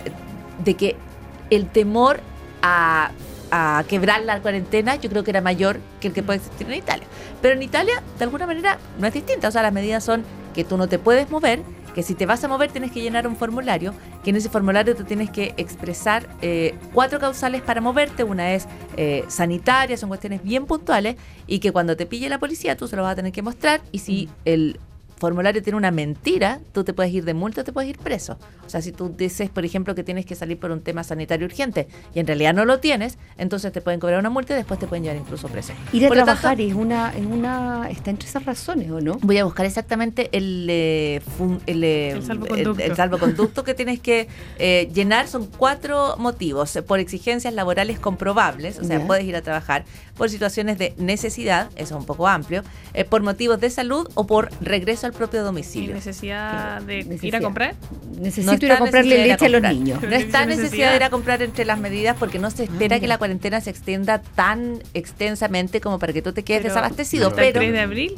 de 0.64 0.74
que 0.74 0.96
el 1.50 1.66
temor 1.66 2.20
a, 2.62 3.10
a 3.50 3.84
quebrar 3.88 4.22
la 4.22 4.40
cuarentena 4.40 4.96
yo 4.96 5.10
creo 5.10 5.24
que 5.24 5.30
era 5.30 5.40
mayor 5.40 5.80
que 6.00 6.08
el 6.08 6.14
que 6.14 6.22
puede 6.22 6.38
existir 6.38 6.66
en 6.68 6.74
Italia. 6.74 7.06
Pero 7.42 7.54
en 7.54 7.62
Italia 7.62 8.02
de 8.18 8.24
alguna 8.24 8.46
manera 8.46 8.78
no 8.98 9.06
es 9.06 9.14
distinta. 9.14 9.48
O 9.48 9.50
sea 9.50 9.62
las 9.62 9.72
medidas 9.72 10.04
son 10.04 10.24
que 10.54 10.64
tú 10.64 10.76
no 10.76 10.88
te 10.88 10.98
puedes 10.98 11.30
mover 11.30 11.62
que 11.94 12.02
si 12.02 12.14
te 12.14 12.26
vas 12.26 12.42
a 12.44 12.48
mover 12.48 12.70
tienes 12.70 12.92
que 12.92 13.00
llenar 13.00 13.26
un 13.26 13.36
formulario, 13.36 13.94
que 14.22 14.30
en 14.30 14.36
ese 14.36 14.48
formulario 14.48 14.96
tú 14.96 15.04
tienes 15.04 15.30
que 15.30 15.54
expresar 15.56 16.28
eh, 16.42 16.74
cuatro 16.92 17.18
causales 17.18 17.62
para 17.62 17.80
moverte, 17.80 18.24
una 18.24 18.52
es 18.54 18.66
eh, 18.96 19.24
sanitaria, 19.28 19.96
son 19.96 20.08
cuestiones 20.08 20.42
bien 20.42 20.66
puntuales, 20.66 21.16
y 21.46 21.58
que 21.58 21.72
cuando 21.72 21.96
te 21.96 22.06
pille 22.06 22.28
la 22.28 22.38
policía 22.38 22.76
tú 22.76 22.86
se 22.86 22.96
lo 22.96 23.02
vas 23.02 23.12
a 23.12 23.16
tener 23.16 23.32
que 23.32 23.42
mostrar, 23.42 23.80
y 23.92 23.98
si 23.98 24.28
el 24.44 24.78
formulario 25.20 25.62
tiene 25.62 25.76
una 25.76 25.90
mentira, 25.90 26.60
tú 26.72 26.82
te 26.82 26.92
puedes 26.94 27.12
ir 27.12 27.24
de 27.24 27.34
multa 27.34 27.60
o 27.60 27.64
te 27.64 27.72
puedes 27.72 27.90
ir 27.90 27.98
preso. 27.98 28.38
O 28.66 28.70
sea, 28.70 28.80
si 28.82 28.90
tú 28.90 29.14
dices, 29.16 29.50
por 29.50 29.64
ejemplo, 29.64 29.94
que 29.94 30.02
tienes 30.02 30.24
que 30.26 30.34
salir 30.34 30.58
por 30.58 30.70
un 30.70 30.80
tema 30.80 31.04
sanitario 31.04 31.46
urgente 31.46 31.86
y 32.14 32.20
en 32.20 32.26
realidad 32.26 32.54
no 32.54 32.64
lo 32.64 32.80
tienes, 32.80 33.18
entonces 33.36 33.70
te 33.72 33.80
pueden 33.80 34.00
cobrar 34.00 34.18
una 34.18 34.30
multa 34.30 34.54
y 34.54 34.56
después 34.56 34.80
te 34.80 34.86
pueden 34.86 35.04
llevar 35.04 35.18
incluso 35.18 35.48
preso. 35.48 35.72
Ir 35.92 36.06
a 36.06 36.08
Por 36.08 36.16
lo 36.16 36.24
tanto, 36.24 36.40
trabajar 36.40 36.60
es 36.60 36.74
una, 36.74 37.10
es 37.16 37.26
una. 37.26 37.88
está 37.90 38.10
entre 38.10 38.28
esas 38.28 38.44
razones, 38.46 38.90
¿o 38.90 39.00
no? 39.00 39.18
Voy 39.22 39.38
a 39.38 39.44
buscar 39.44 39.66
exactamente 39.66 40.30
el, 40.32 40.66
eh, 40.70 41.20
fun- 41.36 41.60
el, 41.66 41.84
eh, 41.84 42.10
El 42.12 42.22
salvoconducto. 42.22 42.82
el- 42.82 42.90
el 42.90 42.96
salvoconducto 42.96 43.64
que 43.64 43.74
tienes 43.74 44.00
que 44.00 44.28
eh, 44.58 44.90
llenar. 44.94 45.28
Son 45.28 45.46
cuatro 45.46 46.16
motivos. 46.18 46.78
Por 46.86 46.98
exigencias 47.00 47.52
laborales 47.52 47.98
comprobables, 48.00 48.78
o 48.78 48.84
sea, 48.84 49.06
puedes 49.06 49.24
ir 49.24 49.36
a 49.36 49.42
trabajar. 49.42 49.84
Por 50.20 50.28
situaciones 50.28 50.76
de 50.76 50.92
necesidad, 50.98 51.70
eso 51.76 51.94
es 51.94 52.00
un 52.00 52.04
poco 52.04 52.28
amplio. 52.28 52.62
eh, 52.92 53.04
por 53.06 53.22
motivos 53.22 53.58
de 53.58 53.70
salud 53.70 54.06
o 54.14 54.26
por 54.26 54.50
regreso 54.60 55.06
al 55.06 55.14
propio 55.14 55.40
¿Y 55.40 55.44
domicilio. 55.44 55.94
necesidad 55.94 56.82
de 56.82 57.06
ir 57.22 57.36
a 57.36 57.40
comprar? 57.40 57.74
Necesito 58.20 58.52
No 58.52 58.58
ir 58.58 58.64
a 58.70 58.74
está 58.74 58.78
comprarle 58.80 59.14
necesidad 59.16 59.16
de 59.16 59.24
ir 59.24 59.30
a 59.30 59.34
leche 59.34 59.46
a 59.46 59.48
los 59.48 59.56
comprar. 59.60 59.74
niños. 59.74 60.02
No 60.10 60.14
está 60.16 60.44
Necesidad. 60.44 60.90
de 60.90 60.96
ir 60.96 61.02
a 61.04 61.08
comprar 61.10 61.40
entre 61.40 61.64
las 61.64 61.78
medidas 61.78 62.16
porque 62.18 62.38
no 62.38 62.50
se 62.50 62.64
espera 62.64 62.96
que 62.96 63.02
mira. 63.06 63.14
la 63.14 63.18
cuarentena 63.18 63.62
se 63.62 63.70
extienda 63.70 64.20
tan 64.20 64.82
extensamente 64.92 65.80
como 65.80 65.98
para 65.98 66.12
que 66.12 66.20
tú 66.20 66.34
te 66.34 66.42
quedes 66.42 66.60
Pero- 66.64 66.74
desabastecido. 66.74 67.28
¿Hasta 67.28 67.40
el 67.40 67.48
Pero, 67.54 67.60
3 67.60 67.72
de 67.72 67.80
abril? 67.80 68.14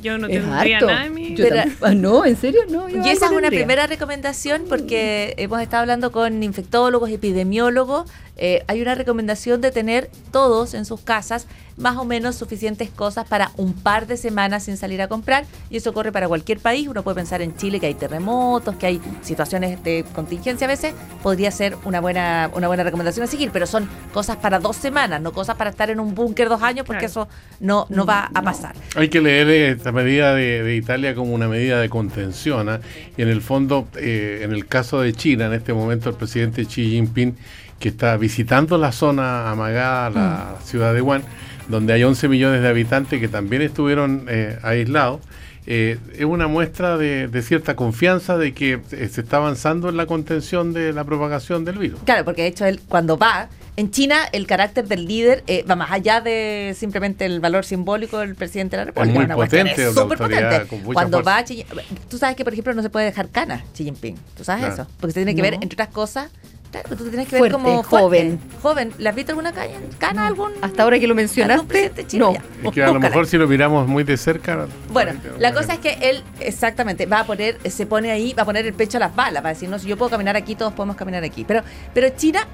Yo 0.00 0.18
no 0.18 0.28
Es 0.28 0.34
tendría 0.40 0.76
harto. 0.76 0.86
nada 0.86 1.06
en 1.06 1.14
mi... 1.14 1.34
Pero- 1.36 1.62
ah, 1.80 1.94
no, 1.94 2.24
¿en 2.24 2.36
serio? 2.36 2.60
No, 2.70 2.88
yo 2.88 2.98
Y 3.04 3.08
esa 3.08 3.26
es 3.26 3.32
una 3.32 3.48
primera 3.48 3.86
recomendación 3.88 4.66
porque 4.68 5.34
hemos 5.36 5.60
estado 5.62 5.80
hablando 5.80 6.12
con 6.12 6.42
infectólogos, 6.44 7.10
epidemiólogos. 7.10 8.08
Eh, 8.42 8.64
hay 8.68 8.80
una 8.80 8.94
recomendación 8.94 9.60
de 9.60 9.70
tener 9.70 10.10
todos 10.32 10.72
en 10.74 10.84
sus 10.86 11.00
casas 11.02 11.46
más 11.76 11.96
o 11.96 12.04
menos 12.04 12.36
suficientes 12.36 12.90
cosas 12.90 13.26
para 13.26 13.52
un 13.56 13.72
par 13.72 14.06
de 14.06 14.16
semanas 14.16 14.64
sin 14.64 14.76
salir 14.76 15.00
a 15.00 15.08
comprar. 15.08 15.44
Y 15.70 15.76
eso 15.78 15.92
corre 15.94 16.10
para 16.12 16.26
cualquier 16.28 16.58
país. 16.58 16.88
Uno 16.88 17.02
puede 17.02 17.14
pensar 17.14 17.40
en 17.42 17.56
Chile 17.56 17.80
que 17.80 17.86
hay 17.86 17.94
terremotos, 17.94 18.76
que 18.76 18.86
hay 18.86 19.00
situaciones 19.22 19.82
de 19.82 20.04
contingencia 20.14 20.66
a 20.66 20.68
veces. 20.68 20.94
Podría 21.22 21.50
ser 21.50 21.76
una 21.84 22.00
buena, 22.00 22.50
una 22.54 22.66
buena 22.66 22.82
recomendación 22.82 23.24
a 23.24 23.26
seguir, 23.26 23.50
pero 23.50 23.66
son 23.66 23.88
cosas 24.12 24.36
para 24.36 24.58
dos 24.58 24.76
semanas, 24.76 25.22
no 25.22 25.32
cosas 25.32 25.56
para 25.56 25.70
estar 25.70 25.88
en 25.90 26.00
un 26.00 26.14
búnker 26.14 26.48
dos 26.48 26.62
años 26.62 26.86
porque 26.86 27.06
Claro. 27.06 27.22
eso 27.24 27.28
no, 27.60 27.86
no 27.88 28.04
va 28.04 28.30
a 28.34 28.42
pasar. 28.42 28.74
Hay 28.96 29.08
que 29.08 29.20
leer 29.20 29.48
esta 29.48 29.92
medida 29.92 30.34
de, 30.34 30.62
de 30.62 30.76
Italia 30.76 31.14
como 31.14 31.34
una 31.34 31.48
medida 31.48 31.80
de 31.80 31.88
contención. 31.88 32.68
¿ah? 32.68 32.80
Y 33.16 33.22
en 33.22 33.28
el 33.28 33.40
fondo, 33.40 33.86
eh, 33.96 34.40
en 34.42 34.52
el 34.52 34.66
caso 34.66 35.00
de 35.00 35.12
China, 35.14 35.46
en 35.46 35.54
este 35.54 35.72
momento 35.72 36.10
el 36.10 36.16
presidente 36.16 36.64
Xi 36.66 36.90
Jinping, 36.90 37.36
que 37.80 37.88
está 37.88 38.16
visitando 38.16 38.78
la 38.78 38.92
zona 38.92 39.50
amagada, 39.50 40.10
la 40.10 40.54
ciudad 40.64 40.94
de 40.94 41.00
Wuhan, 41.02 41.22
donde 41.68 41.92
hay 41.94 42.04
11 42.04 42.28
millones 42.28 42.62
de 42.62 42.68
habitantes 42.68 43.18
que 43.20 43.26
también 43.28 43.62
estuvieron 43.62 44.26
eh, 44.28 44.58
aislados, 44.62 45.20
eh, 45.66 45.98
es 46.16 46.24
una 46.24 46.46
muestra 46.46 46.96
de, 46.96 47.28
de 47.28 47.42
cierta 47.42 47.76
confianza 47.76 48.36
de 48.38 48.52
que 48.54 48.80
eh, 48.92 49.08
se 49.10 49.20
está 49.22 49.38
avanzando 49.38 49.88
en 49.88 49.96
la 49.96 50.06
contención 50.06 50.72
de 50.72 50.92
la 50.92 51.04
propagación 51.04 51.64
del 51.64 51.78
virus. 51.78 52.00
Claro, 52.04 52.24
porque 52.24 52.42
de 52.42 52.48
hecho 52.48 52.64
él 52.66 52.80
cuando 52.88 53.16
va, 53.18 53.48
en 53.76 53.90
China 53.90 54.24
el 54.32 54.46
carácter 54.46 54.86
del 54.88 55.06
líder 55.06 55.44
eh, 55.46 55.64
va 55.70 55.76
más 55.76 55.90
allá 55.92 56.20
de 56.20 56.74
simplemente 56.76 57.24
el 57.24 57.40
valor 57.40 57.64
simbólico 57.64 58.18
del 58.18 58.34
presidente 58.34 58.76
de 58.76 58.82
la 58.82 58.84
República. 58.86 59.14
muy 59.14 59.24
una 59.26 59.34
cuestión, 59.36 59.68
potente, 59.68 59.88
es 59.90 59.96
autoridad 59.96 60.66
potente. 60.66 60.92
Cuando 60.92 61.18
fuerza. 61.22 61.30
va 61.30 61.38
a 61.38 61.44
Xi- 61.44 61.64
tú 62.08 62.18
sabes 62.18 62.36
que 62.36 62.44
por 62.44 62.52
ejemplo 62.52 62.74
no 62.74 62.82
se 62.82 62.90
puede 62.90 63.06
dejar 63.06 63.28
cana 63.28 63.62
Xi 63.74 63.84
Jinping, 63.84 64.16
tú 64.36 64.44
sabes 64.44 64.64
Claro. 64.66 64.82
eso, 64.82 64.90
porque 64.98 65.12
se 65.12 65.20
tiene 65.20 65.34
que 65.34 65.42
ver 65.42 65.54
entre 65.54 65.74
otras 65.74 65.88
cosas. 65.88 66.30
Claro, 66.70 66.96
tú 66.96 67.08
tienes 67.08 67.26
que 67.26 67.38
Fuerte, 67.38 67.56
ver 67.56 67.64
como 67.64 67.82
joven. 67.82 68.38
Joven, 68.62 68.92
¿le 68.98 69.08
has 69.08 69.14
visto 69.14 69.32
alguna 69.32 69.52
cana, 69.52 69.70
cana 69.98 70.26
algún 70.28 70.52
Hasta 70.60 70.84
ahora 70.84 71.00
que 71.00 71.06
lo 71.08 71.16
mencionaste, 71.16 71.92
no. 72.14 72.32
Es 72.62 72.70
que 72.72 72.84
a 72.84 72.92
lo 72.92 73.00
mejor 73.00 73.26
si 73.26 73.36
lo 73.38 73.48
miramos 73.48 73.88
muy 73.88 74.04
de 74.04 74.16
cerca. 74.16 74.68
Bueno, 74.92 75.12
la 75.38 75.52
cosa 75.52 75.74
es 75.74 75.80
que 75.80 75.98
él, 76.00 76.22
exactamente, 76.38 77.06
va 77.06 77.20
a 77.20 77.26
poner, 77.26 77.58
se 77.68 77.86
pone 77.86 78.10
ahí, 78.12 78.34
va 78.34 78.42
a 78.42 78.46
poner 78.46 78.66
el 78.66 78.74
pecho 78.74 78.98
a 78.98 79.00
las 79.00 79.16
balas, 79.16 79.42
va 79.44 79.48
a 79.48 79.52
decir, 79.52 79.68
no, 79.68 79.78
si 79.78 79.88
yo 79.88 79.96
puedo 79.96 80.10
caminar 80.10 80.36
aquí, 80.36 80.54
todos 80.54 80.72
podemos 80.72 80.96
caminar 80.96 81.24
aquí. 81.24 81.44
Pero, 81.44 81.62
pero 81.92 82.08
China, 82.10 82.46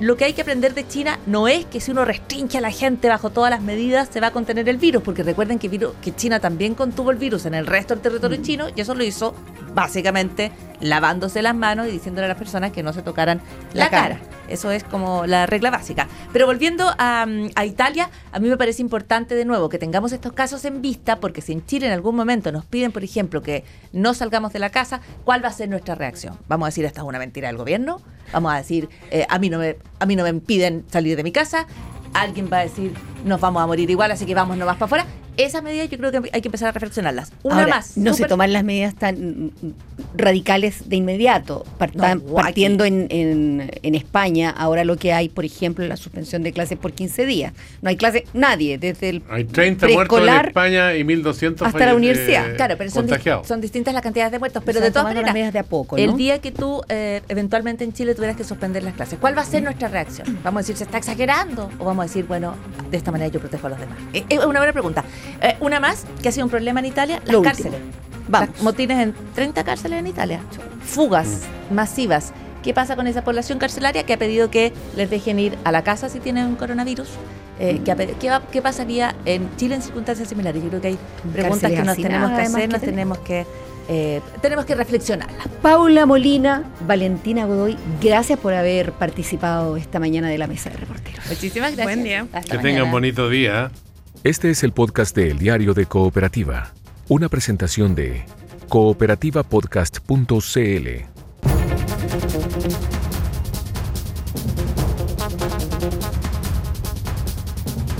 lo 0.00 0.16
que 0.16 0.24
hay 0.24 0.32
que 0.32 0.42
aprender 0.42 0.74
de 0.74 0.86
China 0.86 1.18
no 1.26 1.48
es 1.48 1.64
que 1.64 1.80
si 1.80 1.90
uno 1.90 2.04
restringe 2.04 2.58
a 2.58 2.60
la 2.60 2.70
gente 2.70 3.08
bajo 3.08 3.30
todas 3.30 3.50
las 3.50 3.62
medidas 3.62 4.08
se 4.12 4.20
va 4.20 4.28
a 4.28 4.30
contener 4.32 4.68
el 4.68 4.76
virus, 4.76 5.02
porque 5.02 5.22
recuerden 5.22 5.58
que, 5.58 5.68
virus, 5.68 5.94
que 6.02 6.14
China 6.14 6.38
también 6.40 6.74
contuvo 6.74 7.10
el 7.10 7.16
virus 7.16 7.46
en 7.46 7.54
el 7.54 7.66
resto 7.66 7.94
del 7.94 8.02
territorio 8.02 8.40
chino 8.42 8.66
y 8.74 8.80
eso 8.80 8.94
lo 8.94 9.02
hizo 9.02 9.34
básicamente 9.74 10.52
lavándose 10.80 11.42
las 11.42 11.54
manos 11.54 11.88
y 11.88 11.90
diciéndole 11.90 12.26
a 12.26 12.28
las 12.28 12.38
personas 12.38 12.72
que 12.72 12.82
no 12.82 12.92
se 12.92 13.02
tocaran 13.02 13.40
la, 13.72 13.84
La 13.84 13.90
cara. 13.90 14.18
cara. 14.20 14.37
Eso 14.48 14.70
es 14.70 14.84
como 14.84 15.26
la 15.26 15.46
regla 15.46 15.70
básica. 15.70 16.08
Pero 16.32 16.46
volviendo 16.46 16.84
a, 16.98 17.26
Italia, 17.64 18.10
a 18.32 18.38
mí 18.38 18.48
me 18.48 18.56
parece 18.56 18.82
importante 18.82 19.34
de 19.34 19.44
nuevo 19.44 19.68
que 19.68 19.78
tengamos 19.78 20.12
estos 20.12 20.32
casos 20.32 20.64
en 20.64 20.82
vista, 20.82 21.20
porque 21.20 21.40
si 21.40 21.52
en 21.52 21.64
Chile 21.66 21.86
en 21.86 21.92
algún 21.92 22.16
momento 22.16 22.52
nos 22.52 22.64
piden, 22.64 22.92
por 22.92 23.04
ejemplo, 23.04 23.42
que 23.42 23.64
no 23.92 24.14
salgamos 24.14 24.52
de 24.52 24.58
la 24.58 24.70
casa, 24.70 25.00
¿cuál 25.24 25.44
va 25.44 25.48
a 25.48 25.52
ser 25.52 25.68
nuestra 25.68 25.94
reacción? 25.94 26.38
¿Vamos 26.48 26.66
a 26.66 26.68
decir 26.68 26.84
esta 26.84 27.02
es 27.02 27.06
una 27.06 27.18
mentira 27.18 27.48
del 27.48 27.56
gobierno? 27.56 28.00
¿Vamos 28.32 28.52
a 28.52 28.56
decir 28.56 28.88
eh, 29.10 29.26
a, 29.28 29.38
mí 29.38 29.50
no 29.50 29.58
me, 29.58 29.76
a 29.98 30.06
mí 30.06 30.16
no 30.16 30.22
me 30.22 30.30
impiden 30.30 30.84
salir 30.88 31.16
de 31.16 31.22
mi 31.22 31.32
casa? 31.32 31.66
alguien 32.14 32.48
va 32.52 32.58
a 32.58 32.62
decir, 32.62 32.94
nos 33.24 33.40
vamos 33.40 33.62
a 33.62 33.66
morir 33.66 33.90
igual, 33.90 34.10
así 34.10 34.26
que 34.26 34.34
vamos 34.34 34.56
nomás 34.56 34.76
para 34.76 34.86
afuera. 34.86 35.27
Esas 35.38 35.62
medidas 35.62 35.88
yo 35.88 35.96
creo 35.98 36.10
que 36.12 36.30
hay 36.32 36.40
que 36.42 36.48
empezar 36.48 36.68
a 36.68 36.72
reflexionarlas. 36.72 37.32
Una 37.42 37.60
Ahora, 37.60 37.68
más. 37.76 37.96
No 37.96 38.12
se 38.12 38.26
toman 38.26 38.52
las 38.52 38.64
medidas 38.64 38.94
tan 38.94 39.52
radicales 40.16 40.88
de 40.88 40.96
inmediato. 40.96 41.64
No, 41.94 42.20
partiendo 42.34 42.84
en, 42.84 43.06
en- 43.10 43.70
en 43.82 43.94
España, 43.94 44.50
ahora 44.50 44.84
lo 44.84 44.96
que 44.96 45.12
hay, 45.12 45.28
por 45.28 45.44
ejemplo, 45.44 45.84
es 45.84 45.88
la 45.88 45.96
suspensión 45.96 46.42
de 46.42 46.52
clases 46.52 46.76
por 46.78 46.92
15 46.92 47.24
días. 47.26 47.52
No 47.82 47.88
hay 47.90 47.96
clase, 47.96 48.24
nadie, 48.34 48.78
desde 48.78 49.08
el 49.10 49.22
Hay 49.30 49.44
30 49.44 49.86
muertos 49.88 50.18
en 50.18 50.24
preescolar 50.24 50.46
España 50.48 50.94
y 50.94 51.04
1.200 51.04 51.52
hasta 51.66 51.78
la 51.78 51.86
falle- 51.86 51.94
universidad. 51.96 52.50
eh, 52.50 52.56
Claro, 52.56 52.74
pero 52.76 52.90
son, 52.90 53.06
di- 53.06 53.10
contagiados. 53.10 53.46
son 53.46 53.60
distintas 53.60 53.94
las 53.94 54.02
cantidades 54.02 54.32
de 54.32 54.38
muertos. 54.38 54.62
Pero 54.66 54.78
Se 54.78 54.84
de 54.84 54.88
van 54.90 54.92
todas 54.92 55.04
maneras, 55.14 55.32
medidas 55.32 55.52
de 55.52 55.58
a 55.60 55.64
poco, 55.64 55.96
¿no? 55.96 56.02
el 56.02 56.16
día 56.16 56.40
que 56.40 56.50
tú 56.52 56.82
eh, 56.88 57.22
eventualmente 57.28 57.84
en 57.84 57.92
Chile 57.92 58.14
tuvieras 58.14 58.36
que 58.36 58.44
suspender 58.44 58.82
las 58.82 58.94
clases, 58.94 59.18
¿cuál 59.20 59.36
va 59.38 59.42
a 59.42 59.46
ser 59.46 59.62
nuestra 59.62 59.88
reacción? 59.88 60.38
¿Vamos 60.42 60.58
a 60.58 60.62
decir 60.62 60.76
se 60.76 60.84
está 60.84 60.98
exagerando? 60.98 61.70
¿O 61.78 61.84
vamos 61.84 62.02
a 62.04 62.06
decir, 62.08 62.24
bueno, 62.26 62.54
de 62.90 62.96
esta 62.96 63.12
manera 63.12 63.30
yo 63.30 63.40
protejo 63.40 63.66
a 63.68 63.70
los 63.70 63.78
demás? 63.80 63.96
Eh, 64.12 64.24
Es 64.28 64.38
una 64.44 64.58
buena 64.60 64.72
pregunta. 64.72 65.04
Eh, 65.40 65.56
una 65.60 65.80
más, 65.80 66.04
que 66.22 66.28
ha 66.28 66.32
sido 66.32 66.46
un 66.46 66.50
problema 66.50 66.80
en 66.80 66.86
Italia, 66.86 67.20
las 67.24 67.32
Lo 67.32 67.40
último. 67.40 67.70
cárceles. 67.70 67.80
Vamos. 68.28 68.48
Las 68.54 68.62
motines 68.62 68.98
en 68.98 69.14
30 69.34 69.64
cárceles 69.64 69.98
en 70.00 70.06
Italia. 70.06 70.40
Fugas 70.84 71.42
masivas. 71.70 72.32
¿Qué 72.62 72.74
pasa 72.74 72.96
con 72.96 73.06
esa 73.06 73.22
población 73.24 73.58
carcelaria 73.58 74.02
que 74.04 74.12
ha 74.12 74.18
pedido 74.18 74.50
que 74.50 74.72
les 74.96 75.08
dejen 75.08 75.38
ir 75.38 75.56
a 75.64 75.72
la 75.72 75.82
casa 75.82 76.08
si 76.08 76.18
tienen 76.20 76.56
coronavirus? 76.56 77.08
Eh, 77.60 77.80
¿qué, 77.84 77.92
pedi- 77.96 78.14
qué 78.20 78.30
va- 78.30 78.42
qué 78.52 78.60
pasaría 78.62 79.14
en 79.24 79.48
Chile 79.56 79.76
en 79.76 79.82
circunstancias 79.82 80.28
similares? 80.28 80.62
Yo 80.62 80.68
creo 80.68 80.80
que 80.80 80.88
hay 80.88 80.98
preguntas 81.32 81.70
Cárceles 81.70 81.78
que 81.80 81.84
nos 81.86 81.96
tenemos 81.96 82.30
que 82.30 82.42
hacer, 82.42 82.68
nos 82.68 82.80
tenemos. 82.80 82.80
tenemos 82.80 83.18
que, 83.18 83.46
eh, 83.88 84.20
tenemos 84.42 84.64
que 84.64 84.74
reflexionarlas. 84.74 85.48
Paula 85.62 86.04
Molina, 86.04 86.64
Valentina 86.86 87.46
Godoy, 87.46 87.76
gracias 88.02 88.38
por 88.38 88.54
haber 88.54 88.92
participado 88.92 89.76
esta 89.76 89.98
mañana 89.98 90.28
de 90.28 90.38
la 90.38 90.46
mesa 90.46 90.68
de 90.70 90.76
reporteros. 90.76 91.24
Muchísimas 91.28 91.70
gracias. 91.74 91.84
Buen 91.86 92.04
día. 92.04 92.20
Hasta 92.32 92.40
Que 92.42 92.56
mañana. 92.58 92.62
tengan 92.62 92.90
bonito 92.92 93.28
día. 93.28 93.70
Este 94.24 94.50
es 94.50 94.64
el 94.64 94.72
podcast 94.72 95.14
de 95.14 95.30
El 95.30 95.38
Diario 95.38 95.74
de 95.74 95.86
Cooperativa, 95.86 96.72
una 97.06 97.28
presentación 97.28 97.94
de 97.94 98.24
cooperativapodcast.cl. 98.68 100.88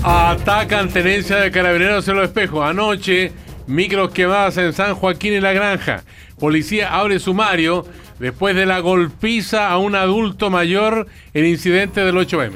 Atacan 0.03 0.89
tenencia 0.89 1.37
de 1.37 1.51
carabineros 1.51 2.05
en 2.09 2.17
los 2.17 2.25
espejos. 2.25 2.65
Anoche, 2.65 3.31
micros 3.67 4.11
quemadas 4.11 4.57
en 4.57 4.73
San 4.73 4.95
Joaquín 4.95 5.35
y 5.35 5.39
La 5.39 5.53
Granja. 5.53 6.03
Policía 6.37 6.97
abre 6.97 7.19
sumario 7.19 7.85
después 8.19 8.57
de 8.57 8.65
la 8.65 8.79
golpiza 8.79 9.71
a 9.71 9.77
un 9.77 9.95
adulto 9.95 10.49
mayor 10.49 11.07
en 11.33 11.45
incidente 11.45 12.03
del 12.03 12.15
8M. 12.15 12.55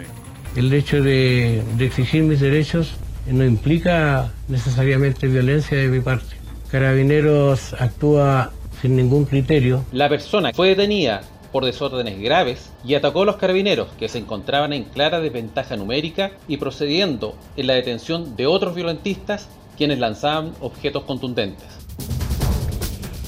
El 0.57 0.73
hecho 0.73 1.01
de, 1.01 1.63
de 1.77 1.85
exigir 1.85 2.23
mis 2.23 2.41
derechos 2.41 2.97
no 3.27 3.45
implica 3.45 4.31
necesariamente 4.47 5.27
violencia 5.27 5.77
de 5.77 5.87
mi 5.87 5.99
parte. 5.99 6.35
Carabineros 6.71 7.73
actúa 7.79 8.51
sin 8.81 8.95
ningún 8.95 9.25
criterio. 9.25 9.85
La 9.91 10.09
persona 10.09 10.51
fue 10.53 10.69
detenida 10.69 11.21
por 11.51 11.65
desórdenes 11.65 12.19
graves 12.19 12.71
y 12.83 12.95
atacó 12.95 13.21
a 13.21 13.25
los 13.25 13.35
carabineros 13.35 13.89
que 13.99 14.09
se 14.09 14.17
encontraban 14.17 14.73
en 14.73 14.85
clara 14.85 15.21
desventaja 15.21 15.77
numérica 15.77 16.31
y 16.47 16.57
procediendo 16.57 17.37
en 17.55 17.67
la 17.67 17.75
detención 17.75 18.35
de 18.35 18.47
otros 18.47 18.73
violentistas 18.73 19.47
quienes 19.77 19.99
lanzaban 19.99 20.53
objetos 20.59 21.03
contundentes. 21.03 21.82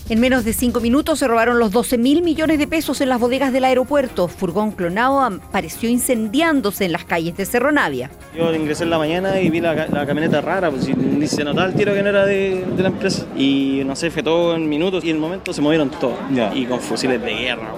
En 0.08 0.20
menos 0.20 0.46
de 0.46 0.54
cinco 0.54 0.82
minutos 0.82 1.18
se 1.18 1.28
robaron 1.28 1.58
los 1.58 1.72
12 1.72 1.98
mil 1.98 2.22
millones 2.22 2.60
de 2.60 2.68
pesos 2.68 3.02
en 3.02 3.10
las 3.10 3.20
bodegas 3.20 3.52
del 3.52 3.64
aeropuerto. 3.66 4.28
Furgón 4.28 4.70
clonado 4.70 5.20
apareció 5.20 5.90
incendiándose 5.90 6.86
en 6.86 6.92
las 6.92 7.06
calles 7.06 7.36
de 7.38 7.44
Cerro 7.48 7.72
Navia. 7.72 8.12
Yo 8.38 8.54
ingresé 8.54 8.84
en 8.84 8.92
la 8.92 9.00
mañana 9.00 9.40
y 9.42 9.50
vi 9.50 9.62
la, 9.62 9.76
ca- 9.76 9.88
la 9.92 10.06
camioneta 10.06 10.42
rara, 10.42 10.70
pues 10.70 10.88
y 10.88 10.94
ni 10.94 11.26
se 11.26 11.44
notaba 11.44 11.66
el 11.66 11.74
tiro 11.74 11.92
que 11.96 12.04
no 12.04 12.10
era 12.10 12.24
de, 12.24 12.64
de 12.78 12.84
la 12.84 12.90
empresa. 12.90 13.26
Y 13.36 13.82
no 13.84 13.96
sé, 13.96 14.12
fue 14.12 14.22
todo 14.22 14.56
en 14.56 14.70
minutos 14.70 15.04
y 15.04 15.10
en 15.10 15.16
el 15.16 15.22
momento 15.24 15.52
se 15.54 15.62
movieron 15.62 15.90
todos. 15.90 16.14
Y 16.54 16.66
con 16.66 16.80
fusiles 16.82 17.20
de 17.20 17.34
guerra, 17.34 17.74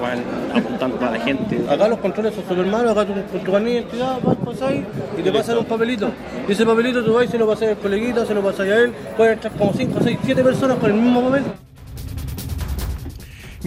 apuntando 0.53 0.99
a 1.07 1.11
la 1.11 1.19
gente. 1.21 1.61
Acá 1.69 1.87
los 1.87 1.99
controles 1.99 2.35
son 2.35 2.43
súper 2.45 2.65
malos, 2.65 2.91
acá 2.91 3.05
tú 3.05 3.13
con 3.31 3.39
tu 3.41 3.51
carnet 3.53 3.71
de 3.73 3.79
identidad 3.79 4.19
vas, 4.21 4.35
pasáis 4.43 4.81
y 5.17 5.21
te 5.21 5.31
pasan 5.31 5.59
un 5.59 5.65
papelito. 5.65 6.09
Y 6.45 6.51
ese 6.51 6.65
papelito 6.65 7.01
tú 7.05 7.13
vas 7.13 7.23
y 7.23 7.29
se 7.29 7.37
lo 7.37 7.47
pasas 7.47 7.69
al 7.69 7.77
coleguita, 7.77 8.25
se 8.25 8.33
lo 8.33 8.41
pasas 8.41 8.67
a 8.67 8.75
él, 8.79 8.91
pueden 9.15 9.35
entrar 9.35 9.53
como 9.53 9.71
5, 9.71 9.99
6, 10.03 10.17
7 10.25 10.43
personas 10.43 10.77
con 10.77 10.91
el 10.91 10.97
mismo 10.97 11.21
papel. 11.21 11.43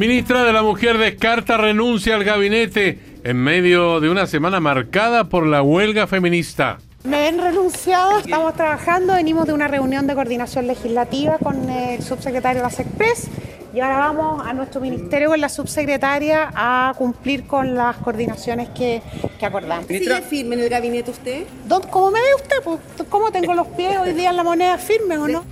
Ministra 0.01 0.44
de 0.44 0.55
la 0.55 0.62
Mujer 0.62 0.96
descarta 0.96 1.59
renuncia 1.59 2.14
al 2.14 2.24
gabinete 2.24 2.98
en 3.22 3.36
medio 3.36 4.01
de 4.01 4.09
una 4.09 4.26
semana 4.26 4.59
marcada 4.59 5.24
por 5.28 5.46
la 5.46 5.61
huelga 5.61 6.07
feminista. 6.07 6.78
Me 7.05 7.28
han 7.28 7.36
renunciado, 7.38 8.18
estamos 8.20 8.55
trabajando, 8.55 9.12
venimos 9.12 9.46
de 9.46 9.53
una 9.53 9.68
reunión 9.68 10.07
de 10.07 10.14
coordinación 10.14 10.66
legislativa 10.68 11.36
con 11.36 11.68
el 11.68 12.01
subsecretario 12.03 12.62
de 12.62 12.68
Express 12.68 13.28
y 13.74 13.80
ahora 13.80 13.98
vamos 13.98 14.46
a 14.46 14.55
nuestro 14.55 14.80
ministerio 14.80 15.28
con 15.28 15.40
la 15.42 15.51
subsecretaria 15.51 16.51
a 16.55 16.94
cumplir 16.96 17.46
con 17.46 17.74
las 17.74 17.98
coordinaciones 17.98 18.70
que, 18.70 19.03
que 19.38 19.44
acordamos. 19.44 19.84
¿Sigue 19.86 20.22
firme 20.22 20.55
en 20.55 20.62
el 20.62 20.70
gabinete 20.70 21.11
usted? 21.11 21.44
Don- 21.66 21.82
¿Cómo 21.90 22.11
me 22.11 22.20
ve 22.20 22.34
usted? 22.36 22.57
Pues, 22.64 22.78
¿Cómo 23.11 23.30
tengo 23.30 23.53
los 23.53 23.66
pies 23.66 23.98
hoy 23.98 24.14
día 24.14 24.30
en 24.30 24.36
la 24.36 24.44
moneda 24.44 24.78
firme 24.78 25.18
o 25.18 25.28
no? 25.28 25.44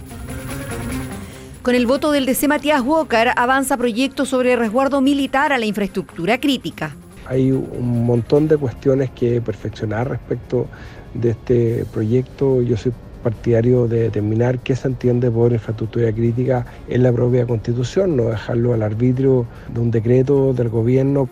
Con 1.68 1.74
el 1.74 1.86
voto 1.86 2.12
del 2.12 2.24
DC 2.24 2.48
Matías 2.48 2.80
Walker 2.80 3.28
avanza 3.36 3.76
proyecto 3.76 4.24
sobre 4.24 4.56
resguardo 4.56 5.02
militar 5.02 5.52
a 5.52 5.58
la 5.58 5.66
infraestructura 5.66 6.40
crítica. 6.40 6.96
Hay 7.26 7.52
un 7.52 8.06
montón 8.06 8.48
de 8.48 8.56
cuestiones 8.56 9.10
que 9.10 9.42
perfeccionar 9.42 10.08
respecto 10.08 10.66
de 11.12 11.28
este 11.28 11.84
proyecto. 11.92 12.62
Yo 12.62 12.78
soy 12.78 12.94
partidario 13.22 13.86
de 13.86 14.04
determinar 14.04 14.60
qué 14.60 14.74
se 14.74 14.88
entiende 14.88 15.30
por 15.30 15.52
infraestructura 15.52 16.10
crítica 16.10 16.64
en 16.88 17.02
la 17.02 17.12
propia 17.12 17.46
constitución, 17.46 18.16
no 18.16 18.30
dejarlo 18.30 18.72
al 18.72 18.82
arbitrio 18.82 19.46
de 19.68 19.80
un 19.80 19.90
decreto 19.90 20.54
del 20.54 20.70
gobierno. 20.70 21.28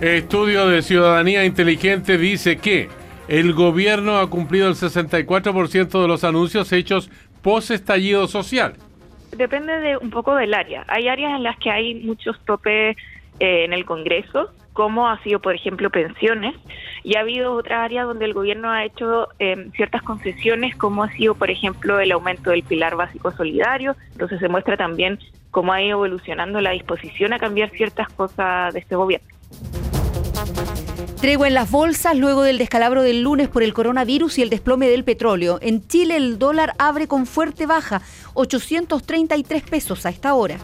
Estudio 0.00 0.68
de 0.68 0.80
Ciudadanía 0.82 1.44
Inteligente 1.44 2.18
dice 2.18 2.58
que 2.58 2.88
el 3.26 3.54
gobierno 3.54 4.18
ha 4.18 4.28
cumplido 4.28 4.68
el 4.68 4.74
64% 4.74 6.02
de 6.02 6.08
los 6.08 6.24
anuncios 6.24 6.72
hechos 6.72 7.10
post 7.44 7.70
estallido 7.70 8.26
social. 8.26 8.74
Depende 9.36 9.78
de 9.78 9.96
un 9.98 10.10
poco 10.10 10.34
del 10.34 10.54
área. 10.54 10.84
Hay 10.88 11.08
áreas 11.08 11.34
en 11.36 11.42
las 11.42 11.58
que 11.58 11.70
hay 11.70 11.94
muchos 11.94 12.40
topes 12.44 12.96
eh, 13.38 13.64
en 13.64 13.72
el 13.72 13.84
Congreso, 13.84 14.50
como 14.72 15.08
ha 15.08 15.22
sido, 15.22 15.40
por 15.40 15.54
ejemplo, 15.54 15.90
pensiones, 15.90 16.54
y 17.04 17.16
ha 17.16 17.20
habido 17.20 17.52
otras 17.52 17.80
áreas 17.80 18.06
donde 18.06 18.24
el 18.24 18.32
gobierno 18.32 18.70
ha 18.70 18.84
hecho 18.84 19.28
eh, 19.38 19.68
ciertas 19.76 20.02
concesiones, 20.02 20.74
como 20.74 21.04
ha 21.04 21.10
sido, 21.12 21.34
por 21.34 21.50
ejemplo, 21.50 22.00
el 22.00 22.12
aumento 22.12 22.50
del 22.50 22.62
pilar 22.62 22.96
básico 22.96 23.30
solidario. 23.30 23.94
Entonces 24.12 24.40
se 24.40 24.48
muestra 24.48 24.76
también 24.78 25.18
cómo 25.50 25.72
ha 25.72 25.82
ido 25.82 25.98
evolucionando 25.98 26.60
la 26.62 26.70
disposición 26.70 27.34
a 27.34 27.38
cambiar 27.38 27.70
ciertas 27.70 28.08
cosas 28.08 28.72
de 28.72 28.80
este 28.80 28.96
gobierno. 28.96 29.28
Tregua 31.24 31.48
en 31.48 31.54
las 31.54 31.70
bolsas 31.70 32.14
luego 32.18 32.42
del 32.42 32.58
descalabro 32.58 33.00
del 33.00 33.22
lunes 33.22 33.48
por 33.48 33.62
el 33.62 33.72
coronavirus 33.72 34.36
y 34.36 34.42
el 34.42 34.50
desplome 34.50 34.90
del 34.90 35.04
petróleo. 35.04 35.58
En 35.62 35.88
Chile 35.88 36.18
el 36.18 36.38
dólar 36.38 36.74
abre 36.78 37.08
con 37.08 37.24
fuerte 37.24 37.64
baja, 37.64 38.02
833 38.34 39.62
pesos 39.62 40.04
a 40.04 40.10
esta 40.10 40.34
hora. 40.34 40.58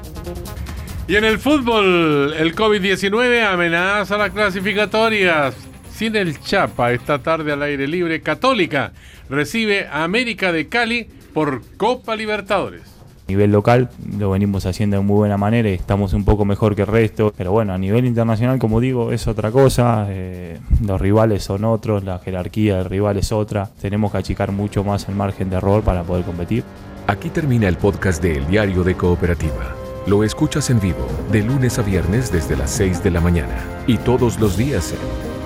Y 1.08 1.16
en 1.16 1.24
el 1.24 1.38
fútbol, 1.38 2.34
el 2.36 2.54
COVID-19 2.54 3.42
amenaza 3.42 4.18
las 4.18 4.32
clasificatorias. 4.32 5.54
Sin 5.94 6.14
el 6.14 6.38
Chapa, 6.42 6.92
esta 6.92 7.22
tarde 7.22 7.52
al 7.52 7.62
aire 7.62 7.88
libre, 7.88 8.20
Católica 8.20 8.92
recibe 9.30 9.86
a 9.86 10.04
América 10.04 10.52
de 10.52 10.68
Cali 10.68 11.08
por 11.32 11.62
Copa 11.78 12.14
Libertadores. 12.16 12.99
Nivel 13.30 13.52
local 13.52 13.88
lo 14.18 14.30
venimos 14.30 14.66
haciendo 14.66 14.96
de 14.96 15.04
muy 15.04 15.14
buena 15.14 15.36
manera 15.36 15.70
y 15.70 15.74
estamos 15.74 16.14
un 16.14 16.24
poco 16.24 16.44
mejor 16.44 16.74
que 16.74 16.82
el 16.82 16.88
resto. 16.88 17.32
Pero 17.36 17.52
bueno, 17.52 17.72
a 17.72 17.78
nivel 17.78 18.04
internacional, 18.04 18.58
como 18.58 18.80
digo, 18.80 19.12
es 19.12 19.28
otra 19.28 19.52
cosa. 19.52 20.06
eh, 20.08 20.58
los 20.84 21.00
rivales 21.00 21.44
son 21.44 21.64
otros, 21.64 22.02
la 22.02 22.18
jerarquía 22.18 22.78
del 22.78 22.86
rival 22.86 23.18
es 23.18 23.30
otra. 23.30 23.70
Tenemos 23.80 24.10
que 24.10 24.18
achicar 24.18 24.50
mucho 24.50 24.82
más 24.82 25.08
el 25.08 25.14
margen 25.14 25.48
de 25.48 25.58
error 25.58 25.84
para 25.84 26.02
poder 26.02 26.24
competir. 26.24 26.64
Aquí 27.06 27.30
termina 27.30 27.68
el 27.68 27.76
podcast 27.76 28.20
de 28.20 28.38
El 28.38 28.48
Diario 28.48 28.82
de 28.82 28.96
Cooperativa. 28.96 29.76
Lo 30.08 30.24
escuchas 30.24 30.68
en 30.70 30.80
vivo 30.80 31.06
de 31.30 31.44
lunes 31.44 31.78
a 31.78 31.82
viernes 31.82 32.32
desde 32.32 32.56
las 32.56 32.72
6 32.72 33.04
de 33.04 33.12
la 33.12 33.20
mañana 33.20 33.62
y 33.86 33.96
todos 33.98 34.40
los 34.40 34.56
días 34.56 34.92
en 34.92 34.98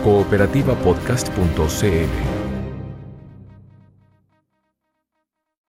cooperativapodcast.cl. 0.05 2.44